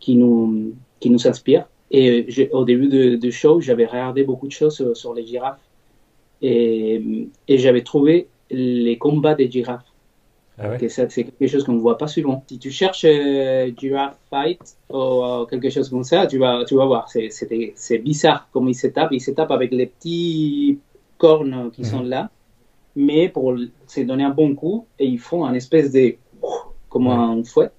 qui 0.00 0.16
nous, 0.16 0.72
qui 1.00 1.10
nous 1.10 1.26
inspire. 1.26 1.66
Et 1.90 2.48
au 2.52 2.64
début 2.64 3.18
du 3.18 3.32
show, 3.32 3.60
j'avais 3.60 3.86
regardé 3.86 4.24
beaucoup 4.24 4.46
de 4.46 4.52
choses 4.52 4.92
sur, 4.94 5.14
les 5.14 5.24
girafes 5.24 5.60
et, 6.42 7.28
et 7.46 7.58
j'avais 7.58 7.82
trouvé 7.82 8.26
les 8.50 8.98
combats 8.98 9.34
des 9.34 9.50
girafes. 9.50 9.84
Ah 10.58 10.70
c'est 10.78 11.24
quelque 11.24 11.46
chose 11.48 11.64
qu'on 11.64 11.74
ne 11.74 11.80
voit 11.80 11.98
pas 11.98 12.06
souvent. 12.06 12.42
Si 12.48 12.58
tu 12.58 12.70
cherches 12.70 13.04
euh, 13.04 13.70
giraffe 13.76 14.16
fight 14.30 14.58
ou 14.88 14.96
euh, 14.96 15.44
quelque 15.44 15.68
chose 15.68 15.90
comme 15.90 16.02
ça, 16.02 16.26
tu 16.26 16.38
vas, 16.38 16.64
tu 16.64 16.76
vas 16.76 16.86
voir. 16.86 17.10
C'est 17.10 17.98
bizarre 17.98 18.48
comme 18.52 18.68
ils 18.68 18.74
se 18.74 18.86
tapent. 18.86 19.12
Ils 19.12 19.20
se 19.20 19.32
tapent 19.32 19.50
avec 19.50 19.70
les 19.72 19.86
petits 19.86 20.78
cornes 21.18 21.70
qui 21.72 21.84
sont 21.84 22.02
mhm. 22.02 22.08
là, 22.08 22.30
mais 22.94 23.28
pour 23.28 23.54
se 23.86 24.00
donner 24.00 24.24
un 24.24 24.30
bon 24.30 24.54
coup, 24.54 24.86
et 24.98 25.04
ils 25.04 25.18
font 25.18 25.44
un 25.44 25.52
espèce 25.52 25.92
de 25.92 26.14
comme 26.88 27.08
un 27.08 27.44
fouet. 27.44 27.70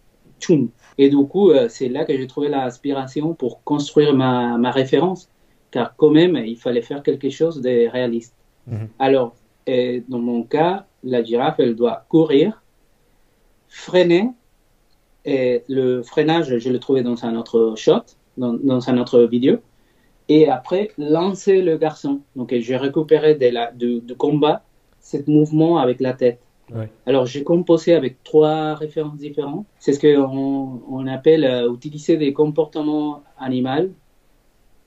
Et 0.97 1.09
du 1.09 1.17
coup, 1.27 1.51
euh, 1.51 1.67
c'est 1.69 1.89
là 1.89 2.05
que 2.05 2.15
j'ai 2.15 2.27
trouvé 2.27 2.49
l'inspiration 2.49 3.33
pour 3.33 3.63
construire 3.63 4.13
ma, 4.13 4.57
ma, 4.57 4.71
référence, 4.71 5.29
car 5.71 5.95
quand 5.95 6.09
même, 6.09 6.35
il 6.35 6.57
fallait 6.57 6.81
faire 6.81 7.03
quelque 7.03 7.29
chose 7.29 7.61
de 7.61 7.89
réaliste. 7.89 8.33
Mhm. 8.67 8.89
Alors, 8.99 9.35
dans 9.67 10.19
mon 10.19 10.43
cas, 10.43 10.85
la 11.03 11.23
girafe, 11.23 11.59
elle 11.59 11.75
doit 11.75 12.05
courir, 12.09 12.61
freiner, 13.67 14.29
Et 15.25 15.63
le 15.67 16.03
freinage, 16.03 16.57
je 16.57 16.69
l'ai 16.69 16.79
trouvé 16.79 17.03
dans 17.03 17.25
un 17.25 17.35
autre 17.35 17.73
shot, 17.75 18.05
dans, 18.37 18.53
dans 18.53 18.89
un 18.89 18.97
autre 18.97 19.23
vidéo. 19.23 19.57
Et 20.29 20.49
après, 20.49 20.91
lancer 20.97 21.61
le 21.61 21.77
garçon. 21.77 22.21
Donc, 22.35 22.53
j'ai 22.57 22.77
récupéré 22.77 23.35
de 23.35 23.47
la, 23.47 23.71
de, 23.71 23.99
de 23.99 24.13
combat 24.13 24.63
ce 25.01 25.17
mouvement 25.29 25.77
avec 25.77 25.99
la 25.99 26.13
tête. 26.13 26.39
Ouais. 26.73 26.89
Alors, 27.05 27.25
j'ai 27.25 27.43
composé 27.43 27.93
avec 27.93 28.23
trois 28.23 28.75
références 28.75 29.17
différentes. 29.17 29.65
C'est 29.79 29.93
ce 29.93 29.99
qu'on 29.99 30.81
on 30.89 31.07
appelle 31.07 31.45
euh, 31.45 31.73
utiliser 31.73 32.17
des 32.17 32.33
comportements 32.33 33.23
animaux 33.39 33.89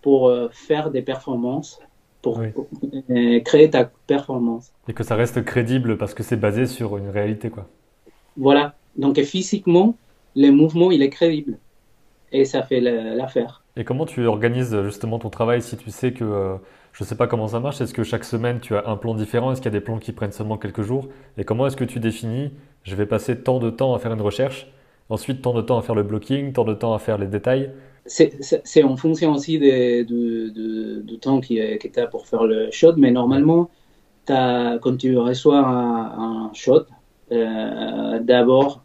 pour 0.02 0.28
euh, 0.28 0.48
faire 0.52 0.90
des 0.90 1.02
performances, 1.02 1.80
pour, 2.22 2.38
Oui. 2.38 2.48
pour, 2.52 2.66
euh, 3.10 3.40
créer 3.40 3.70
ta 3.70 3.90
performance. 4.06 4.72
Et 4.88 4.92
que 4.92 5.04
ça 5.04 5.14
reste 5.16 5.42
crédible 5.44 5.96
parce 5.96 6.12
que 6.14 6.22
c'est 6.22 6.36
basé 6.36 6.66
sur 6.66 6.96
une 6.98 7.08
réalité, 7.08 7.48
quoi. 7.50 7.66
Voilà. 8.36 8.74
Donc, 8.96 9.20
physiquement, 9.22 9.96
le 10.36 10.50
mouvement, 10.50 10.90
il 10.90 11.02
est 11.02 11.10
crédible. 11.10 11.58
Et 12.32 12.44
ça 12.44 12.62
fait 12.62 12.80
la- 12.80 13.14
l'affaire. 13.14 13.64
Et 13.76 13.84
comment 13.84 14.04
tu 14.06 14.26
organises 14.26 14.76
justement 14.82 15.18
ton 15.18 15.30
travail 15.30 15.62
si 15.62 15.76
tu 15.76 15.90
sais 15.90 16.12
que, 16.12 16.56
euh, 16.91 16.97
je 17.01 17.05
sais 17.05 17.16
pas 17.16 17.26
comment 17.26 17.49
ça 17.49 17.61
marche, 17.61 17.80
est-ce 17.80 17.95
que 17.95 18.05
chaque 18.05 18.24
semaine 18.24 18.61
tu 18.61 18.76
as 18.76 18.86
un 18.86 18.97
plan 18.97 19.14
différent, 19.14 19.53
est-ce 19.53 19.61
qu'il 19.61 19.72
y 19.72 19.76
a 19.76 19.78
des 19.78 19.84
plans 19.84 19.99
qui 19.99 20.12
prennent 20.12 20.32
seulement 20.32 20.59
quelques 20.59 20.82
jours? 20.82 21.09
Et 21.38 21.45
comment 21.45 21.66
est-ce 21.66 21.76
que 21.76 21.84
tu 21.84 22.01
définis, 22.01 22.51
je 22.84 22.95
vais 22.95 23.07
passer 23.07 23.41
tant 23.41 23.59
de 23.59 23.70
temps 23.70 23.95
à 23.95 23.99
faire 23.99 24.12
une 24.12 24.20
recherche, 24.20 24.66
ensuite 25.09 25.43
tant 25.43 25.55
de 25.55 25.62
temps 25.62 25.78
à 25.78 25.82
faire 25.82 25.95
le 25.95 26.03
blocking, 26.03 26.53
tant 26.53 26.64
de 26.64 26.74
temps 26.74 26.95
à 26.95 26.99
faire 26.99 27.18
les 27.18 27.26
détails? 27.26 27.70
C'est 28.07 28.82
en 28.82 28.97
fonction 28.97 29.32
aussi 29.32 29.59
du 29.59 31.18
temps 31.20 31.41
que 31.41 31.86
tu 31.86 32.01
as 32.01 32.07
pour 32.07 32.26
faire 32.26 32.45
le 32.45 32.70
shot, 32.70 32.95
mais 32.97 33.11
normalement, 33.11 33.70
quand 34.26 34.97
tu 34.99 35.16
reçois 35.16 35.59
un, 35.59 36.51
shot, 36.55 36.86
euh, 37.30 38.18
d'abord, 38.20 38.82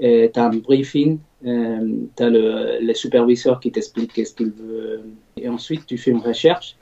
tu 0.00 0.30
as 0.34 0.44
un 0.44 0.50
briefing, 0.50 1.18
tu 1.42 1.48
as 1.48 2.28
le, 2.28 2.84
le 2.84 2.94
superviseur 2.94 3.60
qui 3.60 3.70
t'explique 3.70 4.12
qu'est-ce 4.12 4.34
qu'il 4.34 4.50
veut, 4.50 5.02
et 5.36 5.48
ensuite 5.48 5.86
tu 5.86 5.96
fais 5.96 6.10
une 6.10 6.18
recherche. 6.18 6.76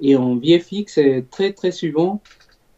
Et 0.00 0.16
en 0.16 0.36
VFX, 0.36 0.98
euh, 0.98 1.22
très 1.30 1.52
très 1.52 1.70
souvent, 1.70 2.20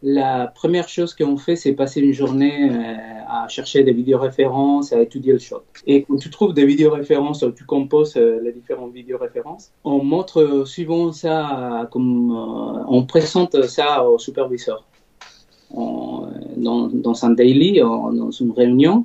la 0.02 0.46
première 0.46 0.88
chose 0.88 1.14
qu'on 1.14 1.36
fait, 1.36 1.56
c'est 1.56 1.72
passer 1.72 2.00
une 2.00 2.12
journée 2.12 2.70
euh, 2.70 2.94
à 3.28 3.48
chercher 3.48 3.82
des 3.82 3.92
vidéos 3.92 4.18
références, 4.18 4.92
à 4.92 5.00
étudier 5.00 5.32
le 5.32 5.38
shot. 5.38 5.64
Et 5.86 6.04
quand 6.04 6.16
tu 6.16 6.30
trouves 6.30 6.54
des 6.54 6.64
vidéos 6.64 6.92
références, 6.92 7.44
tu 7.56 7.64
composes 7.64 8.16
euh, 8.16 8.40
les 8.42 8.52
différentes 8.52 8.92
vidéos 8.92 9.18
références, 9.18 9.72
on 9.84 10.04
montre 10.04 10.40
euh, 10.40 10.64
souvent 10.64 11.12
ça, 11.12 11.88
comme 11.90 12.30
euh, 12.30 12.84
on 12.88 13.04
présente 13.04 13.60
ça 13.64 14.08
au 14.08 14.18
superviseur. 14.18 14.84
Dans, 15.70 17.24
un 17.24 17.30
daily, 17.30 17.80
dans 17.80 18.30
une 18.30 18.52
réunion, 18.52 19.04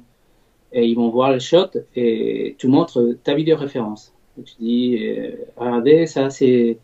et 0.74 0.86
ils 0.88 0.96
vont 0.96 1.10
voir 1.10 1.32
le 1.32 1.40
shot 1.40 1.70
et 1.96 2.56
tu 2.58 2.68
montres 2.68 3.00
ta 3.24 3.36
vidéo 3.36 3.56
référence. 3.56 4.12
Et 4.40 4.44
tu 4.44 4.54
dis, 4.60 4.98
euh, 5.02 5.32
regardez, 5.56 6.08
ça 6.08 6.30
c'est 6.32 6.80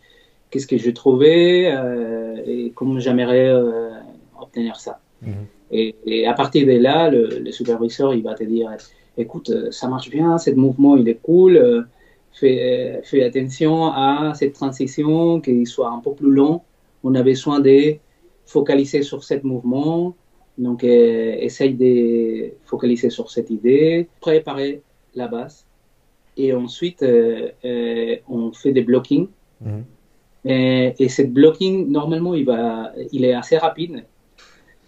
qu'est-ce 0.49 0.67
que 0.67 0.77
j'ai 0.77 0.93
trouvé 0.93 1.71
euh, 1.71 2.37
et 2.45 2.71
comment 2.75 2.99
j'aimerais 2.99 3.49
euh, 3.49 3.91
obtenir 4.39 4.79
ça. 4.79 4.99
Mhm. 5.21 5.45
Et, 5.71 5.95
et 6.05 6.27
à 6.27 6.33
partir 6.33 6.65
de 6.65 6.73
là, 6.73 7.09
le, 7.09 7.27
le 7.39 7.51
superviseur, 7.51 8.13
il 8.13 8.23
va 8.23 8.33
te 8.33 8.43
dire, 8.43 8.75
écoute, 9.17 9.49
euh, 9.51 9.71
ça 9.71 9.87
marche 9.87 10.09
bien, 10.09 10.37
ce 10.37 10.51
mouvement, 10.51 10.97
il 10.97 11.07
est 11.07 11.19
cool, 11.21 11.57
euh, 11.57 11.81
fais, 12.31 13.01
fais 13.03 13.23
attention 13.23 13.85
à 13.85 14.33
cette 14.35 14.53
transition, 14.53 15.41
qu'il 15.41 15.67
soit 15.67 15.89
un 15.89 15.99
peu 15.99 16.13
plus 16.13 16.31
long. 16.31 16.61
On 17.03 17.13
a 17.15 17.21
besoin 17.21 17.59
de 17.59 17.95
focaliser 18.45 19.03
sur 19.03 19.23
ce 19.23 19.35
mouvement. 19.43 20.15
Donc, 20.57 20.83
essaye 20.83 21.73
de 21.75 22.51
focaliser 22.65 23.09
sur 23.09 23.31
cette 23.31 23.49
idée, 23.49 24.09
préparer 24.19 24.81
la 25.15 25.29
base. 25.29 25.65
Et 26.35 26.53
ensuite, 26.53 27.01
on 27.01 28.51
fait 28.51 28.73
des 28.73 28.81
blockings. 28.81 29.29
Mhm. 29.61 29.85
Et, 30.45 30.93
et 30.97 31.09
ce 31.09 31.21
blocking, 31.23 31.89
normalement, 31.89 32.33
il, 32.33 32.45
va, 32.45 32.91
il 33.11 33.25
est 33.25 33.33
assez 33.33 33.57
rapide, 33.57 34.03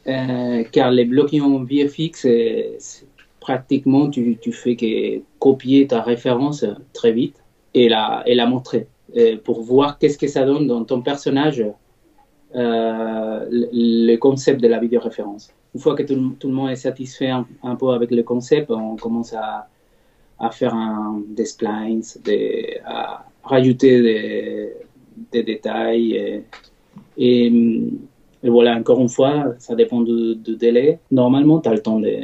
euh, 0.07 0.63
car 0.71 0.91
les 0.91 1.05
blockings 1.05 1.41
en 1.41 1.63
VFX, 1.63 2.25
euh, 2.25 2.75
c'est 2.79 3.05
pratiquement, 3.39 4.09
tu, 4.09 4.37
tu 4.39 4.51
fais 4.51 4.75
que 4.75 5.21
copier 5.39 5.87
ta 5.87 6.01
référence 6.01 6.65
très 6.93 7.11
vite 7.11 7.35
et 7.73 7.89
la, 7.89 8.23
et 8.25 8.35
la 8.35 8.45
montrer 8.45 8.87
euh, 9.17 9.37
pour 9.43 9.61
voir 9.61 9.97
qu'est-ce 9.97 10.17
que 10.17 10.27
ça 10.27 10.45
donne 10.45 10.67
dans 10.67 10.85
ton 10.85 11.01
personnage, 11.01 11.65
euh, 12.55 13.45
le, 13.49 14.15
concept 14.17 14.61
de 14.61 14.67
la 14.67 14.79
vidéo 14.79 14.99
référence. 14.99 15.53
Une 15.73 15.81
fois 15.81 15.95
que 15.95 16.03
tout, 16.03 16.15
le 16.47 16.53
monde 16.53 16.69
est 16.69 16.75
satisfait 16.75 17.29
un, 17.29 17.75
peu 17.75 17.89
avec 17.89 18.11
le 18.11 18.23
concept, 18.23 18.69
on 18.69 18.95
commence 18.95 19.33
à, 19.33 19.67
à 20.39 20.51
faire 20.51 20.75
des 21.27 21.45
splines, 21.45 22.01
à 22.85 23.25
rajouter 23.43 24.01
des, 24.01 24.73
des 25.31 25.43
détails. 25.43 26.13
Et, 26.13 26.43
et, 27.17 27.47
et 28.43 28.49
voilà, 28.49 28.75
encore 28.75 28.99
une 28.99 29.09
fois, 29.09 29.53
ça 29.59 29.75
dépend 29.75 30.01
du, 30.01 30.35
du 30.35 30.55
délai. 30.55 30.99
Normalement, 31.11 31.59
tu 31.59 31.69
as 31.69 31.73
le 31.73 31.81
temps 31.81 31.99
de, 31.99 32.15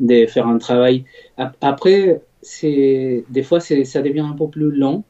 de 0.00 0.26
faire 0.26 0.46
un 0.46 0.58
travail. 0.58 1.04
Ap- 1.36 1.56
Après, 1.60 2.22
c'est, 2.42 3.24
des 3.28 3.42
fois, 3.42 3.60
ça 3.60 4.02
devient 4.02 4.20
un 4.20 4.34
peu 4.34 4.48
plus 4.48 4.70
long. 4.70 5.04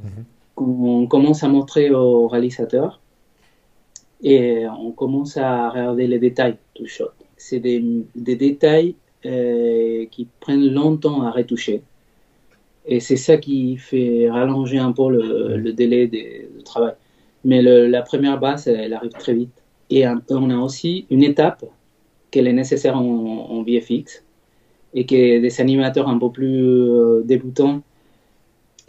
Mhm. 0.00 0.24
On 0.58 1.06
commence 1.06 1.42
à 1.42 1.48
montrer 1.48 1.90
au 1.90 2.28
réalisateur 2.28 3.00
et 4.22 4.64
on 4.68 4.92
commence 4.92 5.36
à 5.36 5.68
regarder 5.68 6.06
les 6.06 6.18
détails 6.18 6.56
du 6.74 6.86
shot. 6.86 7.10
C'est 7.36 7.60
des, 7.60 7.84
des 8.14 8.36
détails 8.36 8.94
euh, 9.26 10.06
qui 10.10 10.26
prennent 10.40 10.72
longtemps 10.72 11.22
à 11.22 11.30
retoucher. 11.30 11.82
Et 12.86 13.00
c'est 13.00 13.16
ça 13.16 13.36
qui 13.36 13.76
fait 13.76 14.30
rallonger 14.30 14.78
un 14.78 14.92
peu 14.92 15.10
le, 15.10 15.56
le 15.56 15.72
délai 15.72 16.06
de, 16.06 16.56
de 16.58 16.62
travail. 16.62 16.94
Mais 17.44 17.62
le- 17.62 17.86
la 17.88 18.02
première 18.02 18.38
base, 18.38 18.68
elle 18.68 18.92
arrive 18.94 19.10
très 19.12 19.34
vite. 19.34 19.50
Et 19.90 20.04
on 20.30 20.50
a 20.50 20.56
aussi 20.56 21.06
une 21.10 21.22
étape 21.22 21.64
qu'elle 22.30 22.46
est 22.48 22.52
nécessaire 22.52 22.96
en, 22.96 23.02
en 23.50 23.62
VFX 23.62 24.24
et 24.94 25.04
que 25.06 25.40
des 25.40 25.60
animateurs 25.60 26.08
un 26.08 26.18
peu 26.18 26.30
plus 26.30 26.62
euh, 26.62 27.22
débutants, 27.24 27.82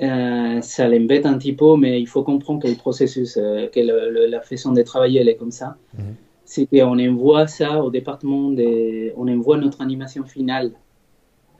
euh, 0.02 0.62
ça 0.62 0.88
l'embête 0.88 1.26
un 1.26 1.38
petit 1.38 1.54
peu, 1.54 1.76
mais 1.76 2.00
il 2.00 2.08
faut 2.08 2.24
comprendre 2.24 2.62
que 2.62 2.68
le 2.68 2.76
processus, 2.76 3.38
euh, 3.38 3.68
que 3.68 3.80
le- 3.80 4.12
le- 4.12 4.28
la 4.28 4.42
façon 4.42 4.72
de 4.72 4.82
travailler, 4.84 5.22
elle 5.22 5.30
est 5.30 5.36
comme 5.36 5.52
ça. 5.52 5.76
Mhm. 5.98 6.16
C'est 6.46 6.66
qu'on 6.68 7.00
envoie 7.00 7.48
ça 7.48 7.84
au 7.84 7.90
département, 7.90 8.52
des, 8.52 9.12
on 9.18 9.28
envoie 9.28 9.58
notre 9.58 9.82
animation 9.82 10.24
finale 10.24 10.72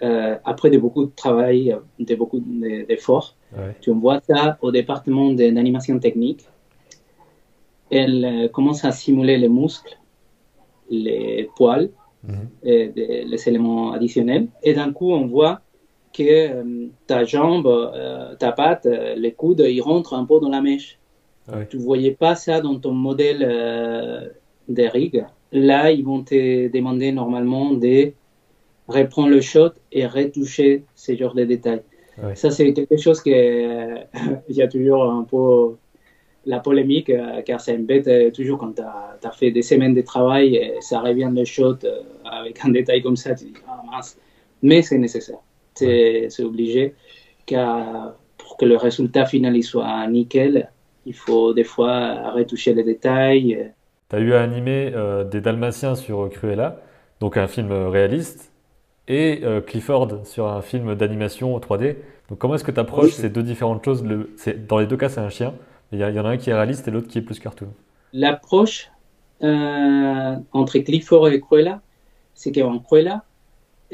euh, 0.02 0.36
après 0.46 0.70
de 0.70 0.78
beaucoup 0.78 1.06
de 1.06 1.12
travail, 1.16 1.76
de 2.00 2.16
beaucoup 2.16 2.40
de- 2.40 2.86
d'efforts. 2.86 3.36
Ouais. 3.56 3.76
Tu 3.82 3.92
envoies 3.92 4.22
ça 4.22 4.58
au 4.62 4.72
département 4.72 5.32
d'animation 5.32 5.98
technique. 6.00 6.46
Elle 7.90 8.26
euh, 8.26 8.48
commence 8.50 8.84
à 8.86 8.92
simuler 8.92 9.38
les 9.38 9.50
muscles, 9.50 9.98
les 10.90 11.50
poils, 11.56 11.90
Mhm. 12.24 12.48
et 12.64 12.88
des- 12.88 13.24
les 13.26 13.50
éléments 13.50 13.92
additionnels. 13.94 14.48
Et 14.64 14.74
d'un 14.74 14.92
coup, 14.92 15.12
on 15.12 15.26
voit 15.28 15.62
que 16.14 16.24
euh, 16.24 16.88
ta 17.06 17.24
jambe, 17.24 17.68
euh, 17.68 18.36
ta 18.36 18.52
patte, 18.52 18.86
euh, 18.88 19.16
les 19.16 19.32
coudes, 19.32 19.64
ils 19.68 19.82
rentrent 19.82 20.14
un 20.16 20.26
peu 20.26 20.40
dans 20.40 20.50
la 20.50 20.62
mèche. 20.62 20.98
Ouais. 21.52 21.66
Tu 21.70 21.78
voyais 21.78 22.12
pas 22.12 22.36
ça 22.36 22.60
dans 22.60 22.78
ton 22.80 22.92
modèle 22.92 23.42
euh, 23.48 24.28
de 24.68 24.84
rig. 24.84 25.26
Là, 25.54 25.92
ils 25.92 26.04
vont 26.04 26.24
te 26.24 26.68
demander 26.70 27.14
normalement 27.14 27.72
de 27.72 28.12
reprendre 28.88 29.30
le 29.30 29.42
shot 29.42 29.72
et 29.92 30.06
retoucher 30.06 30.84
ce 30.96 31.16
genre 31.16 31.34
de 31.34 31.44
détails. 31.44 31.82
Ouais. 32.22 32.36
Ça, 32.36 32.50
c'est 32.52 32.74
quelque 32.74 32.98
chose 32.98 33.22
que 33.22 33.30
il 34.50 34.56
y 34.56 34.62
a 34.62 34.68
toujours 34.68 35.04
un 35.04 35.24
peu 35.24 35.76
la 36.48 36.60
polémique, 36.60 37.10
euh, 37.10 37.42
car 37.42 37.60
ça 37.60 37.74
embête 37.74 38.08
euh, 38.08 38.32
toujours 38.32 38.58
quand 38.58 38.74
tu 38.74 38.82
as, 38.82 39.32
fait 39.32 39.52
des 39.52 39.62
semaines 39.62 39.94
de 39.94 40.02
travail 40.02 40.56
et 40.56 40.76
ça 40.80 41.02
revient 41.02 41.30
le 41.32 41.44
shot 41.44 41.78
euh, 41.84 42.02
avec 42.24 42.64
un 42.64 42.70
détail 42.70 43.04
comme 43.04 43.18
ça, 43.18 43.36
tu 43.36 43.46
dis, 43.46 43.54
ah 43.68 43.82
mince. 43.92 44.18
Mais 44.64 44.82
c'est 44.82 44.98
nécessaire, 44.98 45.40
c'est 45.76 46.44
obligé, 46.44 46.96
car 47.46 48.16
pour 48.38 48.58
que 48.58 48.66
le 48.66 48.76
résultat 48.76 49.26
final 49.26 49.56
il 49.56 49.64
soit 49.64 50.08
nickel, 50.08 50.72
il 51.06 51.14
faut 51.14 51.54
des 51.54 51.64
fois 51.64 52.32
retoucher 52.32 52.74
les 52.74 52.84
détails. 52.84 53.72
Tu 54.10 54.16
as 54.16 54.20
eu 54.20 54.34
à 54.34 54.42
animer 54.42 54.92
euh, 54.96 55.24
des 55.24 55.42
Dalmatiens 55.42 55.96
sur 55.96 56.28
Cruella, 56.30 56.82
donc 57.20 57.38
un 57.38 57.48
film 57.48 57.72
réaliste, 57.72 58.52
et 59.08 59.42
euh, 59.44 59.62
Clifford 59.62 60.26
sur 60.26 60.48
un 60.48 60.62
film 60.62 60.96
d'animation 60.96 61.58
3D. 61.60 61.98
Donc 62.30 62.40
comment 62.40 62.56
est-ce 62.56 62.64
que 62.64 62.72
tu 62.72 62.80
approches 62.80 63.14
Oui. 63.14 63.14
ces 63.14 63.30
deux 63.30 63.44
différentes 63.44 63.84
choses? 63.86 64.04
Le- 64.04 64.36
Dans 64.68 64.80
les 64.80 64.88
deux 64.88 64.98
cas, 64.98 65.10
c'est 65.10 65.22
un 65.22 65.30
chien. 65.30 65.54
Il 65.92 66.00
y, 66.00 66.04
en 66.04 66.26
a 66.26 66.30
un 66.30 66.38
qui 66.38 66.50
est 66.50 66.54
réaliste 66.54 66.88
et 66.88 66.92
l'autre 66.92 67.08
qui 67.08 67.18
est 67.20 67.22
plus 67.22 67.40
cartoon. 67.40 67.70
L'approche 68.14 68.90
euh, 69.44 70.36
entre 70.52 70.80
Clifford 70.80 71.30
et 71.30 71.40
Cruella, 71.42 71.84
c'est 72.34 72.52
qu'en 72.52 72.80
Cruella, 72.80 73.26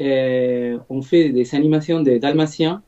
euh, 0.00 0.78
on 0.90 1.02
fait 1.02 1.30
des 1.32 1.54
animations 1.54 2.02
des 2.02 2.18
dalmatiens 2.20 2.84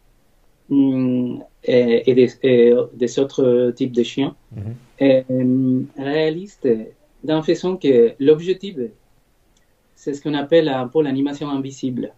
hum, 0.70 1.44
et, 1.64 2.10
et 2.10 2.14
des, 2.14 2.30
et 2.44 2.74
des 2.94 3.18
autres 3.20 3.72
types 3.76 3.92
de 3.92 4.02
chiens 4.04 4.36
Mhm. 4.50 4.76
euh, 5.02 5.84
réalistes 5.98 6.68
d'une 7.24 7.42
façon 7.44 7.76
que 7.78 8.14
l'objectif, 8.20 8.76
c'est 9.96 10.14
ce 10.14 10.22
qu'on 10.22 10.34
appelle 10.34 10.68
un 10.68 10.86
peu 10.86 11.02
l'animation 11.02 11.48
invisible. 11.48 12.12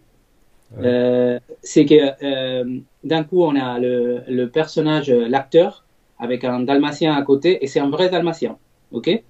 Euh, 0.82 1.38
c'est 1.62 1.86
que 1.86 1.94
euh, 2.22 2.80
d'un 3.02 3.24
coup, 3.24 3.42
on 3.42 3.56
a 3.56 3.78
le, 3.78 4.20
le 4.28 4.50
personnage, 4.50 5.10
l'acteur, 5.10 5.84
avec 6.18 6.44
un 6.44 6.60
dalmatien 6.60 7.14
à 7.14 7.22
côté, 7.22 7.64
et 7.64 7.66
c'est 7.66 7.80
un 7.80 7.88
vrai 7.88 8.10
dalmatien, 8.10 8.58
ok? 8.92 9.22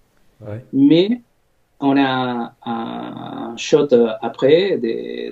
Mais 0.73 1.21
on 1.81 1.97
a 1.97 2.55
un 2.65 3.57
shot 3.57 3.89
après 4.21 4.79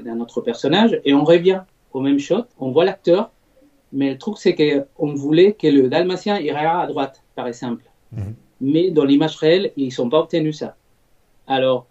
d'un 0.04 0.20
autre 0.20 0.40
personnage, 0.40 1.00
et 1.04 1.12
on 1.14 1.24
revient 1.24 1.62
au 1.92 2.00
même 2.00 2.18
shot, 2.18 2.44
on 2.60 2.70
voit 2.70 2.84
l'acteur, 2.84 3.30
mais 3.92 4.10
le 4.10 4.18
truc 4.18 4.36
c'est 4.38 4.54
qu'on 4.54 5.14
voulait 5.14 5.52
que 5.52 5.66
le 5.66 5.88
dalmatien 5.88 6.38
irait 6.38 6.66
à 6.66 6.86
droite, 6.86 7.22
par 7.34 7.46
exemple. 7.48 7.84
Mhm. 8.12 8.34
Mais 8.60 8.90
dans 8.90 9.04
l'image 9.04 9.36
réelle, 9.36 9.72
ils 9.76 9.92
sont 9.92 10.08
pas 10.08 10.20
obtenus 10.20 10.58
ça. 10.58 10.76
Alors, 11.46 11.86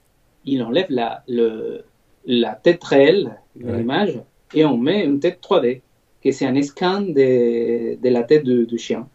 il 0.45 0.61
enlève 0.63 0.87
la, 0.89 1.23
le, 1.27 1.83
la 2.25 2.53
tête 2.53 2.83
réelle 2.83 3.39
de 3.55 3.71
l'image 3.71 4.19
et 4.53 4.65
on 4.65 4.77
met 4.77 5.03
une 5.03 5.19
tête 5.19 5.39
3D, 5.41 5.81
que 6.23 6.31
c'est 6.31 6.45
un 6.45 6.61
scan 6.61 7.01
de, 7.01 8.01
de 8.01 8.09
la 8.09 8.23
tête 8.23 8.43
du 8.43 8.77
chien. 8.77 9.07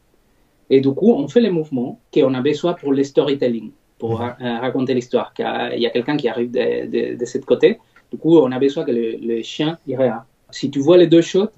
Et 0.68 0.80
du 0.80 0.92
coup, 0.92 1.12
on 1.12 1.26
fait 1.26 1.40
les 1.40 1.50
mouvements 1.50 1.98
qu'on 2.14 2.34
a 2.34 2.40
besoin 2.40 2.74
pour 2.74 2.92
le 2.92 3.02
storytelling, 3.02 3.70
pour 3.98 4.22
euh, 4.22 4.30
raconter 4.38 4.94
l'histoire. 4.94 5.32
Il 5.38 5.80
y 5.80 5.86
a 5.86 5.90
quelqu'un 5.90 6.16
qui 6.16 6.28
arrive 6.28 6.50
de, 6.52 7.16
de, 7.16 7.24
ce 7.24 7.38
côté. 7.38 7.78
Du 8.12 8.18
coup, 8.18 8.38
on 8.38 8.52
a 8.52 8.58
besoin 8.58 8.84
que 8.84 8.92
le, 8.92 9.42
chien 9.42 9.78
irait. 9.88 10.12
Si 10.50 10.70
tu 10.70 10.78
vois 10.78 10.96
les 10.96 11.08
deux 11.08 11.22
shots, 11.22 11.48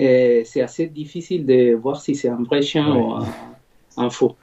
euh, 0.00 0.42
c'est 0.44 0.60
assez 0.60 0.86
difficile 0.86 1.46
de 1.46 1.74
voir 1.74 2.00
si 2.00 2.14
c'est 2.14 2.28
un 2.28 2.42
vrai 2.42 2.62
chien 2.62 2.96
ou 2.96 3.14
un 3.96 4.10
faux. 4.10 4.34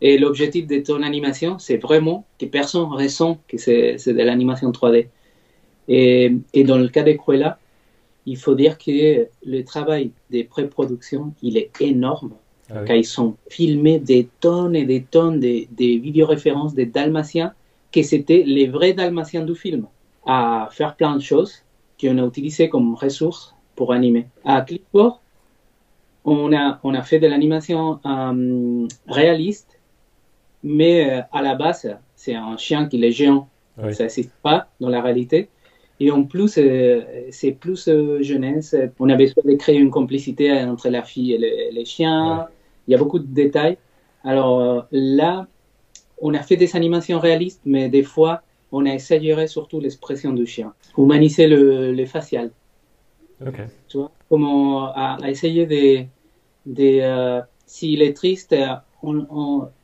Et 0.00 0.18
l'objectif 0.18 0.66
de 0.66 0.78
ton 0.78 1.02
animation, 1.02 1.58
c'est 1.58 1.76
vraiment 1.76 2.26
que 2.38 2.46
personne 2.46 2.84
ressent 2.84 3.38
que 3.48 3.56
c'est 3.56 3.96
de 4.06 4.22
l'animation 4.22 4.70
3D. 4.70 5.06
Et, 5.88 6.32
et, 6.52 6.64
dans 6.64 6.78
le 6.78 6.88
cas 6.88 7.02
de 7.02 7.12
Cruella, 7.12 7.58
il 8.26 8.36
faut 8.36 8.54
dire 8.54 8.78
que 8.78 9.28
le 9.44 9.64
travail 9.64 10.10
de 10.30 10.42
pré-production, 10.42 11.34
il 11.42 11.56
est 11.56 11.70
énorme. 11.80 12.32
Ah 12.70 12.82
Quand 12.86 12.94
ils 12.94 13.04
sont 13.04 13.36
filmés 13.50 13.98
des 13.98 14.28
tonnes 14.40 14.74
et 14.74 14.86
des 14.86 15.02
tonnes 15.02 15.40
de, 15.40 15.66
de 15.70 16.00
vidéo-références 16.00 16.74
des 16.74 16.86
Dalmatiens, 16.86 17.52
que 17.92 18.02
c'était 18.02 18.42
les 18.46 18.66
vrais 18.66 18.94
Dalmatiens 18.94 19.44
du 19.44 19.54
film, 19.54 19.86
à 20.26 20.68
faire 20.72 20.96
plein 20.96 21.14
de 21.16 21.22
choses 21.22 21.62
qu'on 22.00 22.18
a 22.18 22.26
utilisées 22.26 22.68
comme 22.68 22.94
ressources 22.94 23.54
pour 23.76 23.92
animer. 23.92 24.26
À 24.44 24.62
Clipboard, 24.62 25.18
on 26.24 26.52
a, 26.54 26.80
on 26.82 26.94
a 26.94 27.02
fait 27.02 27.18
de 27.18 27.26
l'animation 27.26 28.00
euh, 28.06 28.86
réaliste 29.06 29.73
mais 30.64 31.10
euh, 31.10 31.20
à 31.30 31.42
la 31.42 31.54
base, 31.54 31.94
c'est 32.16 32.34
un 32.34 32.56
chien 32.56 32.86
qui 32.88 33.04
est 33.04 33.12
géant. 33.12 33.48
Ça 33.92 34.04
n'existe 34.04 34.32
pas 34.42 34.68
dans 34.80 34.88
la 34.88 35.02
réalité. 35.02 35.48
Et 36.00 36.10
en 36.10 36.24
plus, 36.24 36.58
euh, 36.58 37.02
c'est 37.30 37.52
plus 37.52 37.88
euh, 37.88 38.22
jeunesse. 38.22 38.74
On 38.98 39.08
a 39.10 39.16
besoin 39.16 39.42
de 39.44 39.54
créer 39.54 39.76
une 39.76 39.90
complicité 39.90 40.52
entre 40.52 40.88
la 40.88 41.02
fille 41.02 41.32
et 41.34 41.70
les 41.70 41.84
chiens. 41.84 42.46
Il 42.88 42.92
y 42.92 42.94
a 42.94 42.98
beaucoup 42.98 43.18
de 43.18 43.26
détails. 43.26 43.76
Alors 44.24 44.86
là, 44.90 45.46
on 46.20 46.32
a 46.34 46.42
fait 46.42 46.56
des 46.56 46.74
animations 46.76 47.18
réalistes, 47.18 47.60
mais 47.64 47.88
des 47.88 48.02
fois, 48.02 48.42
on 48.72 48.86
a 48.86 48.90
exagéré 48.90 49.46
surtout 49.48 49.80
l'expression 49.80 50.32
du 50.32 50.46
chien. 50.46 50.72
Humaniser 50.96 51.46
le, 51.46 51.92
le 51.92 52.06
facial. 52.06 52.50
Tu 53.88 53.98
vois, 53.98 54.10
comment 54.30 54.86
à, 54.94 55.18
essayer 55.26 55.66
de, 55.66 56.04
de 56.64 57.42
s'il 57.66 58.02
est 58.02 58.14
triste, 58.14 58.54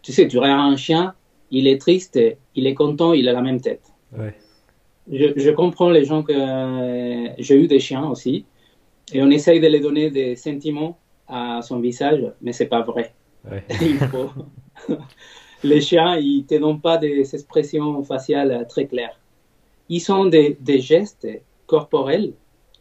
tu 0.02 0.12
sais, 0.12 0.28
tu 0.28 0.38
regardes 0.38 0.72
un 0.72 0.76
chien, 0.76 1.14
il 1.50 1.66
est 1.66 1.80
triste, 1.80 2.18
il 2.54 2.66
est 2.66 2.74
content, 2.74 3.12
il 3.12 3.28
a 3.28 3.32
la 3.32 3.42
même 3.42 3.60
tête. 3.60 3.92
Je, 5.10 5.50
comprends 5.50 5.90
les 5.90 6.04
gens 6.04 6.22
que 6.22 6.32
euh, 6.32 7.28
j'ai 7.38 7.56
eu 7.56 7.66
des 7.66 7.80
chiens 7.80 8.08
aussi, 8.08 8.44
et 9.12 9.22
on 9.22 9.30
essaye 9.30 9.60
de 9.60 9.66
les 9.66 9.80
donner 9.80 10.10
des 10.10 10.36
sentiments 10.36 10.98
à 11.26 11.62
son 11.62 11.80
visage, 11.80 12.24
mais 12.40 12.52
c'est 12.52 12.66
pas 12.66 12.82
vrai. 12.82 13.12
les 15.64 15.80
chiens, 15.80 16.16
ils 16.16 16.44
te 16.44 16.54
donnent 16.54 16.80
pas 16.80 16.98
des 16.98 17.34
expressions 17.34 18.02
faciales 18.04 18.66
très 18.68 18.86
claires. 18.86 19.18
Ils 19.88 20.00
sont 20.00 20.26
des, 20.26 20.56
gestes 20.78 21.26
corporels 21.66 22.32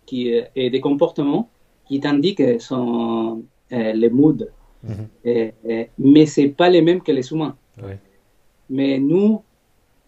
qui, 0.05 0.35
euh, 0.35 0.43
et 0.55 0.69
des 0.69 0.81
comportements 0.81 1.49
qui 1.87 1.99
t'indiquent 1.99 2.61
son, 2.61 3.43
euh, 3.71 3.93
les 3.93 4.09
moods 4.09 4.45
Mhm. 4.83 5.07
Et, 5.25 5.53
et, 5.67 5.89
mais 5.97 6.25
c'est 6.25 6.47
pas 6.47 6.69
les 6.69 6.81
mêmes 6.81 7.01
que 7.01 7.11
les 7.11 7.31
humains. 7.31 7.55
Mais 8.69 8.99
nous, 8.99 9.41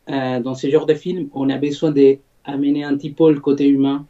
euh, 0.09 0.39
dans 0.39 0.55
ce 0.55 0.69
genre 0.69 0.85
de 0.85 0.93
film, 0.93 1.29
on 1.33 1.49
a 1.49 1.57
besoin 1.57 1.91
d'amener 1.91 2.83
un 2.83 2.95
petit 2.95 3.11
peu 3.11 3.31
le 3.31 3.39
côté 3.39 3.67
humain 3.67 4.05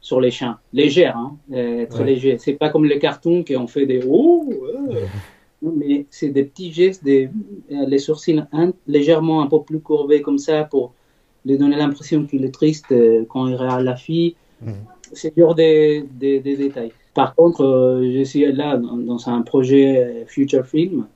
sur 0.00 0.20
les 0.20 0.30
chiens. 0.30 0.58
Léger, 0.72 1.06
hein, 1.06 1.36
euh, 1.52 1.86
très 1.86 2.04
léger. 2.04 2.38
C'est 2.38 2.54
pas 2.54 2.70
comme 2.70 2.84
les 2.84 2.98
cartoons 2.98 3.42
qui 3.42 3.56
ont 3.56 3.66
fait 3.66 3.86
des 3.86 4.02
oh, 4.06 4.48
mais 5.62 6.06
c'est 6.10 6.28
des 6.28 6.44
petits 6.44 6.72
gestes, 6.72 7.04
des, 7.04 7.30
euh, 7.72 7.86
les 7.86 7.98
sourcils 7.98 8.42
légèrement 8.86 9.42
un 9.42 9.46
peu 9.46 9.62
plus 9.62 9.80
courbés 9.80 10.22
comme 10.22 10.38
ça 10.38 10.64
pour 10.64 10.92
lui 11.44 11.56
donner 11.56 11.76
l'impression 11.76 12.24
qu'il 12.26 12.44
est 12.44 12.54
triste 12.54 12.94
quand 13.28 13.46
il 13.48 13.54
regarde 13.54 13.84
la 13.84 13.96
fille. 13.96 14.34
Mhm. 14.60 14.74
C'est 15.12 15.32
genre 15.36 15.54
des, 15.54 16.04
des, 16.12 16.40
des 16.40 16.56
détails. 16.56 16.92
Par 17.18 17.34
contre, 17.34 17.64
euh, 17.64 18.12
je 18.16 18.22
suis 18.22 18.46
là 18.52 18.76
dans, 18.76 19.28
un 19.28 19.42
projet 19.42 20.24
Future 20.28 20.64
Film 20.64 21.08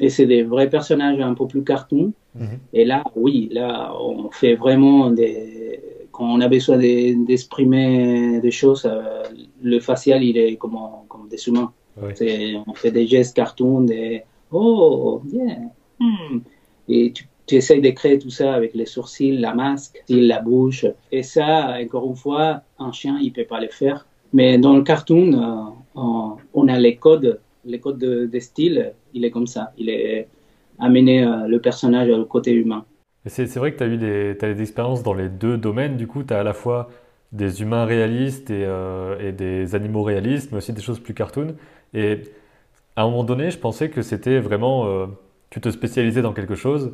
et 0.00 0.08
c'est 0.08 0.24
des 0.24 0.42
vrais 0.42 0.70
personnages 0.70 1.20
un 1.20 1.34
peu 1.34 1.46
plus 1.46 1.62
cartoon. 1.62 2.14
Mhm. 2.34 2.58
Et 2.72 2.86
là, 2.86 3.04
oui, 3.14 3.50
là, 3.52 3.92
on 4.00 4.30
fait 4.30 4.54
vraiment 4.54 5.10
des. 5.10 5.80
Quand 6.12 6.24
on 6.24 6.40
a 6.40 6.48
besoin 6.48 6.78
d'exprimer 6.78 8.40
des 8.40 8.50
choses, 8.50 8.86
euh, 8.86 9.22
le 9.62 9.80
facial, 9.80 10.24
il 10.24 10.38
est 10.38 10.56
comme, 10.56 10.78
comme 11.10 11.28
des 11.28 11.46
humains. 11.46 11.70
On 12.00 12.74
fait 12.74 12.90
des 12.90 13.06
gestes 13.06 13.36
cartoon, 13.36 13.82
des 13.82 14.22
Oh, 14.50 15.20
yeah. 15.30 15.58
Hmm. 16.00 16.38
Et 16.88 17.12
tu, 17.12 17.28
tu 17.46 17.56
essayes 17.56 17.82
de 17.82 17.90
créer 17.90 18.18
tout 18.18 18.30
ça 18.30 18.54
avec 18.54 18.72
les 18.72 18.86
sourcils, 18.86 19.36
la 19.36 19.52
masque, 19.52 20.02
la 20.08 20.40
bouche. 20.40 20.86
Et 21.12 21.22
ça, 21.22 21.76
encore 21.84 22.06
une 22.06 22.16
fois, 22.16 22.62
un 22.78 22.92
chien, 22.92 23.18
il 23.20 23.30
peut 23.30 23.44
pas 23.44 23.60
le 23.60 23.68
faire. 23.68 24.06
Mais 24.34 24.58
dans 24.58 24.74
le 24.74 24.82
cartoon, 24.82 25.32
euh, 25.96 26.00
on 26.54 26.68
a 26.68 26.76
les 26.76 26.96
codes, 26.96 27.40
les 27.64 27.78
codes 27.78 27.98
de, 27.98 28.38
style, 28.40 28.92
il 29.14 29.24
est 29.24 29.30
comme 29.30 29.46
ça. 29.46 29.72
Il 29.78 29.88
est 29.88 30.26
amené 30.80 31.24
euh, 31.24 31.46
le 31.46 31.60
personnage 31.60 32.10
au 32.10 32.24
côté 32.24 32.52
humain. 32.52 32.84
C'est 33.26 33.54
vrai 33.54 33.72
que 33.72 33.78
tu 33.78 33.84
as 33.84 33.86
eu 33.86 33.96
des, 33.96 34.60
expériences 34.60 35.04
dans 35.04 35.14
les 35.14 35.28
deux 35.28 35.56
domaines. 35.56 35.96
Du 35.96 36.08
coup, 36.08 36.24
tu 36.24 36.34
as 36.34 36.40
à 36.40 36.42
la 36.42 36.52
fois 36.52 36.90
des 37.30 37.62
humains 37.62 37.84
réalistes 37.84 38.50
euh, 38.50 39.16
et, 39.20 39.30
des 39.30 39.76
animaux 39.76 40.02
réalistes, 40.02 40.50
mais 40.50 40.58
aussi 40.58 40.72
des 40.72 40.82
choses 40.82 40.98
plus 40.98 41.14
cartoon. 41.14 41.54
Et 41.94 42.22
à 42.96 43.02
un 43.02 43.06
moment 43.06 43.22
donné, 43.22 43.52
je 43.52 43.58
pensais 43.58 43.88
que 43.88 44.02
c'était 44.02 44.40
vraiment. 44.40 45.08
tu 45.50 45.60
te 45.60 45.70
spécialisais 45.70 46.22
dans 46.22 46.32
quelque 46.32 46.56
chose. 46.56 46.92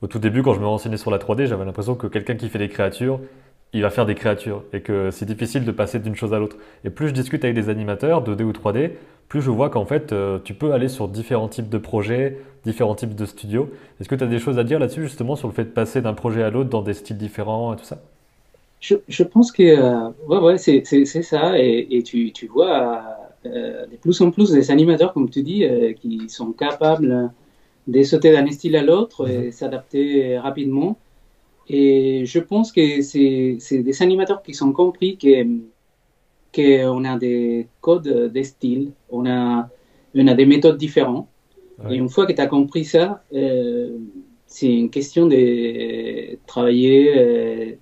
Au 0.00 0.06
tout 0.06 0.18
début, 0.18 0.42
quand 0.42 0.54
je 0.54 0.60
me 0.60 0.66
renseignais 0.66 0.96
sur 0.96 1.10
la 1.10 1.18
3D, 1.18 1.44
j'avais 1.44 1.66
l'impression 1.66 1.96
que 1.96 2.06
quelqu'un 2.06 2.36
qui 2.36 2.48
fait 2.48 2.58
des 2.58 2.68
créatures, 2.68 3.20
il 3.72 3.82
va 3.82 3.90
faire 3.90 4.06
des 4.06 4.14
créatures 4.14 4.64
et 4.72 4.80
que 4.80 5.10
c'est 5.10 5.26
difficile 5.26 5.64
de 5.64 5.72
passer 5.72 5.98
d'une 5.98 6.14
chose 6.14 6.32
à 6.32 6.38
l'autre. 6.38 6.56
Et 6.84 6.90
plus 6.90 7.08
je 7.08 7.12
discute 7.12 7.44
avec 7.44 7.54
des 7.54 7.68
animateurs 7.68 8.24
2D 8.24 8.42
ou 8.42 8.52
3D, 8.52 8.92
plus 9.28 9.42
je 9.42 9.50
vois 9.50 9.68
qu'en 9.68 9.84
fait, 9.84 10.12
euh, 10.12 10.38
tu 10.42 10.54
peux 10.54 10.72
aller 10.72 10.88
sur 10.88 11.06
différents 11.06 11.48
types 11.48 11.68
de 11.68 11.78
projets, 11.78 12.38
différents 12.64 12.94
types 12.94 13.14
de 13.14 13.26
studios. 13.26 13.70
Est-ce 14.00 14.08
que 14.08 14.14
tu 14.14 14.24
as 14.24 14.26
des 14.26 14.38
choses 14.38 14.58
à 14.58 14.64
dire 14.64 14.78
là-dessus, 14.78 15.02
justement, 15.02 15.36
sur 15.36 15.48
le 15.48 15.54
fait 15.54 15.64
de 15.64 15.70
passer 15.70 16.00
d'un 16.00 16.14
projet 16.14 16.42
à 16.42 16.50
l'autre 16.50 16.70
dans 16.70 16.82
des 16.82 16.94
styles 16.94 17.18
différents 17.18 17.74
et 17.74 17.76
tout 17.76 17.84
ça? 17.84 17.98
Je, 18.80 19.22
pense 19.24 19.50
que 19.52 19.62
euh, 19.62 20.08
ouais, 20.28 20.38
ouais, 20.38 20.56
c'est 20.56 20.84
ça. 21.04 21.58
Et, 21.58 22.02
tu, 22.04 22.32
tu, 22.32 22.46
vois 22.46 23.02
euh, 23.44 23.86
de 23.86 23.96
plus 23.96 24.20
en 24.22 24.30
plus 24.30 24.52
des 24.52 24.70
animateurs, 24.70 25.12
comme 25.12 25.28
tu 25.28 25.42
dis, 25.42 25.66
qui 26.00 26.28
sont 26.28 26.52
capables 26.52 27.30
de 27.86 28.02
sauter 28.04 28.32
d'un 28.32 28.50
style 28.50 28.76
à 28.76 28.82
l'autre 28.82 29.28
et 29.28 29.46
mhm. 29.46 29.52
s'adapter 29.52 30.38
rapidement. 30.38 30.96
Et 31.68 32.24
je 32.24 32.38
pense 32.38 32.72
que 32.72 33.02
c'est 33.02 33.82
des 33.82 34.02
animateurs 34.02 34.42
qui 34.42 34.54
sont 34.54 34.72
compris 34.72 35.18
que 35.18 35.44
qu'on 36.54 37.04
a 37.04 37.18
des 37.18 37.68
codes 37.82 38.32
de 38.32 38.42
style, 38.42 38.92
on 39.10 39.26
a, 39.26 39.68
on 40.14 40.26
a 40.26 40.34
des 40.34 40.46
méthodes 40.46 40.78
différentes. 40.78 41.28
Et 41.90 41.94
une 41.94 42.08
fois 42.08 42.26
que 42.26 42.32
tu 42.32 42.40
as 42.40 42.46
compris 42.46 42.84
ça, 42.84 43.22
euh, 43.34 43.98
c'est 44.46 44.72
une 44.72 44.90
question 44.90 45.26
de 45.26 46.36
travailler 46.46 47.14
euh, 47.16 47.72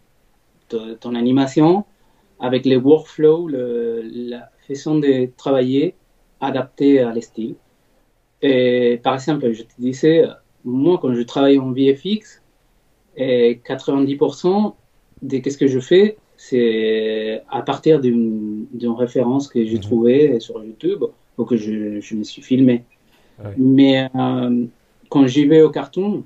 ton, 1.01 1.15
animation 1.15 1.85
avec 2.41 2.67
les 2.67 2.77
workflows, 2.77 3.49
le, 3.49 4.03
la 4.03 4.51
façon 4.67 4.99
de 4.99 5.31
travailler 5.37 5.95
adaptée 6.41 6.99
à 7.01 7.13
les 7.13 7.23
styles. 7.23 7.55
Et 8.43 9.01
par 9.03 9.15
exemple, 9.15 9.51
je 9.53 9.63
te 9.63 9.73
disais, 9.79 10.25
moi, 10.65 10.99
quand 11.01 11.15
je 11.15 11.23
travaille 11.23 11.59
en 11.59 11.73
VFX, 11.73 12.43
et 13.17 13.61
90% 13.67 14.75
de 15.23 15.51
ce 15.51 15.57
que 15.57 15.67
je 15.67 15.81
fais, 15.81 16.17
c'est 16.37 17.43
à 17.51 17.63
partir 17.63 18.01
d'une 18.01 18.67
référence 18.97 19.49
que 19.49 19.65
j'ai 19.65 19.77
mhm. 19.77 19.81
trouvée 19.81 20.41
sur 20.41 20.63
YouTube 20.63 21.05
ou 21.39 21.45
que 21.45 21.57
je, 21.57 22.01
je 22.01 22.15
me 22.15 22.25
suis 22.25 22.43
filmé. 22.43 22.85
Mais 23.57 24.09
euh, 24.15 24.65
quand 25.09 25.27
j'y 25.27 25.47
vais 25.47 25.63
au 25.63 25.71
carton, 25.71 26.25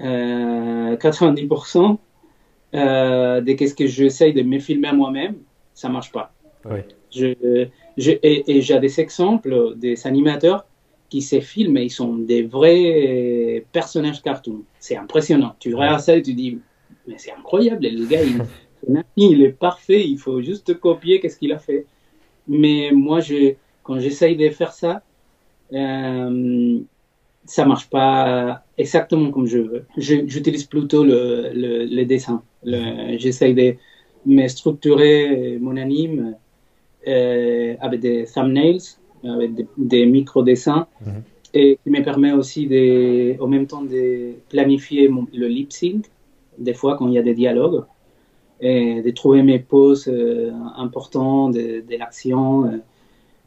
euh, 0.00 0.96
90% 0.96 1.98
euh, 2.74 3.40
de 3.40 3.66
ce 3.66 3.74
que 3.74 3.86
j'essaye 3.86 4.32
de 4.32 4.42
me 4.42 4.58
filmer 4.58 4.92
moi-même, 4.92 5.36
ça 5.74 5.88
marche 5.88 6.12
pas. 6.12 6.32
Je, 7.14 7.34
et, 7.98 8.60
j'ai 8.60 8.80
des 8.80 9.00
exemples 9.00 9.74
des 9.76 10.06
animateurs 10.06 10.66
qui 11.08 11.22
se 11.22 11.40
filment 11.40 11.78
ils 11.78 11.90
sont 11.90 12.16
des 12.16 12.42
vrais 12.42 13.64
personnages 13.72 14.22
cartoon. 14.22 14.62
C'est 14.78 14.96
impressionnant. 14.96 15.54
Tu 15.58 15.74
regardes 15.74 16.00
ça 16.00 16.16
et 16.16 16.22
tu 16.22 16.34
dis, 16.34 16.58
mais 17.06 17.14
c'est 17.18 17.32
incroyable, 17.32 17.86
le 17.86 18.06
gars, 18.06 18.22
il, 18.22 18.42
il 19.16 19.42
est 19.42 19.52
parfait, 19.52 20.06
il 20.06 20.18
faut 20.18 20.40
juste 20.42 20.78
copier 20.78 21.20
qu'est-ce 21.20 21.38
qu'il 21.38 21.52
a 21.52 21.58
fait. 21.58 21.86
Mais 22.48 22.90
moi, 22.92 23.20
je, 23.20 23.54
quand 23.82 23.98
j'essaye 23.98 24.36
de 24.36 24.48
faire 24.50 24.72
ça, 24.72 25.02
euh, 25.72 26.78
ça 27.44 27.64
marche 27.64 27.88
pas 27.88 28.64
exactement 28.76 29.30
comme 29.30 29.46
je 29.46 29.58
veux. 29.58 29.84
J'utilise 29.96 30.64
plutôt 30.64 31.04
le, 31.04 31.50
le, 31.52 31.84
le 31.84 32.04
dessin. 32.04 32.42
J'essaye 32.64 33.54
de 33.54 33.74
me 34.26 34.48
structurer 34.48 35.58
mon 35.60 35.76
anime 35.76 36.36
euh, 37.06 37.76
avec 37.80 38.00
des 38.00 38.24
thumbnails, 38.24 38.80
avec 39.28 39.52
des, 39.76 40.06
micro-dessins, 40.06 40.86
mhm. 41.04 41.22
et 41.54 41.78
qui 41.82 41.90
me 41.90 42.02
permet 42.02 42.32
aussi 42.32 42.66
de, 42.66 43.40
en 43.40 43.48
même 43.48 43.66
temps 43.66 43.82
de 43.82 44.32
planifier 44.48 45.10
le 45.32 45.46
lip 45.46 45.72
sync, 45.72 46.06
des 46.58 46.74
fois 46.74 46.96
quand 46.96 47.08
il 47.08 47.14
y 47.14 47.18
a 47.18 47.22
des 47.22 47.34
dialogues, 47.34 47.84
et 48.60 49.02
de 49.02 49.10
trouver 49.10 49.42
mes 49.42 49.58
pauses 49.58 50.08
euh, 50.08 50.50
importantes 50.76 51.54
de, 51.54 51.84
de 51.88 51.96
l'action, 51.98 52.66
euh, 52.66 52.78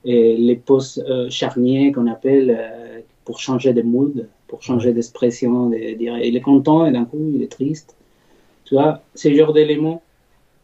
et 0.05 0.37
les 0.37 0.55
pauses 0.55 1.03
euh, 1.09 1.29
charniers 1.29 1.91
qu'on 1.91 2.07
appelle 2.07 3.03
pour 3.25 3.39
changer 3.39 3.73
de 3.73 3.81
mood, 3.81 4.29
pour 4.47 4.63
changer 4.63 4.93
d'expression, 4.93 5.69
de 5.69 5.93
dire 5.95 6.17
il 6.17 6.37
est 6.37 6.41
content 6.41 6.85
et 6.85 6.91
d'un 6.91 7.05
coup 7.05 7.31
il 7.33 7.43
est 7.43 7.51
triste. 7.51 7.95
Tu 8.65 8.75
vois, 8.75 9.01
ces 9.13 9.35
genres 9.35 9.51
d'éléments 9.53 10.01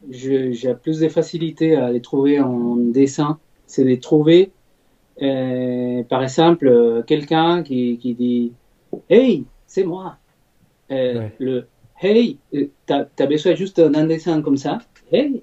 j'ai 0.09 0.73
plus 0.81 0.99
de 0.99 1.09
facilité 1.09 1.75
à 1.75 1.91
les 1.91 2.01
trouver 2.01 2.39
en 2.39 2.75
dessin. 2.75 3.39
C'est 3.67 3.83
de 3.83 3.95
trouver, 3.95 4.51
euh, 5.21 6.03
par 6.03 6.23
exemple, 6.23 7.03
quelqu'un 7.07 7.63
qui, 7.63 7.97
qui, 7.97 8.13
dit 8.13 8.53
Hey, 9.09 9.45
c'est 9.67 9.83
moi. 9.83 10.17
Euh, 10.91 11.29
Le 11.39 11.67
Hey, 12.01 12.39
euh, 12.53 12.67
t'as 12.85 13.05
as 13.17 13.25
besoin 13.25 13.55
juste 13.55 13.79
d'un 13.79 14.05
dessin 14.05 14.41
comme 14.41 14.57
ça. 14.57 14.79
Hey, 15.11 15.41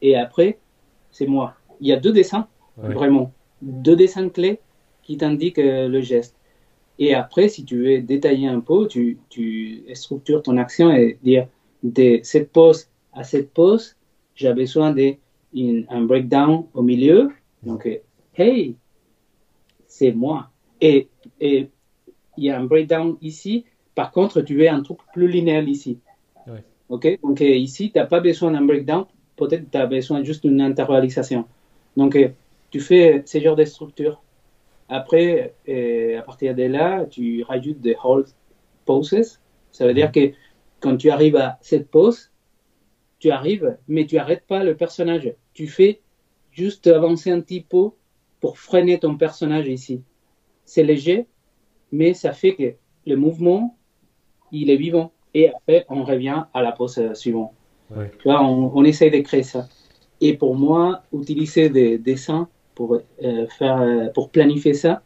et 0.00 0.16
après, 0.16 0.58
c'est 1.10 1.26
moi. 1.26 1.54
Il 1.80 1.88
y 1.88 1.92
a 1.92 1.96
deux 1.96 2.12
dessins, 2.12 2.46
vraiment. 2.76 3.32
Deux 3.60 3.96
dessins 3.96 4.28
clés 4.28 4.60
qui 5.02 5.16
t'indiquent 5.16 5.58
euh, 5.58 5.88
le 5.88 6.00
geste. 6.00 6.36
Et 6.98 7.14
après, 7.14 7.48
si 7.48 7.64
tu 7.64 7.82
veux 7.82 8.00
détailler 8.02 8.46
un 8.46 8.60
peu, 8.60 8.86
tu, 8.86 9.18
tu 9.30 9.82
structures 9.94 10.42
ton 10.42 10.58
action 10.58 10.92
et 10.92 11.18
dire 11.22 11.48
de 11.82 12.20
cette 12.22 12.52
pose 12.52 12.88
à 13.12 13.24
cette 13.24 13.50
pause, 13.52 13.96
j'ai 14.36 14.52
besoin 14.52 14.94
d'un 14.94 16.02
breakdown 16.02 16.66
au 16.74 16.82
milieu. 16.82 17.30
Donc, 17.64 17.88
hey, 18.36 18.76
c'est 19.90 20.12
moi. 20.12 20.50
Et 20.80 21.08
il 21.40 21.68
y 22.38 22.48
a 22.48 22.58
un 22.58 22.64
breakdown 22.64 23.16
ici. 23.20 23.64
Par 23.94 24.12
contre, 24.12 24.40
tu 24.40 24.56
veux 24.56 24.68
un 24.68 24.82
truc 24.82 24.98
plus 25.12 25.28
linéaire 25.28 25.68
ici. 25.68 25.98
OK? 26.88 27.18
Donc, 27.22 27.40
ici, 27.40 27.90
tu 27.92 27.98
n'as 27.98 28.06
pas 28.06 28.20
besoin 28.20 28.52
d'un 28.52 28.62
breakdown. 28.62 29.04
Peut-être 29.36 29.70
tu 29.70 29.76
as 29.76 29.86
besoin 29.86 30.22
juste 30.22 30.46
d'une 30.46 30.60
intervalisation. 30.60 31.44
Donc, 31.96 32.16
tu 32.70 32.80
fais 32.80 33.22
ce 33.26 33.40
genre 33.40 33.56
de 33.56 33.64
structure. 33.64 34.22
Après, 34.88 35.54
à 36.16 36.22
partir 36.22 36.54
de 36.54 36.62
là, 36.62 37.04
tu 37.04 37.42
rajoutes 37.42 37.80
des 37.80 37.96
hold 38.02 38.28
poses. 38.84 39.40
Ça 39.72 39.86
veut 39.86 39.94
dire 39.94 40.12
que 40.12 40.32
quand 40.78 40.96
tu 40.96 41.10
arrives 41.10 41.36
à 41.36 41.58
cette 41.60 41.90
pose, 41.90 42.30
tu 43.18 43.30
arrives, 43.30 43.76
mais 43.86 44.06
tu 44.06 44.18
arrêtes 44.18 44.46
pas 44.46 44.64
le 44.64 44.74
personnage. 44.76 45.34
Tu 45.52 45.66
fais 45.66 46.00
juste 46.52 46.86
avancer 46.86 47.30
un 47.30 47.40
petit 47.40 47.60
peu 47.60 47.90
pour 48.40 48.58
freiner 48.58 48.98
ton 48.98 49.16
personnage 49.16 49.68
ici. 49.68 50.02
C'est 50.64 50.82
léger, 50.82 51.26
mais 51.92 52.14
ça 52.14 52.32
fait 52.32 52.54
que 52.54 52.74
le 53.06 53.16
mouvement, 53.16 53.76
il 54.52 54.70
est 54.70 54.76
vivant. 54.76 55.12
Et 55.34 55.48
après, 55.48 55.86
on 55.88 56.04
revient 56.04 56.44
à 56.54 56.62
la 56.62 56.72
pose 56.72 57.12
suivante. 57.14 57.52
Tu 57.90 58.24
vois, 58.24 58.42
on, 58.42 58.70
on, 58.74 58.84
essaye 58.84 59.10
de 59.10 59.18
créer 59.18 59.42
ça. 59.42 59.66
Et 60.20 60.36
pour 60.36 60.54
moi, 60.54 61.02
utiliser 61.12 61.70
des 61.70 61.98
dessins 61.98 62.48
pour, 62.74 62.94
euh, 62.94 63.46
faire, 63.58 63.80
euh, 63.80 64.06
pour 64.14 64.30
planifier 64.30 64.74
ça, 64.74 65.02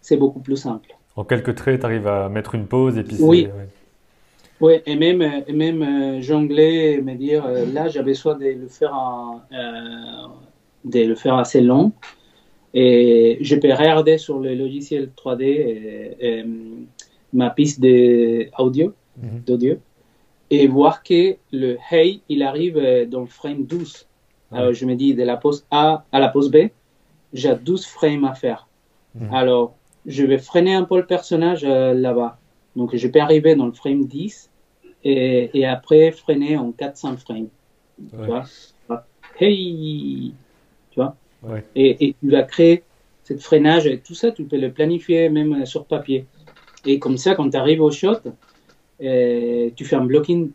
c'est 0.00 0.16
beaucoup 0.16 0.40
plus 0.40 0.56
simple. 0.56 0.96
En 1.16 1.24
quelques 1.24 1.54
traits, 1.54 1.80
tu 1.80 1.86
arrives 1.86 2.06
à 2.06 2.28
mettre 2.28 2.54
une 2.54 2.66
pause 2.66 2.98
et 2.98 3.04
puis 3.04 3.16
Oui. 3.20 3.48
Oui, 4.60 4.74
et 4.84 4.94
même, 4.94 5.22
et 5.22 5.52
même 5.54 5.82
euh, 5.82 6.20
jongler 6.20 6.96
et 6.98 7.00
me 7.00 7.14
dire, 7.14 7.46
là, 7.72 7.88
j'avais 7.88 8.10
besoin 8.10 8.34
de 8.34 8.44
le 8.44 8.68
faire, 8.68 8.94
euh, 9.52 10.28
de 10.84 11.00
le 11.00 11.14
faire 11.14 11.36
assez 11.36 11.62
long. 11.62 11.92
Et 12.72 13.38
je 13.40 13.56
peux 13.56 13.72
regarder 13.72 14.18
sur 14.18 14.38
le 14.38 14.54
logiciel 14.54 15.10
3D 15.16 16.44
ma 17.32 17.50
piste 17.50 17.80
d'audio, 17.80 18.94
mhm. 19.16 19.40
d'audio 19.46 19.76
et 20.50 20.66
voir 20.66 21.02
que 21.02 21.36
le 21.52 21.78
hey, 21.90 22.22
il 22.28 22.42
arrive 22.42 23.06
dans 23.08 23.20
le 23.20 23.26
frame 23.26 23.64
12. 23.64 24.06
Alors, 24.52 24.72
je 24.72 24.84
me 24.84 24.96
dis, 24.96 25.14
de 25.14 25.22
la 25.22 25.36
pose 25.36 25.64
A 25.70 26.04
à 26.10 26.18
la 26.18 26.28
pose 26.28 26.50
B, 26.50 26.70
j'ai 27.32 27.54
12 27.54 27.86
frames 27.86 28.24
à 28.24 28.34
faire. 28.34 28.66
Mhm. 29.14 29.32
Alors, 29.32 29.76
je 30.06 30.24
vais 30.24 30.38
freiner 30.38 30.74
un 30.74 30.82
peu 30.82 30.96
le 30.96 31.06
personnage 31.06 31.64
là-bas. 31.64 32.38
Donc, 32.74 32.96
je 32.96 33.08
peux 33.08 33.20
arriver 33.20 33.54
dans 33.54 33.66
le 33.66 33.72
frame 33.72 34.06
10 34.06 34.50
et, 35.04 35.50
et 35.54 35.66
après 35.66 36.10
freiner 36.10 36.56
en 36.56 36.72
400 36.72 37.16
frames. 37.18 37.48
Tu 38.10 38.16
vois? 38.16 38.44
Hey 39.38 40.34
Et, 41.74 42.08
et, 42.08 42.14
tu 42.20 42.30
vas 42.30 42.42
créer 42.42 42.82
cette 43.24 43.42
freinage 43.42 43.86
et 43.86 43.98
tout 43.98 44.14
ça, 44.14 44.30
tu 44.30 44.44
peux 44.44 44.58
le 44.58 44.70
planifier 44.70 45.28
même 45.28 45.64
sur 45.64 45.84
papier. 45.84 46.26
Et 46.86 46.98
comme 46.98 47.16
ça, 47.16 47.34
quand 47.34 47.48
tu 47.50 47.56
arrives 47.56 47.80
au 47.80 47.90
shot, 47.90 48.18
euh, 49.02 49.70
tu 49.74 49.84
fais 49.84 49.96
un 49.96 50.04
blocking, 50.04 50.50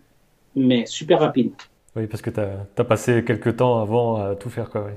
mais 0.55 0.85
super 0.85 1.19
rapide. 1.19 1.51
Oui, 1.95 2.07
parce 2.07 2.21
que 2.21 2.29
tu 2.29 2.39
as, 2.39 2.65
as, 2.77 2.83
passé 2.83 3.23
quelques 3.23 3.57
temps 3.57 3.79
avant 3.79 4.17
à 4.17 4.35
tout 4.35 4.49
faire. 4.49 4.69
Quoi, 4.69 4.89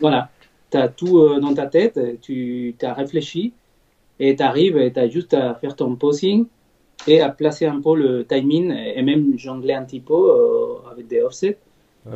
Voilà, 0.00 0.30
tu 0.70 0.76
as 0.76 0.88
tout 0.88 1.18
euh, 1.18 1.40
dans 1.40 1.54
ta 1.54 1.66
tête, 1.66 1.98
tu 2.20 2.74
as 2.82 2.94
réfléchi 2.94 3.52
et 4.18 4.34
tu 4.36 4.42
arrives 4.42 4.78
et 4.78 4.92
tu 4.92 4.98
as 4.98 5.08
juste 5.08 5.34
à 5.34 5.54
faire 5.54 5.76
ton 5.76 5.96
posing 5.96 6.46
et 7.06 7.20
à 7.20 7.28
placer 7.28 7.66
un 7.66 7.80
peu 7.80 7.94
le 7.96 8.24
timing 8.24 8.72
et 8.72 9.02
même 9.02 9.38
jongler 9.38 9.74
un 9.74 9.84
petit 9.84 10.00
peu 10.00 10.14
euh, 10.14 10.90
avec 10.90 11.06
des 11.06 11.20
offsets 11.20 11.58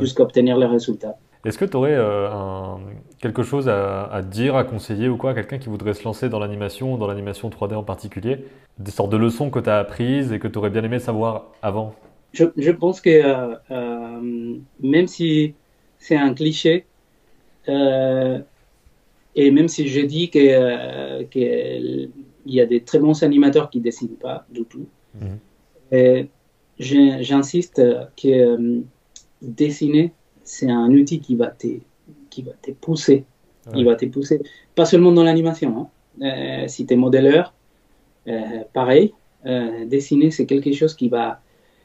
jusqu'à 0.01 0.23
obtenir 0.23 0.57
le 0.57 0.67
résultat. 0.67 1.17
Est-ce 1.45 1.59
que 1.59 1.65
tu 1.65 1.77
aurais 1.77 1.95
euh, 1.95 2.77
quelque 3.19 3.43
chose 3.43 3.69
à, 3.69 4.23
dire, 4.23 4.57
à 4.57 4.65
conseiller 4.65 5.09
ou 5.09 5.17
quoi 5.17 5.31
à 5.31 5.35
quelqu'un 5.35 5.59
qui 5.59 5.69
voudrait 5.69 5.95
se 5.95 6.05
lancer 6.05 6.29
dans 6.29 6.39
l'animation, 6.39 6.99
dans 6.99 7.07
l'animation 7.07 7.49
3D 7.49 7.75
en 7.75 7.83
particulier? 7.83 8.45
Des 8.79 8.91
sortes 8.91 9.11
de 9.11 9.17
leçons 9.17 9.51
que 9.51 9.59
tu 9.59 9.71
as 9.71 9.79
apprises 9.79 10.33
et 10.33 10.39
que 10.39 10.49
tu 10.49 10.59
aurais 10.59 10.71
bien 10.71 10.85
aimé 10.85 10.99
savoir 10.99 11.47
avant? 11.63 11.95
Je, 12.33 12.45
je, 12.57 12.71
pense 12.71 13.01
que 13.01 13.11
euh, 13.71 14.57
même 14.83 15.07
si 15.07 15.55
c'est 15.99 16.17
un 16.17 16.35
cliché, 16.35 16.85
et 17.67 19.51
même 19.51 19.69
si 19.69 19.89
je 19.89 20.01
dis 20.01 20.31
que, 20.31 21.23
que 21.25 22.09
il 22.47 22.55
y 22.55 22.61
a 22.61 22.67
des 22.67 22.83
très 22.83 22.99
bons 22.99 23.23
animateurs 23.23 23.71
qui 23.71 23.81
dessinent 23.81 24.17
pas 24.17 24.47
du 24.51 24.65
tout. 24.65 24.87
Mhm. 25.15 25.39
J'insiste 26.81 27.83
que 28.17 28.29
euh, 28.29 28.81
dessiner, 29.43 30.13
c'est 30.51 30.71
un 30.71 30.91
outil 30.91 31.21
qui 31.21 31.37
va 31.37 31.47
te, 31.49 31.69
qui 32.29 32.43
va 32.43 32.53
te 32.63 32.71
pousser. 32.73 33.25
Il 33.75 33.85
va 33.85 33.95
te 33.95 34.07
pousser, 34.07 34.43
pas 34.75 34.85
seulement 34.85 35.13
dans 35.13 35.23
l'animation. 35.23 35.71
Hein. 35.79 35.89
Euh, 36.27 36.67
si 36.67 36.87
tu 36.87 36.95
es 36.95 36.97
modéleur, 36.97 37.55
euh, 38.27 38.65
pareil, 38.73 39.13
dessiner, 39.87 40.31
c'est 40.31 40.47
quelque 40.47 40.73
chose 40.73 40.95
qui 40.95 41.09
va, 41.09 41.41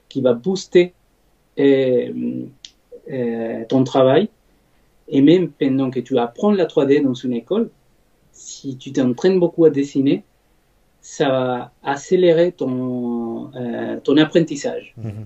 qui 0.10 0.22
va 0.22 0.34
booster 0.34 0.94
ton 3.70 3.84
travail. 3.84 4.30
Et 5.08 5.22
même 5.22 5.52
pendant 5.52 5.92
que 5.92 6.00
tu 6.00 6.18
apprends 6.18 6.52
la 6.52 6.66
3D 6.66 7.04
dans 7.04 7.14
une 7.14 7.34
école, 7.34 7.70
si 8.32 8.78
tu 8.78 8.92
t'entraînes 8.92 9.40
beaucoup 9.40 9.66
à 9.66 9.70
dessiner, 9.70 10.24
ça 11.06 11.30
va 11.30 11.72
accélérer 11.84 12.52
ton, 12.52 13.54
euh, 13.56 14.00
ton 14.04 14.18
apprentissage, 14.18 14.96
mhm. 14.98 15.26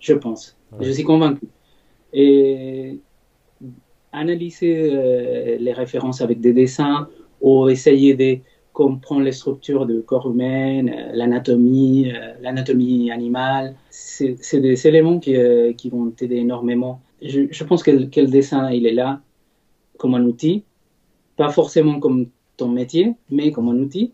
je 0.00 0.14
pense. 0.14 0.56
Je 0.80 0.90
suis 0.90 1.04
convaincu. 1.04 1.46
Et 2.12 2.98
analyser 4.12 4.90
euh, 4.92 5.56
les 5.58 5.72
références 5.72 6.20
avec 6.20 6.40
des 6.40 6.52
dessins 6.52 7.08
ou 7.40 7.68
essayer 7.68 8.14
de 8.14 8.38
comprendre 8.72 9.22
les 9.22 9.32
structures 9.32 9.86
du 9.86 10.02
corps 10.02 10.30
humain, 10.30 10.86
euh, 10.88 11.10
l'anatomie, 11.12 12.12
l'anatomie 12.40 13.10
animale, 13.10 13.74
c'est 13.90 14.60
des 14.60 14.86
éléments 14.86 15.18
qui, 15.18 15.34
vont 15.90 16.10
t'aider 16.10 16.36
énormément. 16.36 17.00
Je, 17.20 17.64
pense 17.64 17.82
que, 17.82 17.90
le 17.90 18.26
dessin, 18.26 18.70
il 18.70 18.86
est 18.86 18.94
là 18.94 19.20
comme 19.98 20.14
un 20.14 20.24
outil, 20.24 20.62
pas 21.36 21.50
forcément 21.50 21.98
comme 21.98 22.28
ton 22.56 22.68
métier, 22.68 23.14
mais 23.30 23.50
comme 23.50 23.68
un 23.68 23.78
outil 23.78 24.12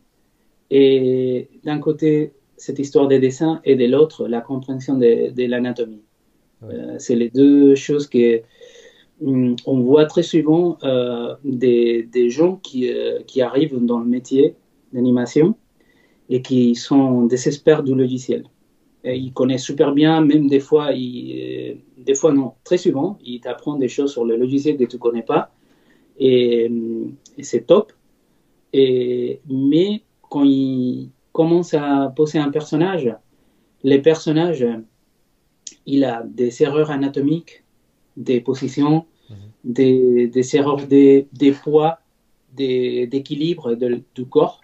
et 0.70 1.48
d'un 1.64 1.78
côté, 1.78 2.32
cette 2.56 2.78
histoire 2.78 3.08
des 3.08 3.18
dessins 3.18 3.60
et 3.64 3.76
de 3.76 3.86
l'autre, 3.86 4.26
la 4.28 4.40
compréhension 4.40 4.96
de 4.96 5.46
l'anatomie. 5.46 6.03
Euh, 6.70 6.96
c'est 6.98 7.14
les 7.16 7.30
deux 7.30 7.74
choses 7.74 8.06
que 8.06 8.42
hum, 9.22 9.56
on 9.66 9.80
voit 9.80 10.06
très 10.06 10.22
souvent 10.22 10.78
des, 11.44 12.02
des, 12.10 12.30
gens 12.30 12.56
qui, 12.56 12.90
qui, 13.26 13.42
arrivent 13.42 13.84
dans 13.84 13.98
le 13.98 14.06
métier 14.06 14.54
d'animation 14.92 15.54
et 16.28 16.42
qui 16.42 16.74
sont 16.74 17.26
désespérés 17.26 17.82
du 17.82 17.94
logiciel. 17.94 18.44
Et 19.04 19.16
ils 19.16 19.32
connaissent 19.32 19.64
super 19.64 19.92
bien, 19.92 20.22
même 20.22 20.48
des 20.48 20.60
fois, 20.60 20.92
ils, 20.92 21.78
des 21.98 22.14
fois 22.14 22.32
non, 22.32 22.52
très 22.64 22.78
souvent, 22.78 23.18
ils 23.24 23.40
t'apprennent 23.40 23.78
des 23.78 23.88
choses 23.88 24.12
sur 24.12 24.24
le 24.24 24.36
logiciel 24.36 24.76
que 24.78 24.84
tu 24.84 24.96
ne 24.96 25.00
connais 25.00 25.22
pas 25.22 25.52
et, 26.18 26.70
et 27.36 27.42
c'est 27.42 27.62
top. 27.62 27.92
Et, 28.72 29.40
mais 29.48 30.02
quand 30.22 30.44
ils 30.44 31.10
commencent 31.32 31.74
à 31.74 32.12
poser 32.14 32.38
un 32.38 32.50
personnage, 32.50 33.14
les 33.82 34.00
personnages, 34.00 34.66
il 35.86 36.04
a 36.04 36.22
des 36.24 36.62
erreurs 36.62 36.90
anatomiques, 36.90 37.64
des 38.16 38.40
positions, 38.40 39.06
mhm. 39.30 39.36
des, 39.64 40.26
des, 40.28 40.56
erreurs 40.56 40.86
des, 40.86 41.28
des 41.32 41.52
poids, 41.52 41.98
d'équilibre 42.52 43.74
du 44.14 44.26
corps, 44.26 44.60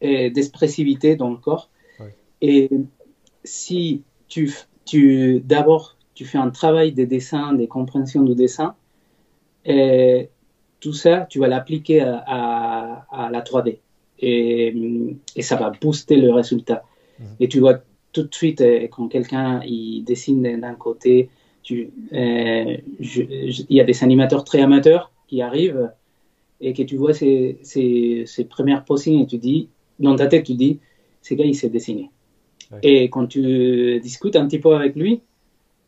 d'expressivité 0.00 1.14
dans 1.14 1.30
le 1.30 1.36
corps. 1.36 1.70
Et 2.40 2.70
si 3.44 4.02
tu, 4.28 4.52
tu 4.84 5.40
d'abord 5.40 5.96
tu 6.18 6.24
fais 6.24 6.38
un 6.38 6.50
travail 6.50 6.90
de 6.90 7.04
dessin, 7.04 7.52
de 7.52 7.64
compréhension 7.66 8.24
du 8.24 8.34
dessin, 8.34 8.74
et 9.64 10.30
tout 10.80 10.92
ça, 10.92 11.28
tu 11.30 11.38
vas 11.38 11.46
l'appliquer 11.46 12.00
à, 12.00 13.06
à, 13.08 13.30
la 13.30 13.40
3D. 13.40 13.78
Et, 14.18 14.74
et, 15.36 15.42
ça 15.42 15.54
va 15.54 15.70
booster 15.70 16.16
le 16.16 16.32
résultat. 16.32 16.82
Mhm. 17.20 17.26
Et 17.38 17.48
tu 17.48 17.60
vois 17.60 17.78
tout 18.12 18.22
de 18.22 18.34
suite, 18.34 18.60
euh, 18.60 18.88
quand 18.88 19.08
quelqu'un 19.08 19.60
il 19.64 20.02
dessine 20.04 20.60
d'un 20.60 20.74
côté, 20.74 21.28
tu, 21.62 21.90
euh, 22.12 22.76
il 23.00 23.66
y 23.68 23.80
a 23.80 23.84
des 23.84 24.04
animateurs 24.04 24.44
très 24.44 24.60
amateurs 24.60 25.12
qui 25.26 25.42
arrivent 25.42 25.90
et 26.60 26.72
que 26.72 26.82
tu 26.82 26.96
vois 26.96 27.12
ces, 27.14 27.58
ces, 27.62 28.24
ces 28.26 28.44
premières 28.44 28.84
postings 28.84 29.22
et 29.22 29.26
tu 29.26 29.38
dis, 29.38 29.68
dans 29.98 30.16
ta 30.16 30.26
tête, 30.26 30.44
tu 30.44 30.54
dis, 30.54 30.78
ce 31.22 31.34
gars, 31.34 31.44
il 31.44 31.54
sait 31.54 31.68
dessiner. 31.68 32.10
Et 32.82 33.08
quand 33.08 33.26
tu 33.26 33.98
discutes 34.00 34.36
un 34.36 34.46
petit 34.46 34.58
peu 34.58 34.74
avec 34.74 34.94
lui, 34.94 35.22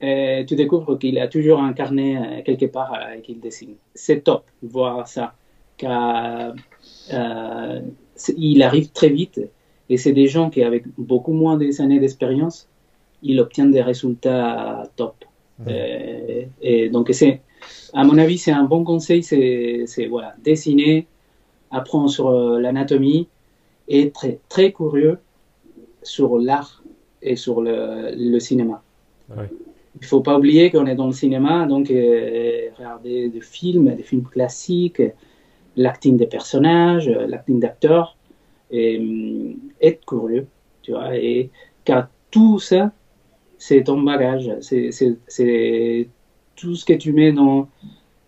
euh, 0.02 0.44
tu 0.44 0.56
découvres 0.56 0.98
qu'il 0.98 1.18
a 1.18 1.28
toujours 1.28 1.60
un 1.60 1.74
carnet 1.74 2.42
quelque 2.44 2.64
part 2.66 2.96
et 3.14 3.20
qu'il 3.20 3.38
dessine. 3.38 3.74
C'est 3.94 4.24
top 4.24 4.44
de 4.62 4.68
voir 4.68 5.06
ça. 5.06 5.34
Car, 5.76 6.54
il 8.36 8.62
arrive 8.62 8.90
très 8.92 9.10
vite 9.10 9.40
et 9.90 9.96
c'est 9.96 10.12
des 10.12 10.28
gens 10.28 10.48
qui, 10.48 10.62
avec 10.62 10.84
beaucoup 10.96 11.32
moins 11.32 11.58
d'années 11.58 12.00
d'expérience, 12.00 12.68
ils 13.22 13.38
obtiennent 13.40 13.72
des 13.72 13.82
résultats 13.82 14.84
top. 14.96 15.16
et 15.68 16.88
donc, 16.88 17.10
c'est, 17.12 17.42
à 17.92 18.04
mon 18.04 18.16
avis, 18.16 18.38
c'est 18.38 18.52
un 18.52 18.64
bon 18.64 18.84
conseil, 18.84 19.22
c'est, 19.22 20.06
voilà, 20.08 20.34
dessiner, 20.42 21.06
apprendre 21.70 22.08
sur 22.08 22.30
l'anatomie 22.30 23.28
et 23.88 24.02
être 24.06 24.14
très, 24.14 24.38
très 24.48 24.72
curieux 24.72 25.18
sur 26.02 26.38
l'art 26.38 26.82
et 27.20 27.36
sur 27.36 27.60
le, 27.60 28.14
le 28.16 28.40
cinéma. 28.40 28.82
Il 29.96 30.02
ne 30.02 30.06
faut 30.06 30.20
pas 30.20 30.38
oublier 30.38 30.70
qu'on 30.70 30.86
est 30.86 30.94
dans 30.94 31.06
le 31.08 31.12
cinéma, 31.12 31.66
donc 31.66 31.90
euh, 31.90 32.68
regarder 32.78 33.28
des 33.28 33.40
films, 33.40 33.94
des 33.96 34.02
films 34.04 34.22
classiques, 34.22 35.02
l'acting 35.76 36.16
des 36.16 36.26
personnages, 36.26 37.08
l'acting 37.08 37.58
d'acteurs, 37.58 38.16
et 38.70 38.98
euh, 38.98 39.54
être 39.80 40.04
curieux, 40.06 40.46
tu 40.82 40.92
vois, 40.92 41.16
et 41.16 41.50
car 41.84 42.08
tout 42.30 42.58
ça, 42.58 42.92
c'est 43.58 43.84
ton 43.84 44.00
bagage, 44.02 44.50
c'est 44.60 44.90
tout 46.56 46.74
ce 46.74 46.84
que 46.84 46.92
tu 46.92 47.12
mets 47.12 47.32
dans, 47.32 47.68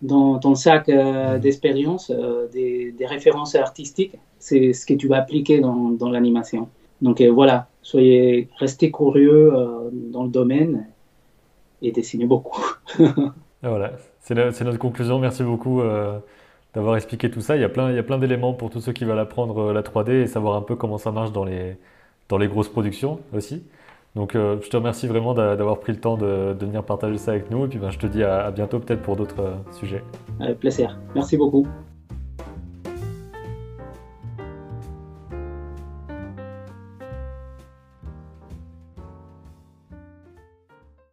dans 0.01 0.39
ton 0.39 0.55
sac 0.55 0.89
euh, 0.89 1.37
d'expérience, 1.39 2.11
des, 2.51 2.91
des, 2.91 3.05
références 3.05 3.55
artistiques, 3.55 4.17
c'est 4.39 4.73
ce 4.73 4.85
que 4.85 4.93
tu 4.93 5.07
vas 5.07 5.17
appliquer 5.17 5.59
dans, 5.59 5.89
dans 5.89 6.09
l'animation. 6.09 6.67
Donc 7.01 7.21
voilà, 7.21 7.67
soyez, 7.81 8.49
restez 8.57 8.89
curieux 8.91 9.53
euh, 9.53 9.89
dans 9.91 10.23
le 10.23 10.29
domaine 10.29 10.87
et 11.81 11.91
dessinez 11.91 12.25
beaucoup. 12.25 12.65
voilà, 13.61 13.91
c'est 14.21 14.35
notre 14.35 14.79
conclusion. 14.79 15.19
Merci 15.19 15.43
beaucoup 15.43 15.81
euh, 15.81 16.17
d'avoir 16.73 16.95
expliqué 16.95 17.29
tout 17.29 17.41
ça. 17.41 17.55
Il 17.55 17.61
y 17.61 17.65
a 17.65 17.69
plein, 17.69 18.01
plein 18.03 18.17
d'éléments 18.17 18.53
pour 18.53 18.69
tous 18.69 18.81
ceux 18.81 18.93
qui 18.93 19.05
veulent 19.05 19.19
apprendre 19.19 19.69
euh, 19.69 19.73
la 19.73 19.81
3D 19.81 20.11
et 20.11 20.27
savoir 20.27 20.55
un 20.55 20.61
peu 20.61 20.75
comment 20.75 20.97
ça 20.97 21.11
marche 21.11 21.31
dans 21.31 21.43
les, 21.43 21.77
dans 22.29 22.37
les 22.37 22.47
grosses 22.47 22.69
productions 22.69 23.19
aussi. 23.33 23.63
Donc 24.15 24.33
je 24.33 24.69
te 24.69 24.77
remercie 24.77 25.07
vraiment 25.07 25.33
d'avoir 25.33 25.79
pris 25.79 25.91
le 25.91 25.99
temps 25.99 26.17
de, 26.17 26.55
venir 26.59 26.83
partager 26.83 27.17
ça 27.17 27.31
avec 27.31 27.49
nous 27.49 27.65
et 27.65 27.67
puis 27.67 27.79
ben, 27.79 27.89
je 27.89 27.97
te 27.97 28.05
dis 28.05 28.23
à, 28.23 28.51
bientôt 28.51 28.77
peut-être 28.79 29.01
pour 29.01 29.15
d'autres 29.15 29.55
sujets. 29.71 30.03
Avec 30.39 30.59
plaisir. 30.59 30.99
Merci 31.15 31.35
beaucoup. 31.35 31.65